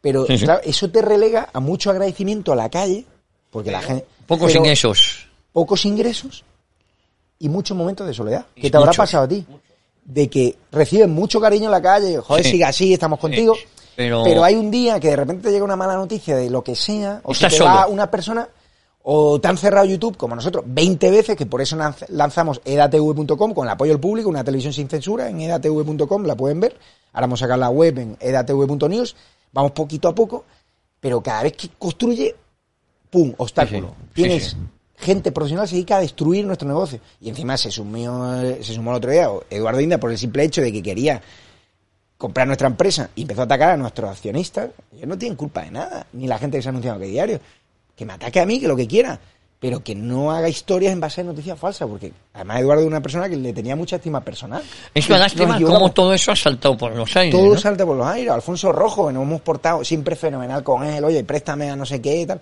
Pero, 0.00 0.24
Sí, 0.26 0.38
sí. 0.38 0.44
claro, 0.44 0.60
eso 0.64 0.90
te 0.90 1.02
relega 1.02 1.48
a 1.52 1.60
mucho 1.60 1.90
agradecimiento 1.90 2.52
a 2.52 2.56
la 2.56 2.68
calle, 2.70 3.04
porque 3.50 3.70
la 3.70 3.82
gente... 3.82 4.06
Pocos 4.26 4.48
pero- 4.52 4.60
ingresos. 4.60 5.28
pocos 5.52 5.84
ingresos 5.84 6.44
y 7.38 7.48
muchos 7.48 7.76
momentos 7.76 8.06
de 8.06 8.14
soledad. 8.14 8.46
¿Qué 8.54 8.70
te 8.70 8.76
habrá 8.76 8.92
pasado 8.92 9.24
a 9.24 9.28
ti? 9.28 9.44
De 10.04 10.28
que 10.28 10.56
recibes 10.72 11.08
mucho 11.08 11.40
cariño 11.40 11.66
en 11.66 11.70
la 11.72 11.82
calle, 11.82 12.18
joder, 12.18 12.44
Sí. 12.44 12.52
sigue 12.52 12.64
así, 12.64 12.92
estamos 12.94 13.18
contigo. 13.18 13.54
Sí, 13.54 13.62
pero- 13.96 14.44
hay 14.44 14.54
un 14.54 14.70
día 14.70 14.98
que 15.00 15.08
de 15.08 15.16
repente 15.16 15.42
te 15.48 15.50
llega 15.52 15.64
una 15.64 15.76
mala 15.76 15.94
noticia 15.94 16.36
de 16.36 16.48
lo 16.48 16.62
que 16.62 16.74
sea, 16.76 17.20
o 17.24 17.34
se 17.34 17.48
va 17.62 17.86
una 17.88 18.10
persona, 18.10 18.48
o 19.10 19.40
te 19.40 19.48
han 19.48 19.56
cerrado 19.56 19.86
YouTube, 19.86 20.18
como 20.18 20.36
nosotros, 20.36 20.64
20 20.66 21.10
veces, 21.10 21.34
que 21.34 21.46
por 21.46 21.62
eso 21.62 21.76
lanz- 21.78 22.06
lanzamos 22.08 22.60
edatv.com 22.64 23.54
con 23.54 23.66
el 23.66 23.70
apoyo 23.70 23.92
del 23.92 24.00
público, 24.00 24.28
una 24.28 24.44
televisión 24.44 24.74
sin 24.74 24.86
censura, 24.86 25.30
en 25.30 25.40
edatv.com 25.40 26.24
la 26.24 26.36
pueden 26.36 26.60
ver. 26.60 26.76
Ahora 27.14 27.26
vamos 27.26 27.40
a 27.40 27.46
sacar 27.46 27.58
la 27.58 27.70
web 27.70 27.98
en 27.98 28.16
edatv.news, 28.20 29.16
vamos 29.52 29.72
poquito 29.72 30.08
a 30.08 30.14
poco, 30.14 30.44
pero 31.00 31.22
cada 31.22 31.44
vez 31.44 31.54
que 31.54 31.70
construye, 31.78 32.34
¡pum! 33.08 33.32
obstáculo. 33.38 33.88
Sí, 33.88 33.94
sí. 33.94 34.12
Tienes 34.14 34.44
Sí, 34.50 34.56
gente 35.06 35.32
profesional 35.32 35.64
que 35.64 35.68
se 35.70 35.74
dedica 35.76 35.96
a 35.96 36.00
destruir 36.00 36.44
nuestro 36.44 36.68
negocio. 36.68 37.00
Y 37.20 37.28
encima 37.30 37.56
se 37.56 37.70
sumó, 37.70 38.34
eh, 38.42 38.58
se 38.62 38.74
sumó 38.74 38.90
el 38.90 38.96
otro 38.96 39.10
día 39.12 39.30
Eduardo 39.48 39.80
Inda 39.80 39.96
por 39.98 40.10
el 40.10 40.18
simple 40.18 40.42
hecho 40.42 40.60
de 40.60 40.70
que 40.72 40.82
quería 40.82 41.22
comprar 42.18 42.46
nuestra 42.46 42.66
empresa 42.66 43.08
y 43.14 43.22
empezó 43.22 43.42
a 43.42 43.44
atacar 43.44 43.70
a 43.70 43.76
nuestros 43.76 44.10
accionistas. 44.10 44.70
Ellos 44.94 45.06
no 45.08 45.16
tienen 45.16 45.36
culpa 45.36 45.62
de 45.62 45.70
nada, 45.70 46.06
ni 46.12 46.26
la 46.26 46.36
gente 46.38 46.58
que 46.58 46.62
se 46.62 46.68
ha 46.68 46.70
anunciado 46.70 46.98
que 46.98 47.06
diario. 47.06 47.40
Que 47.98 48.04
me 48.06 48.12
ataque 48.14 48.38
a 48.40 48.46
mí, 48.46 48.60
que 48.60 48.68
lo 48.68 48.76
que 48.76 48.86
quiera, 48.86 49.18
pero 49.60 49.82
que 49.82 49.94
no 49.96 50.30
haga 50.30 50.48
historias 50.48 50.92
en 50.92 51.00
base 51.00 51.20
a 51.20 51.24
noticias 51.24 51.58
falsas, 51.58 51.88
porque 51.88 52.12
además 52.32 52.60
Eduardo 52.60 52.82
es 52.82 52.86
una 52.86 53.02
persona 53.02 53.28
que 53.28 53.36
le 53.36 53.52
tenía 53.52 53.74
mucha 53.74 53.96
estima 53.96 54.20
personal. 54.20 54.62
Es 54.94 55.08
una 55.08 55.18
lástima 55.18 55.58
cómo 55.60 55.90
todo 55.92 56.14
eso 56.14 56.30
ha 56.30 56.36
saltado 56.36 56.76
por 56.78 56.94
los 56.94 57.16
aires. 57.16 57.34
Todo 57.34 57.54
¿no? 57.54 57.60
salta 57.60 57.84
por 57.84 57.96
los 57.96 58.06
aires. 58.06 58.30
Alfonso 58.30 58.70
Rojo, 58.70 59.08
que 59.08 59.12
nos 59.12 59.24
hemos 59.24 59.40
portado 59.40 59.84
siempre 59.84 60.14
fenomenal 60.14 60.62
con 60.62 60.84
él. 60.84 61.02
Oye, 61.02 61.24
préstame 61.24 61.68
a 61.70 61.74
no 61.74 61.84
sé 61.84 62.00
qué 62.00 62.20
y 62.20 62.26
tal. 62.26 62.40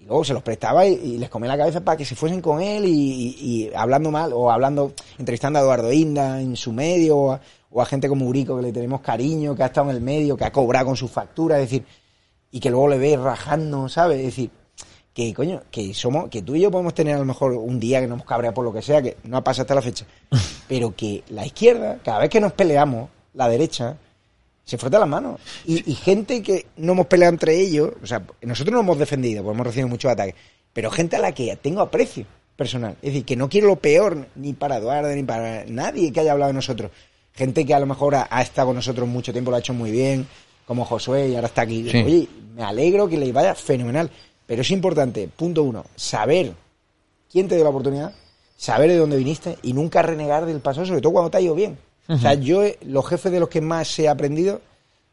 Y 0.00 0.06
luego 0.06 0.24
se 0.24 0.32
los 0.32 0.42
prestaba 0.42 0.86
y, 0.86 0.94
y 0.94 1.18
les 1.18 1.28
comía 1.28 1.48
la 1.48 1.58
cabeza 1.58 1.82
para 1.82 1.98
que 1.98 2.04
se 2.06 2.14
fuesen 2.14 2.40
con 2.40 2.62
él 2.62 2.86
y, 2.86 2.90
y- 2.90 3.36
y 3.40 3.70
hablando 3.74 4.10
mal 4.10 4.32
o 4.34 4.50
hablando, 4.50 4.94
entrevistando 5.18 5.58
a 5.58 5.62
Eduardo 5.62 5.92
Inda 5.92 6.40
en 6.40 6.56
su 6.56 6.72
medio 6.72 7.16
o 7.18 7.32
a, 7.32 7.40
o 7.70 7.82
a 7.82 7.84
gente 7.86 8.08
como 8.08 8.26
Urico 8.26 8.56
que 8.56 8.62
le 8.62 8.72
tenemos 8.72 9.02
cariño, 9.02 9.54
que 9.54 9.62
ha 9.62 9.66
estado 9.66 9.90
en 9.90 9.96
el 9.96 10.02
medio, 10.02 10.34
que 10.36 10.44
ha 10.44 10.50
cobrado 10.52 10.86
con 10.86 10.96
su 10.96 11.08
factura, 11.08 11.56
es 11.60 11.64
decir, 11.70 11.84
y 12.50 12.58
que 12.60 12.70
luego 12.70 12.88
le 12.88 12.96
ves 12.98 13.18
rajando, 13.20 13.88
¿sabes? 13.88 14.18
Es 14.20 14.24
decir, 14.26 14.50
que 15.14 15.32
coño, 15.32 15.62
que 15.70 15.94
somos, 15.94 16.28
que 16.28 16.42
tú 16.42 16.56
y 16.56 16.60
yo 16.60 16.70
podemos 16.70 16.92
tener 16.92 17.14
a 17.14 17.18
lo 17.18 17.24
mejor 17.24 17.52
un 17.52 17.78
día 17.78 18.00
que 18.00 18.08
nos 18.08 18.24
cabrea 18.24 18.52
por 18.52 18.64
lo 18.64 18.72
que 18.72 18.82
sea, 18.82 19.00
que 19.00 19.16
no 19.24 19.36
ha 19.36 19.44
pasado 19.44 19.62
hasta 19.62 19.74
la 19.76 19.82
fecha, 19.82 20.04
pero 20.68 20.94
que 20.94 21.22
la 21.28 21.46
izquierda, 21.46 22.00
cada 22.04 22.18
vez 22.18 22.28
que 22.28 22.40
nos 22.40 22.52
peleamos, 22.52 23.08
la 23.32 23.48
derecha, 23.48 23.96
se 24.64 24.76
frota 24.76 24.98
las 24.98 25.08
manos. 25.08 25.40
Y, 25.64 25.90
y 25.90 25.94
gente 25.94 26.42
que 26.42 26.66
no 26.76 26.92
hemos 26.92 27.06
peleado 27.06 27.32
entre 27.32 27.58
ellos, 27.58 27.92
o 28.02 28.06
sea, 28.06 28.22
nosotros 28.42 28.74
no 28.74 28.80
hemos 28.80 28.98
defendido, 28.98 29.42
porque 29.42 29.54
hemos 29.54 29.66
recibido 29.68 29.88
muchos 29.88 30.10
ataques, 30.10 30.34
pero 30.72 30.90
gente 30.90 31.16
a 31.16 31.20
la 31.20 31.32
que 31.32 31.56
tengo 31.56 31.80
aprecio 31.80 32.26
personal. 32.56 32.96
Es 33.02 33.12
decir, 33.12 33.24
que 33.24 33.36
no 33.36 33.48
quiero 33.48 33.68
lo 33.68 33.76
peor 33.76 34.26
ni 34.34 34.52
para 34.52 34.78
Eduardo 34.78 35.14
ni 35.14 35.22
para 35.22 35.64
nadie 35.66 36.12
que 36.12 36.20
haya 36.20 36.32
hablado 36.32 36.48
de 36.48 36.54
nosotros. 36.54 36.90
Gente 37.34 37.64
que 37.64 37.74
a 37.74 37.80
lo 37.80 37.86
mejor 37.86 38.14
ha, 38.14 38.28
ha 38.30 38.42
estado 38.42 38.68
con 38.68 38.76
nosotros 38.76 39.08
mucho 39.08 39.32
tiempo, 39.32 39.50
lo 39.50 39.56
ha 39.56 39.60
hecho 39.60 39.74
muy 39.74 39.90
bien, 39.90 40.26
como 40.66 40.84
Josué 40.84 41.28
y 41.28 41.34
ahora 41.34 41.48
está 41.48 41.62
aquí. 41.62 41.88
Sí. 41.90 41.98
Oye, 41.98 42.28
me 42.54 42.62
alegro 42.62 43.08
que 43.08 43.16
le 43.16 43.32
vaya 43.32 43.54
fenomenal. 43.54 44.10
Pero 44.46 44.62
es 44.62 44.70
importante, 44.70 45.28
punto 45.28 45.62
uno, 45.62 45.84
saber 45.96 46.52
quién 47.30 47.48
te 47.48 47.54
dio 47.54 47.64
la 47.64 47.70
oportunidad, 47.70 48.12
saber 48.56 48.90
de 48.90 48.96
dónde 48.96 49.16
viniste 49.16 49.58
y 49.62 49.72
nunca 49.72 50.02
renegar 50.02 50.46
del 50.46 50.60
pasado, 50.60 50.86
sobre 50.86 51.00
todo 51.00 51.12
cuando 51.12 51.30
te 51.30 51.38
ha 51.38 51.40
ido 51.40 51.54
bien. 51.54 51.78
O 52.06 52.18
sea, 52.18 52.34
yo, 52.34 52.62
los 52.82 53.06
jefes 53.06 53.32
de 53.32 53.40
los 53.40 53.48
que 53.48 53.62
más 53.62 53.98
he 53.98 54.08
aprendido 54.08 54.60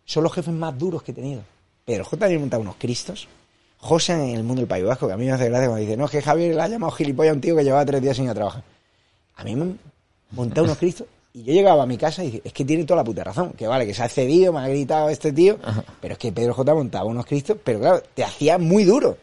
son 0.04 0.24
los 0.24 0.34
jefes 0.34 0.54
más 0.54 0.78
duros 0.78 1.04
que 1.04 1.12
he 1.12 1.16
tenido. 1.16 1.42
Pedro 1.86 2.04
J. 2.04 2.18
también 2.18 2.42
montado 2.42 2.62
unos 2.62 2.76
cristos. 2.76 3.30
José 3.78 4.14
en 4.14 4.36
el 4.36 4.44
mundo 4.44 4.60
del 4.62 4.68
País 4.68 4.86
Vasco, 4.86 5.08
que 5.08 5.14
a 5.14 5.18
mí 5.18 5.26
me 5.26 5.32
hace 5.32 5.50
gracia 5.50 5.68
cuando 5.68 5.82
dice, 5.82 5.98
no, 5.98 6.06
es 6.06 6.12
que 6.12 6.22
Javier 6.22 6.54
le 6.54 6.62
ha 6.62 6.68
llamado 6.68 6.92
gilipollas 6.92 7.32
a 7.32 7.36
un 7.36 7.42
tío 7.42 7.56
que 7.56 7.64
llevaba 7.64 7.86
tres 7.86 8.02
días 8.02 8.16
sin 8.16 8.26
ir 8.26 8.32
a 8.32 8.36
trabajar. 8.36 8.64
A 9.38 9.44
mí 9.44 9.56
me 9.56 9.64
han 9.64 9.80
montado 10.32 10.66
unos 10.66 10.78
cristos 10.78 11.08
y 11.34 11.44
yo 11.44 11.54
llegaba 11.54 11.84
a 11.84 11.86
mi 11.86 11.98
casa 11.98 12.24
y 12.24 12.28
dije, 12.28 12.42
es 12.44 12.54
que 12.54 12.66
tiene 12.66 12.84
toda 12.84 12.98
la 12.98 13.04
puta 13.04 13.24
razón, 13.24 13.52
que 13.52 13.68
vale, 13.68 13.86
que 13.86 13.94
se 13.94 14.04
ha 14.04 14.10
cedido, 14.10 14.52
me 14.52 14.60
ha 14.60 14.68
gritado 14.68 15.10
este 15.10 15.32
tío, 15.32 15.58
pero 16.02 16.14
es 16.14 16.18
que 16.18 16.32
Pedro 16.32 16.54
J. 16.54 16.74
montaba 16.74 17.06
unos 17.06 17.26
cristos, 17.26 17.58
pero 17.64 17.80
claro, 17.80 18.04
te 18.14 18.24
hacía 18.24 18.58
muy 18.58 18.84
duro. 18.84 19.18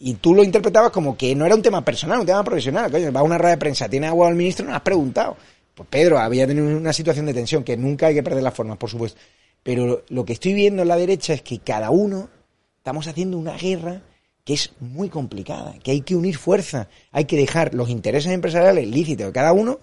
Y 0.00 0.14
tú 0.14 0.34
lo 0.34 0.42
interpretabas 0.42 0.90
como 0.90 1.16
que 1.16 1.34
no 1.34 1.44
era 1.44 1.54
un 1.54 1.62
tema 1.62 1.84
personal, 1.84 2.20
un 2.20 2.26
tema 2.26 2.42
profesional. 2.42 2.90
Coño, 2.90 3.12
va 3.12 3.20
a 3.20 3.22
una 3.22 3.36
rueda 3.36 3.50
de 3.50 3.58
prensa, 3.58 3.88
tiene 3.88 4.06
agua 4.06 4.28
al 4.28 4.34
ministro, 4.34 4.66
no 4.66 4.74
has 4.74 4.80
preguntado. 4.80 5.36
Pues 5.74 5.88
Pedro 5.88 6.18
había 6.18 6.46
tenido 6.46 6.66
una 6.76 6.92
situación 6.92 7.26
de 7.26 7.34
tensión, 7.34 7.62
que 7.62 7.76
nunca 7.76 8.06
hay 8.06 8.14
que 8.14 8.22
perder 8.22 8.42
las 8.42 8.54
formas, 8.54 8.78
por 8.78 8.88
supuesto. 8.88 9.20
Pero 9.62 10.02
lo 10.08 10.24
que 10.24 10.32
estoy 10.32 10.54
viendo 10.54 10.82
en 10.82 10.88
la 10.88 10.96
derecha 10.96 11.34
es 11.34 11.42
que 11.42 11.58
cada 11.58 11.90
uno 11.90 12.30
estamos 12.78 13.06
haciendo 13.06 13.36
una 13.36 13.56
guerra 13.56 14.02
que 14.42 14.54
es 14.54 14.72
muy 14.80 15.10
complicada, 15.10 15.74
que 15.82 15.90
hay 15.90 16.00
que 16.00 16.16
unir 16.16 16.36
fuerzas, 16.38 16.88
hay 17.12 17.26
que 17.26 17.36
dejar 17.36 17.74
los 17.74 17.90
intereses 17.90 18.32
empresariales 18.32 18.88
lícitos 18.88 19.26
de 19.26 19.32
cada 19.32 19.52
uno 19.52 19.80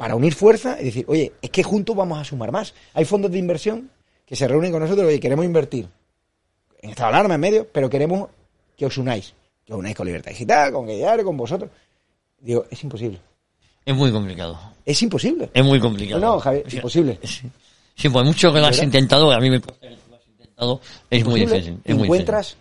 para 0.00 0.16
unir 0.16 0.34
fuerzas 0.34 0.80
y 0.80 0.84
decir, 0.84 1.04
oye, 1.08 1.30
es 1.42 1.50
que 1.50 1.62
juntos 1.62 1.94
vamos 1.94 2.18
a 2.18 2.24
sumar 2.24 2.50
más. 2.50 2.72
Hay 2.94 3.04
fondos 3.04 3.30
de 3.30 3.36
inversión 3.36 3.90
que 4.24 4.34
se 4.34 4.48
reúnen 4.48 4.72
con 4.72 4.80
nosotros, 4.80 5.06
oye, 5.06 5.20
queremos 5.20 5.44
invertir 5.44 5.90
en 6.80 6.88
esta 6.88 7.08
alarma 7.08 7.34
en 7.34 7.40
medio, 7.42 7.68
pero 7.70 7.90
queremos 7.90 8.30
que 8.78 8.86
os 8.86 8.96
unáis, 8.96 9.34
que 9.62 9.74
os 9.74 9.78
unáis 9.78 9.94
con 9.94 10.06
Libertad 10.06 10.30
Digital, 10.30 10.72
con 10.72 10.86
Guillar, 10.86 11.22
con 11.22 11.36
vosotros. 11.36 11.70
Digo, 12.40 12.64
es 12.70 12.82
imposible. 12.82 13.20
Es 13.84 13.94
muy 13.94 14.10
complicado. 14.10 14.58
Es 14.86 15.02
imposible. 15.02 15.50
Es 15.52 15.62
muy 15.62 15.78
complicado. 15.78 16.18
No, 16.18 16.32
no, 16.32 16.40
Javier, 16.40 16.64
es 16.66 16.72
imposible. 16.72 17.20
Sí, 17.94 18.08
por 18.08 18.24
mucho 18.24 18.50
que 18.54 18.58
lo 18.58 18.68
has 18.68 18.76
¿Verdad? 18.76 18.84
intentado, 18.84 19.30
a 19.30 19.38
mí 19.38 19.50
me 19.50 19.60
cuesta 19.60 19.86
que 19.86 19.96
lo 20.08 20.16
has 20.16 20.26
intentado, 20.26 20.80
es 21.10 21.26
muy 21.26 21.40
difícil. 21.40 21.78
Es 21.84 21.94
muy 21.94 22.04
encuentras 22.04 22.56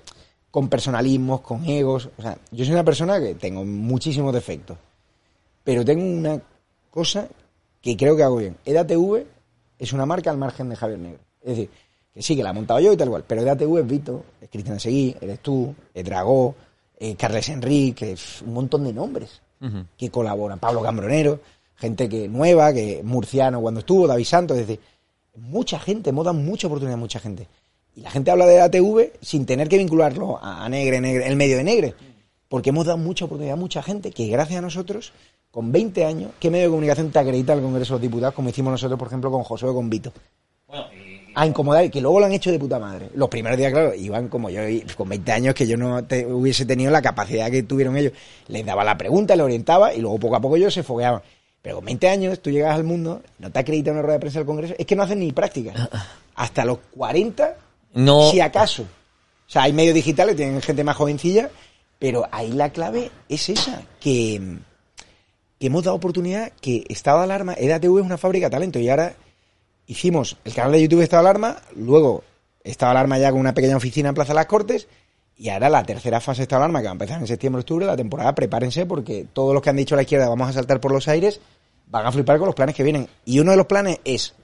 con 0.52 0.68
personalismos, 0.68 1.40
con 1.40 1.64
egos. 1.64 2.10
O 2.18 2.22
sea, 2.22 2.38
yo 2.52 2.66
soy 2.66 2.74
una 2.74 2.84
persona 2.84 3.18
que 3.18 3.36
tengo 3.36 3.64
muchísimos 3.64 4.34
defectos, 4.34 4.78
pero 5.64 5.86
tengo 5.86 6.04
una 6.04 6.42
cosa 6.90 7.28
que 7.82 7.96
creo 7.96 8.16
que 8.16 8.24
hago 8.24 8.38
bien. 8.38 8.58
EDATV 8.66 9.26
es 9.78 9.94
una 9.94 10.06
marca 10.06 10.30
al 10.30 10.38
margen 10.38 10.70
de 10.70 10.76
Javier 10.76 11.00
Negro. 11.00 11.20
Es 11.42 11.50
decir, 11.50 11.70
que 12.14 12.22
sí, 12.22 12.36
que 12.36 12.44
la 12.44 12.50
he 12.50 12.54
montado 12.54 12.80
yo 12.80 12.92
y 12.92 12.98
tal 12.98 13.10
cual, 13.10 13.24
pero 13.26 13.42
EDATV 13.42 13.80
es 13.80 13.88
Vito, 13.88 14.26
es 14.42 14.50
Cristina 14.50 14.80
Seguí, 14.80 15.16
eres 15.22 15.40
tú, 15.40 15.74
es 15.94 16.04
Dragó, 16.04 16.56
es 16.98 17.16
Carles 17.16 17.50
Enrique, 17.50 18.12
es 18.12 18.42
un 18.42 18.54
montón 18.54 18.84
de 18.84 18.94
nombres 18.94 19.42
que 19.98 20.10
colaboran. 20.10 20.60
Pablo 20.60 20.82
Cambronero, 20.82 21.42
gente 21.76 22.08
que 22.08 22.30
nueva, 22.30 22.74
que 22.74 23.02
murciano 23.04 23.62
cuando 23.62 23.82
estuvo, 23.82 24.08
David 24.08 24.26
Santos, 24.26 24.58
es 24.58 24.68
decir, 24.68 24.84
mucha 25.36 25.80
gente, 25.80 26.10
hemos 26.10 26.26
dado 26.26 26.38
mucha 26.38 26.68
oportunidad 26.68 26.98
a 26.98 27.00
mucha 27.00 27.20
gente. 27.20 27.48
Y 27.96 28.02
la 28.02 28.12
gente 28.12 28.32
habla 28.32 28.46
de 28.46 28.58
la 28.58 28.70
TV 28.70 29.14
sin 29.22 29.46
tener 29.46 29.68
que 29.68 29.78
vincularlo 29.78 30.38
a, 30.42 30.64
a 30.64 30.70
Negre, 30.70 31.02
Negre, 31.02 31.28
el 31.28 31.36
medio 31.36 31.58
de 31.58 31.64
Negre. 31.64 31.96
Porque 32.48 32.70
hemos 32.70 32.86
dado 32.86 32.98
mucha 32.98 33.26
oportunidad 33.26 33.54
a 33.54 33.60
mucha 33.60 33.84
gente 33.84 34.12
que 34.12 34.28
gracias 34.28 34.60
a 34.60 34.62
nosotros, 34.62 35.14
con 35.52 35.72
20 35.72 36.06
años, 36.06 36.32
¿qué 36.40 36.50
medio 36.50 36.66
de 36.66 36.70
comunicación 36.72 37.12
te 37.12 37.20
acredita 37.20 37.54
al 37.54 37.62
Congreso 37.62 37.94
de 37.94 37.98
los 38.00 38.02
Diputados? 38.02 38.34
Como 38.36 38.50
hicimos 38.50 38.72
nosotros, 38.72 38.98
por 39.00 39.08
ejemplo, 39.08 39.32
con 39.32 39.44
José 39.44 39.66
o 39.66 39.74
con 39.74 39.90
Vito. 39.90 40.14
A 41.36 41.46
incomodar, 41.46 41.86
y 41.86 41.90
que 41.90 42.02
luego 42.02 42.20
lo 42.20 42.26
han 42.26 42.34
hecho 42.34 42.52
de 42.52 42.60
puta 42.60 42.80
madre. 42.80 43.10
Los 43.16 43.30
primeros 43.30 43.58
días, 43.58 43.72
claro, 43.72 43.94
iban 43.96 44.28
como 44.28 44.50
yo, 44.50 44.68
y 44.68 44.82
con 44.98 45.08
20 45.10 45.32
años, 45.32 45.56
que 45.56 45.66
yo 45.68 45.78
no 45.78 46.04
te- 46.04 46.26
hubiese 46.26 46.66
tenido 46.66 46.92
la 46.92 47.02
capacidad 47.02 47.50
que 47.50 47.64
tuvieron 47.64 47.96
ellos. 47.98 48.14
Les 48.48 48.66
daba 48.66 48.84
la 48.84 48.98
pregunta, 48.98 49.36
le 49.36 49.44
orientaba, 49.44 49.94
y 49.94 50.02
luego 50.02 50.20
poco 50.20 50.36
a 50.36 50.40
poco 50.42 50.56
ellos 50.58 50.74
se 50.74 50.84
fogueaban. 50.84 51.22
Pero 51.62 51.78
con 51.78 51.86
20 51.86 52.10
años, 52.10 52.40
tú 52.42 52.50
llegas 52.52 52.76
al 52.76 52.84
mundo, 52.84 53.22
no 53.38 53.52
te 53.52 53.60
acredita 53.60 53.92
una 53.92 54.02
rueda 54.02 54.14
de 54.16 54.20
prensa 54.20 54.40
del 54.40 54.46
Congreso, 54.48 54.74
es 54.78 54.86
que 54.86 54.96
no 54.96 55.04
hacen 55.04 55.20
ni 55.20 55.32
práctica. 55.32 55.90
Hasta 56.36 56.66
los 56.66 56.80
40, 56.96 57.56
No, 57.94 58.30
si 58.32 58.40
acaso. 58.40 58.84
O 58.84 59.52
sea, 59.52 59.64
hay 59.64 59.74
medios 59.74 59.96
digitales, 59.96 60.36
tienen 60.36 60.62
gente 60.62 60.84
más 60.84 60.96
jovencilla, 60.96 61.50
pero 62.00 62.28
ahí 62.32 62.52
la 62.52 62.70
clave 62.72 63.12
es 63.28 63.50
esa, 63.50 63.82
que, 64.00 64.42
que 65.60 65.68
hemos 65.68 65.84
dado 65.84 65.98
oportunidad, 65.98 66.52
que 66.62 66.86
Estado 66.90 67.20
de 67.20 67.26
Alarma, 67.26 67.54
EDATV 67.54 68.00
es 68.00 68.06
una 68.06 68.18
fábrica 68.18 68.48
de 68.48 68.52
talento, 68.52 68.80
y 68.80 68.90
ahora 68.90 69.16
hicimos 69.86 70.38
el 70.46 70.54
canal 70.54 70.72
de 70.72 70.82
YouTube 70.82 71.02
Estado 71.02 71.24
de 71.24 71.30
Alarma, 71.30 71.62
luego 71.76 72.24
Estado 72.64 72.94
de 72.94 72.98
Alarma 73.00 73.20
ya 73.20 73.32
con 73.32 73.40
una 73.40 73.54
pequeña 73.54 73.76
oficina 73.76 74.10
en 74.10 74.16
Plaza 74.16 74.34
de 74.34 74.36
las 74.36 74.46
Cortes, 74.46 74.88
y 75.36 75.50
ahora 75.50 75.70
la 75.70 75.84
tercera 75.84 76.20
fase 76.22 76.40
de 76.40 76.44
Estado 76.44 76.62
de 76.62 76.66
Alarma, 76.66 76.80
que 76.80 76.86
va 76.86 76.92
a 76.92 76.94
empezar 76.94 77.20
en 77.20 77.28
septiembre-octubre, 77.28 77.86
la 77.86 77.98
temporada, 77.98 78.34
prepárense, 78.34 78.86
porque 78.86 79.28
todos 79.32 79.54
los 79.54 79.62
que 79.62 79.70
han 79.70 79.76
dicho 79.76 79.96
a 79.96 79.98
la 79.98 80.04
izquierda 80.04 80.30
vamos 80.30 80.50
a 80.50 80.54
saltar 80.54 80.80
por 80.80 80.92
los 80.92 81.08
aires, 81.08 81.42
van 81.88 82.06
a 82.06 82.12
flipar 82.12 82.38
con 82.38 82.46
los 82.46 82.56
planes 82.56 82.76
que 82.76 82.84
vienen. 82.84 83.08
Y 83.26 83.40
uno 83.40 83.52
de 83.52 83.58
los 83.58 83.66
planes 83.66 84.00
es 84.04 84.36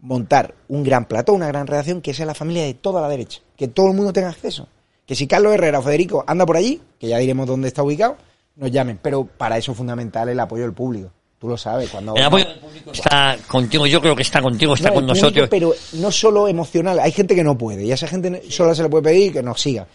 montar 0.00 0.54
un 0.68 0.82
gran 0.82 1.06
plató, 1.06 1.32
una 1.32 1.46
gran 1.46 1.66
redacción 1.66 2.02
que 2.02 2.12
sea 2.12 2.26
la 2.26 2.34
familia 2.34 2.64
de 2.64 2.74
toda 2.74 3.00
la 3.00 3.08
derecha, 3.08 3.40
que 3.56 3.68
todo 3.68 3.88
el 3.88 3.94
mundo 3.94 4.12
tenga 4.12 4.28
acceso. 4.28 4.68
Que 5.06 5.14
si 5.14 5.26
Carlos 5.26 5.54
Herrera 5.54 5.78
o 5.78 5.82
Federico 5.82 6.24
anda 6.26 6.44
por 6.44 6.56
allí, 6.56 6.80
que 6.98 7.08
ya 7.08 7.18
diremos 7.18 7.46
dónde 7.46 7.68
está 7.68 7.82
ubicado, 7.82 8.16
nos 8.56 8.70
llamen. 8.70 8.98
Pero 9.02 9.24
para 9.24 9.58
eso 9.58 9.72
es 9.72 9.78
fundamental 9.78 10.28
el 10.28 10.40
apoyo 10.40 10.62
del 10.62 10.72
público. 10.72 11.10
Tú 11.38 11.48
lo 11.48 11.56
sabes. 11.56 11.90
Cuando 11.90 12.14
El 12.14 12.22
apoyo 12.22 12.44
del 12.44 12.58
público 12.60 12.92
está 12.92 13.36
contigo, 13.48 13.86
yo 13.86 14.00
creo 14.00 14.14
que 14.14 14.22
está 14.22 14.40
contigo, 14.40 14.74
está 14.74 14.90
No, 14.90 14.94
con 14.94 15.06
público, 15.06 15.26
nosotros. 15.26 15.48
Pero 15.48 15.74
no 15.94 16.12
solo 16.12 16.46
emocional, 16.46 17.00
hay 17.00 17.10
gente 17.12 17.34
que 17.34 17.42
no 17.42 17.58
puede, 17.58 17.84
y 17.84 17.90
a 17.90 17.94
esa 17.94 18.06
gente 18.06 18.50
solo 18.50 18.74
se 18.74 18.82
le 18.82 18.88
puede 18.88 19.04
pedir 19.04 19.32
que 19.32 19.42
nos 19.42 19.60
siga. 19.60 19.86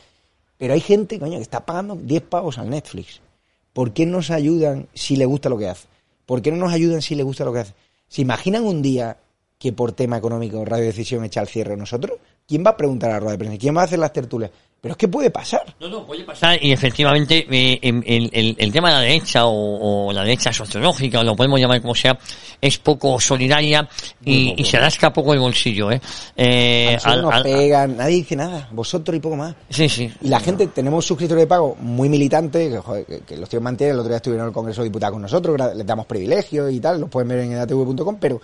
Pero 0.57 0.73
hay 0.73 0.81
gente, 0.81 1.19
coño, 1.19 1.37
que 1.37 1.43
está 1.43 1.65
pagando 1.65 1.95
10 1.95 2.23
pavos 2.23 2.57
al 2.57 2.69
Netflix. 2.69 3.21
¿Por 3.71 3.93
qué 3.93 4.05
nos 4.05 4.31
ayudan 4.31 4.87
si 4.93 5.15
le 5.15 5.25
gusta 5.25 5.49
lo 5.49 5.57
que 5.57 5.69
hace? 5.69 5.87
¿Por 6.25 6.41
qué 6.41 6.51
no 6.51 6.57
nos 6.57 6.73
ayudan 6.73 7.01
si 7.01 7.15
le 7.15 7.23
gusta 7.23 7.45
lo 7.45 7.53
que 7.53 7.59
hace? 7.59 7.73
¿Se 8.07 8.21
imaginan 8.21 8.63
un 8.63 8.81
día 8.81 9.17
que 9.59 9.71
por 9.71 9.91
tema 9.91 10.17
económico 10.17 10.65
Radio 10.65 10.85
Decisión 10.85 11.23
echa 11.23 11.41
al 11.41 11.47
cierre 11.47 11.77
nosotros? 11.77 12.17
¿Quién 12.47 12.63
va 12.65 12.71
a 12.71 12.77
preguntar 12.77 13.11
a 13.11 13.13
la 13.13 13.19
rueda 13.19 13.31
de 13.33 13.37
prensa? 13.37 13.57
¿Quién 13.57 13.77
va 13.77 13.81
a 13.81 13.85
hacer 13.85 13.99
las 13.99 14.13
tertulias? 14.13 14.51
Pero 14.80 14.91
es 14.91 14.97
que 14.97 15.07
puede 15.07 15.32
pasar. 15.32 15.75
No, 15.80 15.89
no, 15.89 16.05
puede 16.05 16.23
pasar 16.23 16.63
y 16.63 16.71
efectivamente 16.71 17.47
eh, 17.49 17.80
em, 17.82 18.01
el, 18.05 18.30
el- 18.32 18.55
el 18.59 18.71
tema 18.71 18.89
de 18.89 18.95
la 18.95 19.01
derecha 19.01 19.45
o, 19.47 20.07
o 20.07 20.13
la 20.13 20.21
derecha 20.23 20.53
sociológica, 20.53 21.19
o 21.19 21.23
lo 21.23 21.36
podemos 21.36 21.59
llamar 21.59 21.82
como 21.82 21.95
sea, 21.95 22.17
es 22.61 22.78
poco 22.78 23.19
solidaria 23.19 23.89
y, 24.23 24.53
y 24.55 24.63
se 24.65 24.78
rasca 24.80 25.11
poco 25.11 25.34
el 25.34 25.39
bolsillo. 25.39 25.91
¿eh? 25.91 25.99
Eh, 26.36 26.95
al- 27.03 27.23
nos 27.23 27.34
al- 27.34 27.43
pegan, 27.43 27.97
nadie 27.97 28.17
dice 28.17 28.36
nada, 28.36 28.69
vosotros 28.71 29.17
y 29.17 29.19
poco 29.19 29.36
más. 29.36 29.55
sí, 29.69 29.89
sí. 29.89 30.11
Y 30.21 30.28
la 30.28 30.39
gente, 30.39 30.67
tenemos 30.67 31.03
suscriptores 31.05 31.41
de 31.43 31.47
pago 31.47 31.75
muy 31.82 32.07
militantes, 32.07 32.71
que, 32.71 32.78
joder, 32.78 33.05
que, 33.05 33.19
que 33.21 33.36
los 33.38 33.49
tíos 33.49 33.63
mantienen, 33.63 33.95
el 33.95 33.99
otro 34.01 34.09
día 34.09 34.17
estuvieron 34.17 34.45
en 34.45 34.49
el 34.49 34.53
Congreso 34.53 34.82
de 34.82 34.89
Diputados 34.89 35.13
con 35.13 35.21
nosotros, 35.23 35.57
les 35.75 35.86
damos 35.88 36.05
privilegios 36.05 36.71
y 36.71 36.80
tal, 36.80 37.01
los 37.01 37.09
pueden 37.09 37.28
ver 37.30 37.39
en 37.39 37.51
edatv.com, 37.53 38.17
pero 38.21 38.39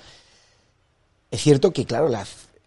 es 1.30 1.42
cierto 1.42 1.72
que, 1.72 1.86
claro, 1.86 2.10
la, 2.10 2.26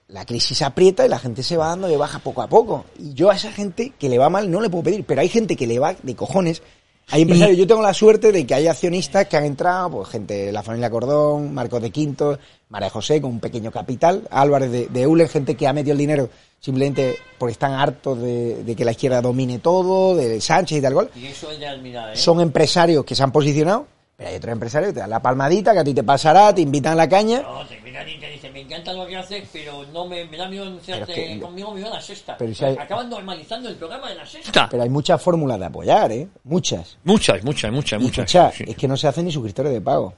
la 0.09 0.25
crisis 0.25 0.63
aprieta 0.63 1.05
y 1.05 1.09
la 1.09 1.19
gente 1.19 1.43
se 1.43 1.57
va 1.57 1.69
dando 1.69 1.89
de 1.89 1.97
baja 1.97 2.19
poco 2.21 2.43
a 2.43 2.49
poco. 2.49 2.85
Y 2.99 3.15
yo 3.15 3.31
a 3.31 3.37
esa 3.37 3.53
gente 3.53 3.93
que 3.99 4.09
le 4.09 4.19
va 4.19 4.29
mal 4.29 4.51
no 4.51 4.61
le 4.61 4.71
puedo 4.71 4.85
pedir, 4.85 5.05
pero 5.05 5.21
hay 5.21 5.29
gente 5.29 5.57
que 5.57 5.67
le 5.67 5.79
va 5.79 5.95
de 5.95 6.15
cojones. 6.15 6.63
Hay 7.09 7.23
empresarios, 7.23 7.57
yo 7.57 7.69
tengo 7.69 7.83
la 7.83 7.95
suerte 7.95 8.33
de 8.33 8.45
que 8.45 8.55
hay 8.55 8.67
accionistas 8.67 9.27
que 9.27 9.37
han 9.37 9.45
entrado, 9.45 9.91
pues 9.91 10.09
gente 10.09 10.47
de 10.47 10.53
la 10.53 10.65
familia 10.65 10.91
Cordón, 10.91 11.55
Marcos 11.55 11.81
de 11.81 11.91
Quinto, 11.91 12.37
María 12.69 12.91
José 12.91 13.21
con 13.21 13.31
un 13.31 13.41
pequeño 13.41 13.71
capital, 13.71 14.27
Álvarez 14.29 14.73
de, 14.73 14.87
de 14.89 15.03
Eulen, 15.03 15.29
gente 15.29 15.55
que 15.55 15.69
ha 15.69 15.73
metido 15.73 15.93
el 15.93 15.99
dinero 15.99 16.29
simplemente 16.59 17.17
porque 17.39 17.53
están 17.53 17.75
hartos 17.75 18.21
de, 18.21 18.65
de 18.65 18.75
que 18.75 18.85
la 18.85 18.91
izquierda 18.91 19.21
domine 19.21 19.61
todo, 19.61 20.17
de 20.17 20.41
Sánchez 20.41 20.79
y 20.79 20.83
tal 20.83 20.95
cual. 20.95 21.11
Y 21.15 21.27
eso 21.27 21.49
¿eh? 21.53 22.17
Son 22.17 22.41
empresarios 22.41 23.05
que 23.05 23.15
se 23.15 23.23
han 23.23 23.31
posicionado, 23.31 23.87
pero 24.17 24.31
hay 24.31 24.37
otros 24.37 24.53
empresarios 24.53 24.91
que 24.91 24.95
te 24.95 25.01
dan 25.01 25.11
la 25.11 25.21
palmadita, 25.21 25.73
que 25.73 25.79
a 25.81 25.85
ti 25.85 25.93
te 25.95 26.03
pasará, 26.03 26.55
te 26.55 26.63
invitan 26.63 26.93
a 26.95 26.97
la 26.97 27.09
caña. 27.09 27.43
No, 27.43 27.67
te 27.67 27.79
miran 27.83 28.09
y 28.09 28.19
te 28.19 28.31
dicen, 28.31 28.53
me 28.53 28.61
encanta 28.63 28.93
lo 28.95 29.07
que 29.07 29.17
haces, 29.17 29.47
pero 29.53 29.85
no 29.93 30.07
me, 30.07 30.25
me 30.25 30.37
da 30.37 30.49
miedo 30.49 30.65
anunciarte 30.65 31.05
Pero 31.07 31.21
es 31.27 31.35
que- 31.35 31.41
conmigo, 31.41 31.75
me 31.75 31.81
voy 31.83 31.91
a 31.91 31.95
la 31.95 32.01
sexta. 32.01 32.37
Pero 32.39 32.55
si 32.55 32.65
hay- 32.65 32.77
Acaban 32.79 33.11
normalizando 33.11 33.69
el 33.69 33.77
programa 33.77 34.09
de 34.09 34.15
la 34.15 34.27
sexta. 34.27 34.69
Pero 34.71 34.83
hay 34.83 34.89
muchas 34.89 35.21
fórmulas 35.21 35.59
de 35.61 35.67
apoyar, 35.67 36.11
¿eh? 36.13 36.29
Muchas. 36.45 36.97
Muchas, 37.05 37.45
muchas, 37.45 37.71
muchas, 37.73 38.01
Y 38.01 38.05
muchas. 38.05 38.25
escucha, 38.35 38.53
sí. 38.53 38.65
es 38.67 38.77
que 38.77 38.89
no 38.89 38.97
se 38.97 39.09
hacen 39.09 39.25
ni 39.27 39.33
suscriptores 39.33 39.73
de 39.73 39.81
pago. 39.81 40.15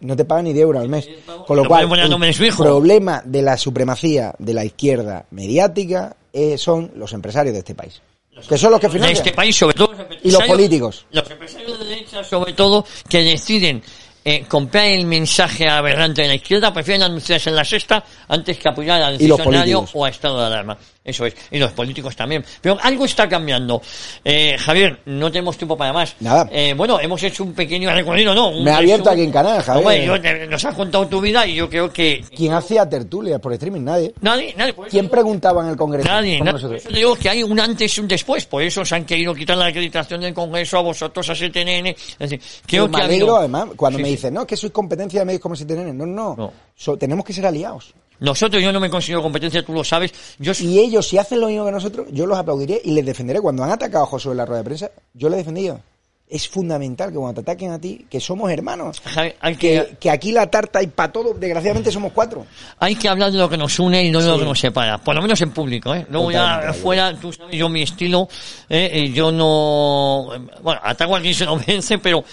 No 0.00 0.14
te 0.14 0.24
pagan 0.26 0.44
ni 0.44 0.52
de 0.52 0.60
euro 0.60 0.78
al 0.78 0.88
mes. 0.88 1.08
Con 1.46 1.56
lo 1.56 1.64
cual, 1.66 1.88
el 1.90 2.52
problema 2.54 3.22
de 3.24 3.40
la 3.42 3.56
supremacía 3.56 4.34
de 4.38 4.52
la 4.54 4.64
izquierda 4.64 5.24
mediática 5.30 6.16
eh, 6.32 6.58
son 6.58 6.92
los 6.96 7.12
empresarios 7.14 7.54
de 7.54 7.60
este 7.60 7.74
país. 7.74 8.02
Que 8.48 8.58
son 8.58 8.70
los 8.70 8.80
que 8.80 8.88
de 8.88 8.92
financian. 8.92 9.26
este 9.26 9.32
país, 9.32 9.56
sobre 9.56 9.74
todo 9.74 9.92
los 9.92 10.06
Y 10.22 10.30
los 10.30 10.42
políticos. 10.44 11.06
Los 11.10 11.30
empresarios 11.30 11.78
de 11.78 11.84
derecha, 11.86 12.22
sobre 12.22 12.52
todo, 12.52 12.84
que 13.08 13.22
deciden 13.22 13.82
eh, 14.28 14.44
comprar 14.48 14.86
el 14.86 15.06
mensaje 15.06 15.68
aberrante 15.68 16.22
de 16.22 16.28
la 16.28 16.34
izquierda, 16.34 16.72
prefieren 16.74 17.04
anunciarse 17.04 17.48
en 17.48 17.54
la 17.56 17.64
sexta 17.64 18.04
antes 18.26 18.58
que 18.58 18.68
apoyar 18.68 19.00
al 19.00 19.16
decisionario 19.16 19.86
o 19.92 20.04
a 20.04 20.08
estado 20.08 20.40
de 20.40 20.46
alarma. 20.46 20.76
Eso 21.04 21.24
es. 21.24 21.36
Y 21.52 21.58
los 21.60 21.70
políticos 21.70 22.16
también. 22.16 22.44
Pero 22.60 22.76
algo 22.82 23.04
está 23.04 23.28
cambiando. 23.28 23.80
Eh, 24.24 24.56
Javier, 24.58 24.98
no 25.06 25.30
tenemos 25.30 25.56
tiempo 25.56 25.76
para 25.76 25.92
más. 25.92 26.16
Nada. 26.18 26.48
Eh, 26.50 26.74
bueno, 26.76 26.98
hemos 26.98 27.22
hecho 27.22 27.44
un 27.44 27.52
pequeño 27.54 27.92
recorrido, 27.94 28.34
¿no? 28.34 28.48
Un 28.48 28.64
Me 28.64 28.72
ha 28.72 28.78
abierto 28.78 29.10
aquí 29.10 29.22
en 29.22 29.30
Canal, 29.30 29.62
Javier. 29.62 29.84
Hombre, 29.86 30.04
yo 30.06 30.20
te- 30.20 30.46
nos 30.48 30.64
has 30.64 30.74
contado 30.74 31.06
tu 31.06 31.20
vida 31.20 31.46
y 31.46 31.54
yo 31.54 31.70
creo 31.70 31.92
que... 31.92 32.24
¿Quién 32.36 32.52
hacía 32.54 32.88
tertulias 32.88 33.38
por 33.38 33.52
streaming? 33.52 33.82
Nadie. 33.82 34.12
Nadie, 34.20 34.52
nadie. 34.56 34.72
eso 34.72 34.82
¿Quién 34.90 35.08
preguntaba 35.08 35.62
en 35.62 35.68
el 35.70 35.76
Congreso? 35.76 36.08
Nadie, 36.08 36.40
nosotros. 36.40 36.82
te 36.82 36.92
digo 36.92 37.14
que 37.14 37.28
hay 37.28 37.44
un 37.44 37.60
antes 37.60 37.96
y 37.96 38.00
un 38.00 38.08
después. 38.08 38.44
Por 38.46 38.64
eso 38.64 38.84
se 38.84 38.96
han 38.96 39.04
querido 39.04 39.32
quitar 39.32 39.56
la 39.56 39.66
acreditación 39.66 40.20
del 40.22 40.34
Congreso 40.34 40.78
a 40.78 40.82
vosotros, 40.82 41.30
a 41.30 41.34
CTNN. 41.34 41.86
Es 41.86 42.18
decir, 42.18 42.40
creo 42.66 42.90
que 42.90 43.00
ha 43.00 43.04
habido- 43.04 43.36
además, 43.36 43.66
cuando 43.76 43.98
Sí, 43.98 44.02
me. 44.02 44.15
Dicen, 44.16 44.34
no, 44.34 44.46
que 44.46 44.56
sois 44.56 44.72
competencia 44.72 45.20
de 45.20 45.26
medios 45.26 45.40
como 45.42 45.54
si 45.56 45.64
tienen. 45.64 45.96
No, 45.96 46.04
no, 46.06 46.34
No. 46.36 46.52
So- 46.74 46.96
tenemos 46.96 47.24
que 47.24 47.32
ser 47.32 47.46
aliados. 47.46 47.94
Nosotros, 48.18 48.62
yo 48.62 48.72
no 48.72 48.80
me 48.80 48.88
considero 48.88 49.22
competencia, 49.22 49.62
tú 49.64 49.72
lo 49.74 49.84
sabes. 49.84 50.12
Yo 50.38 50.54
soy- 50.54 50.66
Y 50.68 50.78
ellos, 50.80 51.06
si 51.06 51.18
hacen 51.18 51.38
lo 51.40 51.48
mismo 51.48 51.66
que 51.66 51.72
nosotros, 51.72 52.06
yo 52.10 52.26
los 52.26 52.38
aplaudiré 52.38 52.80
y 52.82 52.92
les 52.92 53.04
defenderé. 53.04 53.40
Cuando 53.40 53.62
han 53.62 53.70
atacado 53.70 54.04
a 54.04 54.06
Josué 54.06 54.32
en 54.32 54.38
la 54.38 54.46
rueda 54.46 54.60
de 54.62 54.64
prensa, 54.64 54.90
yo 55.14 55.28
les 55.28 55.36
he 55.36 55.38
defendido. 55.42 55.80
Es 56.28 56.48
fundamental 56.48 57.10
que 57.12 57.18
cuando 57.18 57.34
te 57.40 57.52
ataquen 57.52 57.70
a 57.70 57.78
ti, 57.78 58.04
que 58.10 58.18
somos 58.18 58.50
hermanos. 58.50 59.00
Hay 59.38 59.54
Que, 59.54 59.86
que, 59.90 59.96
que 60.00 60.10
aquí 60.10 60.32
la 60.32 60.50
tarta 60.50 60.82
y 60.82 60.88
para 60.88 61.12
todo, 61.12 61.34
desgraciadamente 61.34 61.92
somos 61.92 62.10
cuatro. 62.12 62.44
hay 62.80 62.96
que 62.96 63.08
hablar 63.08 63.30
de 63.30 63.38
lo 63.38 63.48
que 63.48 63.56
nos 63.56 63.78
une 63.78 64.02
y 64.02 64.10
no 64.10 64.20
de 64.20 64.28
lo 64.30 64.36
que 64.38 64.44
nos 64.44 64.58
separa. 64.58 64.98
Por 64.98 65.14
lo 65.14 65.22
menos 65.22 65.40
en 65.42 65.52
público, 65.52 65.94
¿eh? 65.94 66.04
Luego 66.10 66.32
ya 66.32 66.40
Totalmente. 66.54 66.80
fuera, 66.80 67.20
tú 67.20 67.32
sabes, 67.32 67.54
yo 67.54 67.68
mi 67.68 67.82
estilo, 67.82 68.28
eh, 68.68 69.12
yo 69.14 69.30
no, 69.30 70.30
bueno, 70.62 70.80
ataco 70.82 71.14
a 71.14 71.20
quien 71.20 71.34
se 71.34 71.44
lo 71.44 71.58
vence, 71.66 71.98
pero 71.98 72.24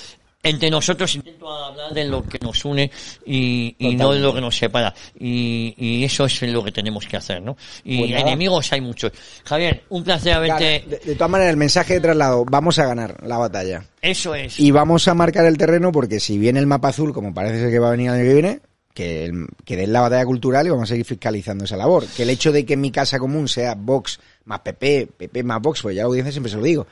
entre 0.46 0.70
nosotros 0.70 1.16
intento 1.16 1.50
hablar 1.50 1.94
de 1.94 2.04
lo 2.06 2.22
que 2.24 2.38
nos 2.40 2.66
une 2.66 2.92
y, 3.26 3.76
y 3.80 3.96
no 3.96 4.12
de 4.12 4.20
lo 4.20 4.34
que 4.36 4.42
nos 4.42 4.58
separa. 4.58 4.94
Y, 5.18 5.74
y 5.78 6.04
eso 6.04 6.26
es 6.26 6.42
lo 6.44 6.64
que 6.64 6.72
tenemos 6.74 7.08
que 7.08 7.16
hacer, 7.18 7.42
¿no? 7.42 7.56
Y 7.86 8.00
Pues 8.00 8.12
enemigos 8.22 8.72
hay 8.74 8.82
muchos. 8.82 9.12
Javier, 9.46 9.84
un 9.90 10.04
placer 10.04 10.34
haberte... 10.34 10.84
De, 10.88 10.98
de 11.06 11.16
todas 11.16 11.32
maneras, 11.32 11.52
el 11.52 11.58
mensaje 11.58 11.94
de 11.96 12.02
traslado, 12.02 12.44
vamos 12.46 12.78
a 12.80 12.86
ganar 12.86 13.24
la 13.26 13.38
batalla. 13.38 13.86
Eso 14.02 14.36
es. 14.36 14.60
Y 14.60 14.72
vamos 14.72 15.08
a 15.08 15.14
marcar 15.14 15.46
el 15.46 15.58
terreno 15.58 15.92
porque 15.94 16.20
si 16.20 16.38
viene 16.38 16.60
el 16.60 16.68
mapa 16.68 16.90
azul, 16.90 17.14
como 17.14 17.34
parece 17.34 17.60
ser 17.60 17.72
que 17.72 17.80
va 17.80 17.88
a 17.88 17.92
venir 17.92 18.10
el 18.10 18.16
año 18.16 18.24
que 18.26 18.34
viene, 18.34 18.60
que, 18.94 19.26
el- 19.26 19.48
que 19.64 19.78
den 19.78 19.94
la 19.94 20.02
batalla 20.02 20.26
cultural 20.26 20.68
y 20.68 20.72
vamos 20.72 20.84
a 20.90 20.92
seguir 20.92 21.06
fiscalizando 21.06 21.64
esa 21.64 21.78
labor. 21.78 22.06
Que 22.18 22.24
el 22.24 22.30
hecho 22.30 22.52
de 22.52 22.66
que 22.66 22.74
en 22.74 22.82
mi 22.82 22.92
casa 22.92 23.18
común 23.18 23.48
sea 23.48 23.76
Vox 23.76 24.20
más 24.44 24.60
PP, 24.60 25.08
PP 25.18 25.42
más 25.44 25.62
Vox, 25.62 25.82
pues 25.82 25.96
ya 25.96 26.02
la 26.02 26.08
audiencia 26.08 26.32
siempre 26.34 26.52
se 26.52 26.58
lo 26.58 26.64
digo. 26.64 26.86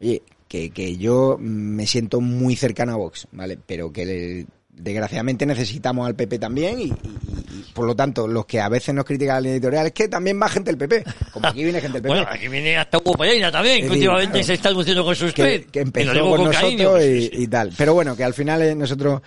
Oye, 0.00 0.22
que, 0.50 0.70
que 0.70 0.96
yo 0.96 1.36
me 1.38 1.86
siento 1.86 2.20
muy 2.20 2.56
cercano 2.56 2.92
a 2.92 2.96
Vox, 2.96 3.28
¿vale? 3.30 3.56
Pero 3.64 3.92
que 3.92 4.04
le- 4.04 4.46
desgraciadamente 4.68 5.46
necesitamos 5.46 6.06
al 6.08 6.16
PP 6.16 6.40
también 6.40 6.80
y, 6.80 6.84
y- 6.84 6.88
y, 6.88 7.64
por 7.72 7.86
lo 7.86 7.94
tanto 7.94 8.26
los 8.26 8.46
que 8.46 8.58
a 8.60 8.68
veces 8.68 8.92
nos 8.92 9.04
critican 9.04 9.36
la 9.36 9.40
línea 9.42 9.54
editorial 9.54 9.86
es 9.86 9.92
que 9.92 10.08
también 10.08 10.40
va 10.42 10.48
gente 10.48 10.72
del 10.74 10.78
PP, 10.78 11.04
como 11.32 11.46
aquí 11.46 11.62
viene 11.62 11.80
gente 11.80 12.00
del 12.00 12.02
PP. 12.02 12.08
Bueno, 12.14 12.26
aquí 12.28 12.48
viene 12.48 12.76
hasta 12.76 12.98
Hugo 12.98 13.12
Pereira 13.12 13.52
también, 13.52 13.82
que 13.86 13.90
últimamente 13.92 14.42
se 14.42 14.54
está 14.54 14.72
luciendo 14.72 15.04
con 15.04 15.14
sus 15.14 15.32
que, 15.32 15.66
que 15.70 15.80
empezó 15.80 16.12
con 16.28 16.44
nosotros 16.44 17.00
sí, 17.04 17.30
y, 17.32 17.46
tal. 17.46 17.72
Pero 17.78 17.94
bueno, 17.94 18.16
que 18.16 18.24
al 18.24 18.34
final 18.34 18.60
eh, 18.62 18.74
nosotros 18.74 19.22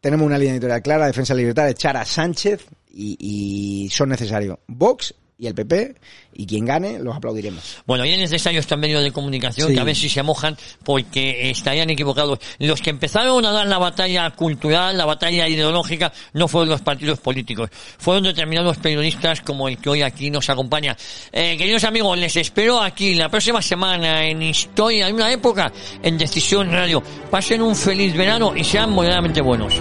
tenemos 0.00 0.24
una 0.26 0.38
línea 0.38 0.54
editorial 0.54 0.80
clara, 0.80 1.06
defensa 1.06 1.34
libertad, 1.34 1.68
echar 1.68 1.96
a 1.98 2.06
Sánchez 2.06 2.64
y, 2.90 3.16
y 3.20 3.88
son 3.90 4.08
necesarios 4.08 4.56
Vox 4.66 5.14
y 5.36 5.46
el 5.48 5.54
PP 5.54 5.94
y 6.34 6.46
quien 6.46 6.64
gane 6.64 6.98
los 6.98 7.16
aplaudiremos. 7.16 7.78
Bueno, 7.86 8.04
y 8.04 8.10
es 8.10 8.18
necesario 8.18 8.60
estos 8.60 8.78
medios 8.78 9.02
de 9.02 9.10
comunicación 9.12 9.68
Sí. 9.68 9.74
que 9.74 9.80
a 9.80 9.84
ver 9.84 9.96
si 9.96 10.08
se 10.08 10.22
mojan 10.22 10.56
porque 10.84 11.50
estarían 11.50 11.90
equivocados. 11.90 12.38
Los 12.58 12.80
que 12.80 12.90
empezaron 12.90 13.44
a 13.44 13.50
dar 13.52 13.66
la 13.66 13.78
batalla 13.78 14.30
cultural, 14.30 14.96
la 14.96 15.04
batalla 15.04 15.48
ideológica, 15.48 16.12
no 16.34 16.46
fueron 16.48 16.68
los 16.68 16.82
partidos 16.82 17.18
políticos, 17.20 17.70
fueron 17.98 18.24
determinados 18.24 18.76
periodistas 18.78 19.40
como 19.40 19.68
el 19.68 19.78
que 19.78 19.90
hoy 19.90 20.02
aquí 20.02 20.30
nos 20.30 20.48
acompaña. 20.50 20.96
Eh, 21.32 21.56
queridos 21.58 21.84
amigos, 21.84 22.16
les 22.18 22.36
espero 22.36 22.80
aquí 22.80 23.14
la 23.14 23.28
próxima 23.28 23.60
semana 23.60 24.24
en 24.26 24.42
Historia, 24.42 25.08
en 25.08 25.16
una 25.16 25.32
época, 25.32 25.72
en 26.02 26.16
Decisión 26.18 26.70
Radio. 26.70 27.02
Pasen 27.30 27.62
un 27.62 27.74
feliz 27.74 28.14
verano 28.16 28.54
y 28.56 28.62
sean 28.64 28.90
moderadamente 28.90 29.40
buenos. 29.40 29.74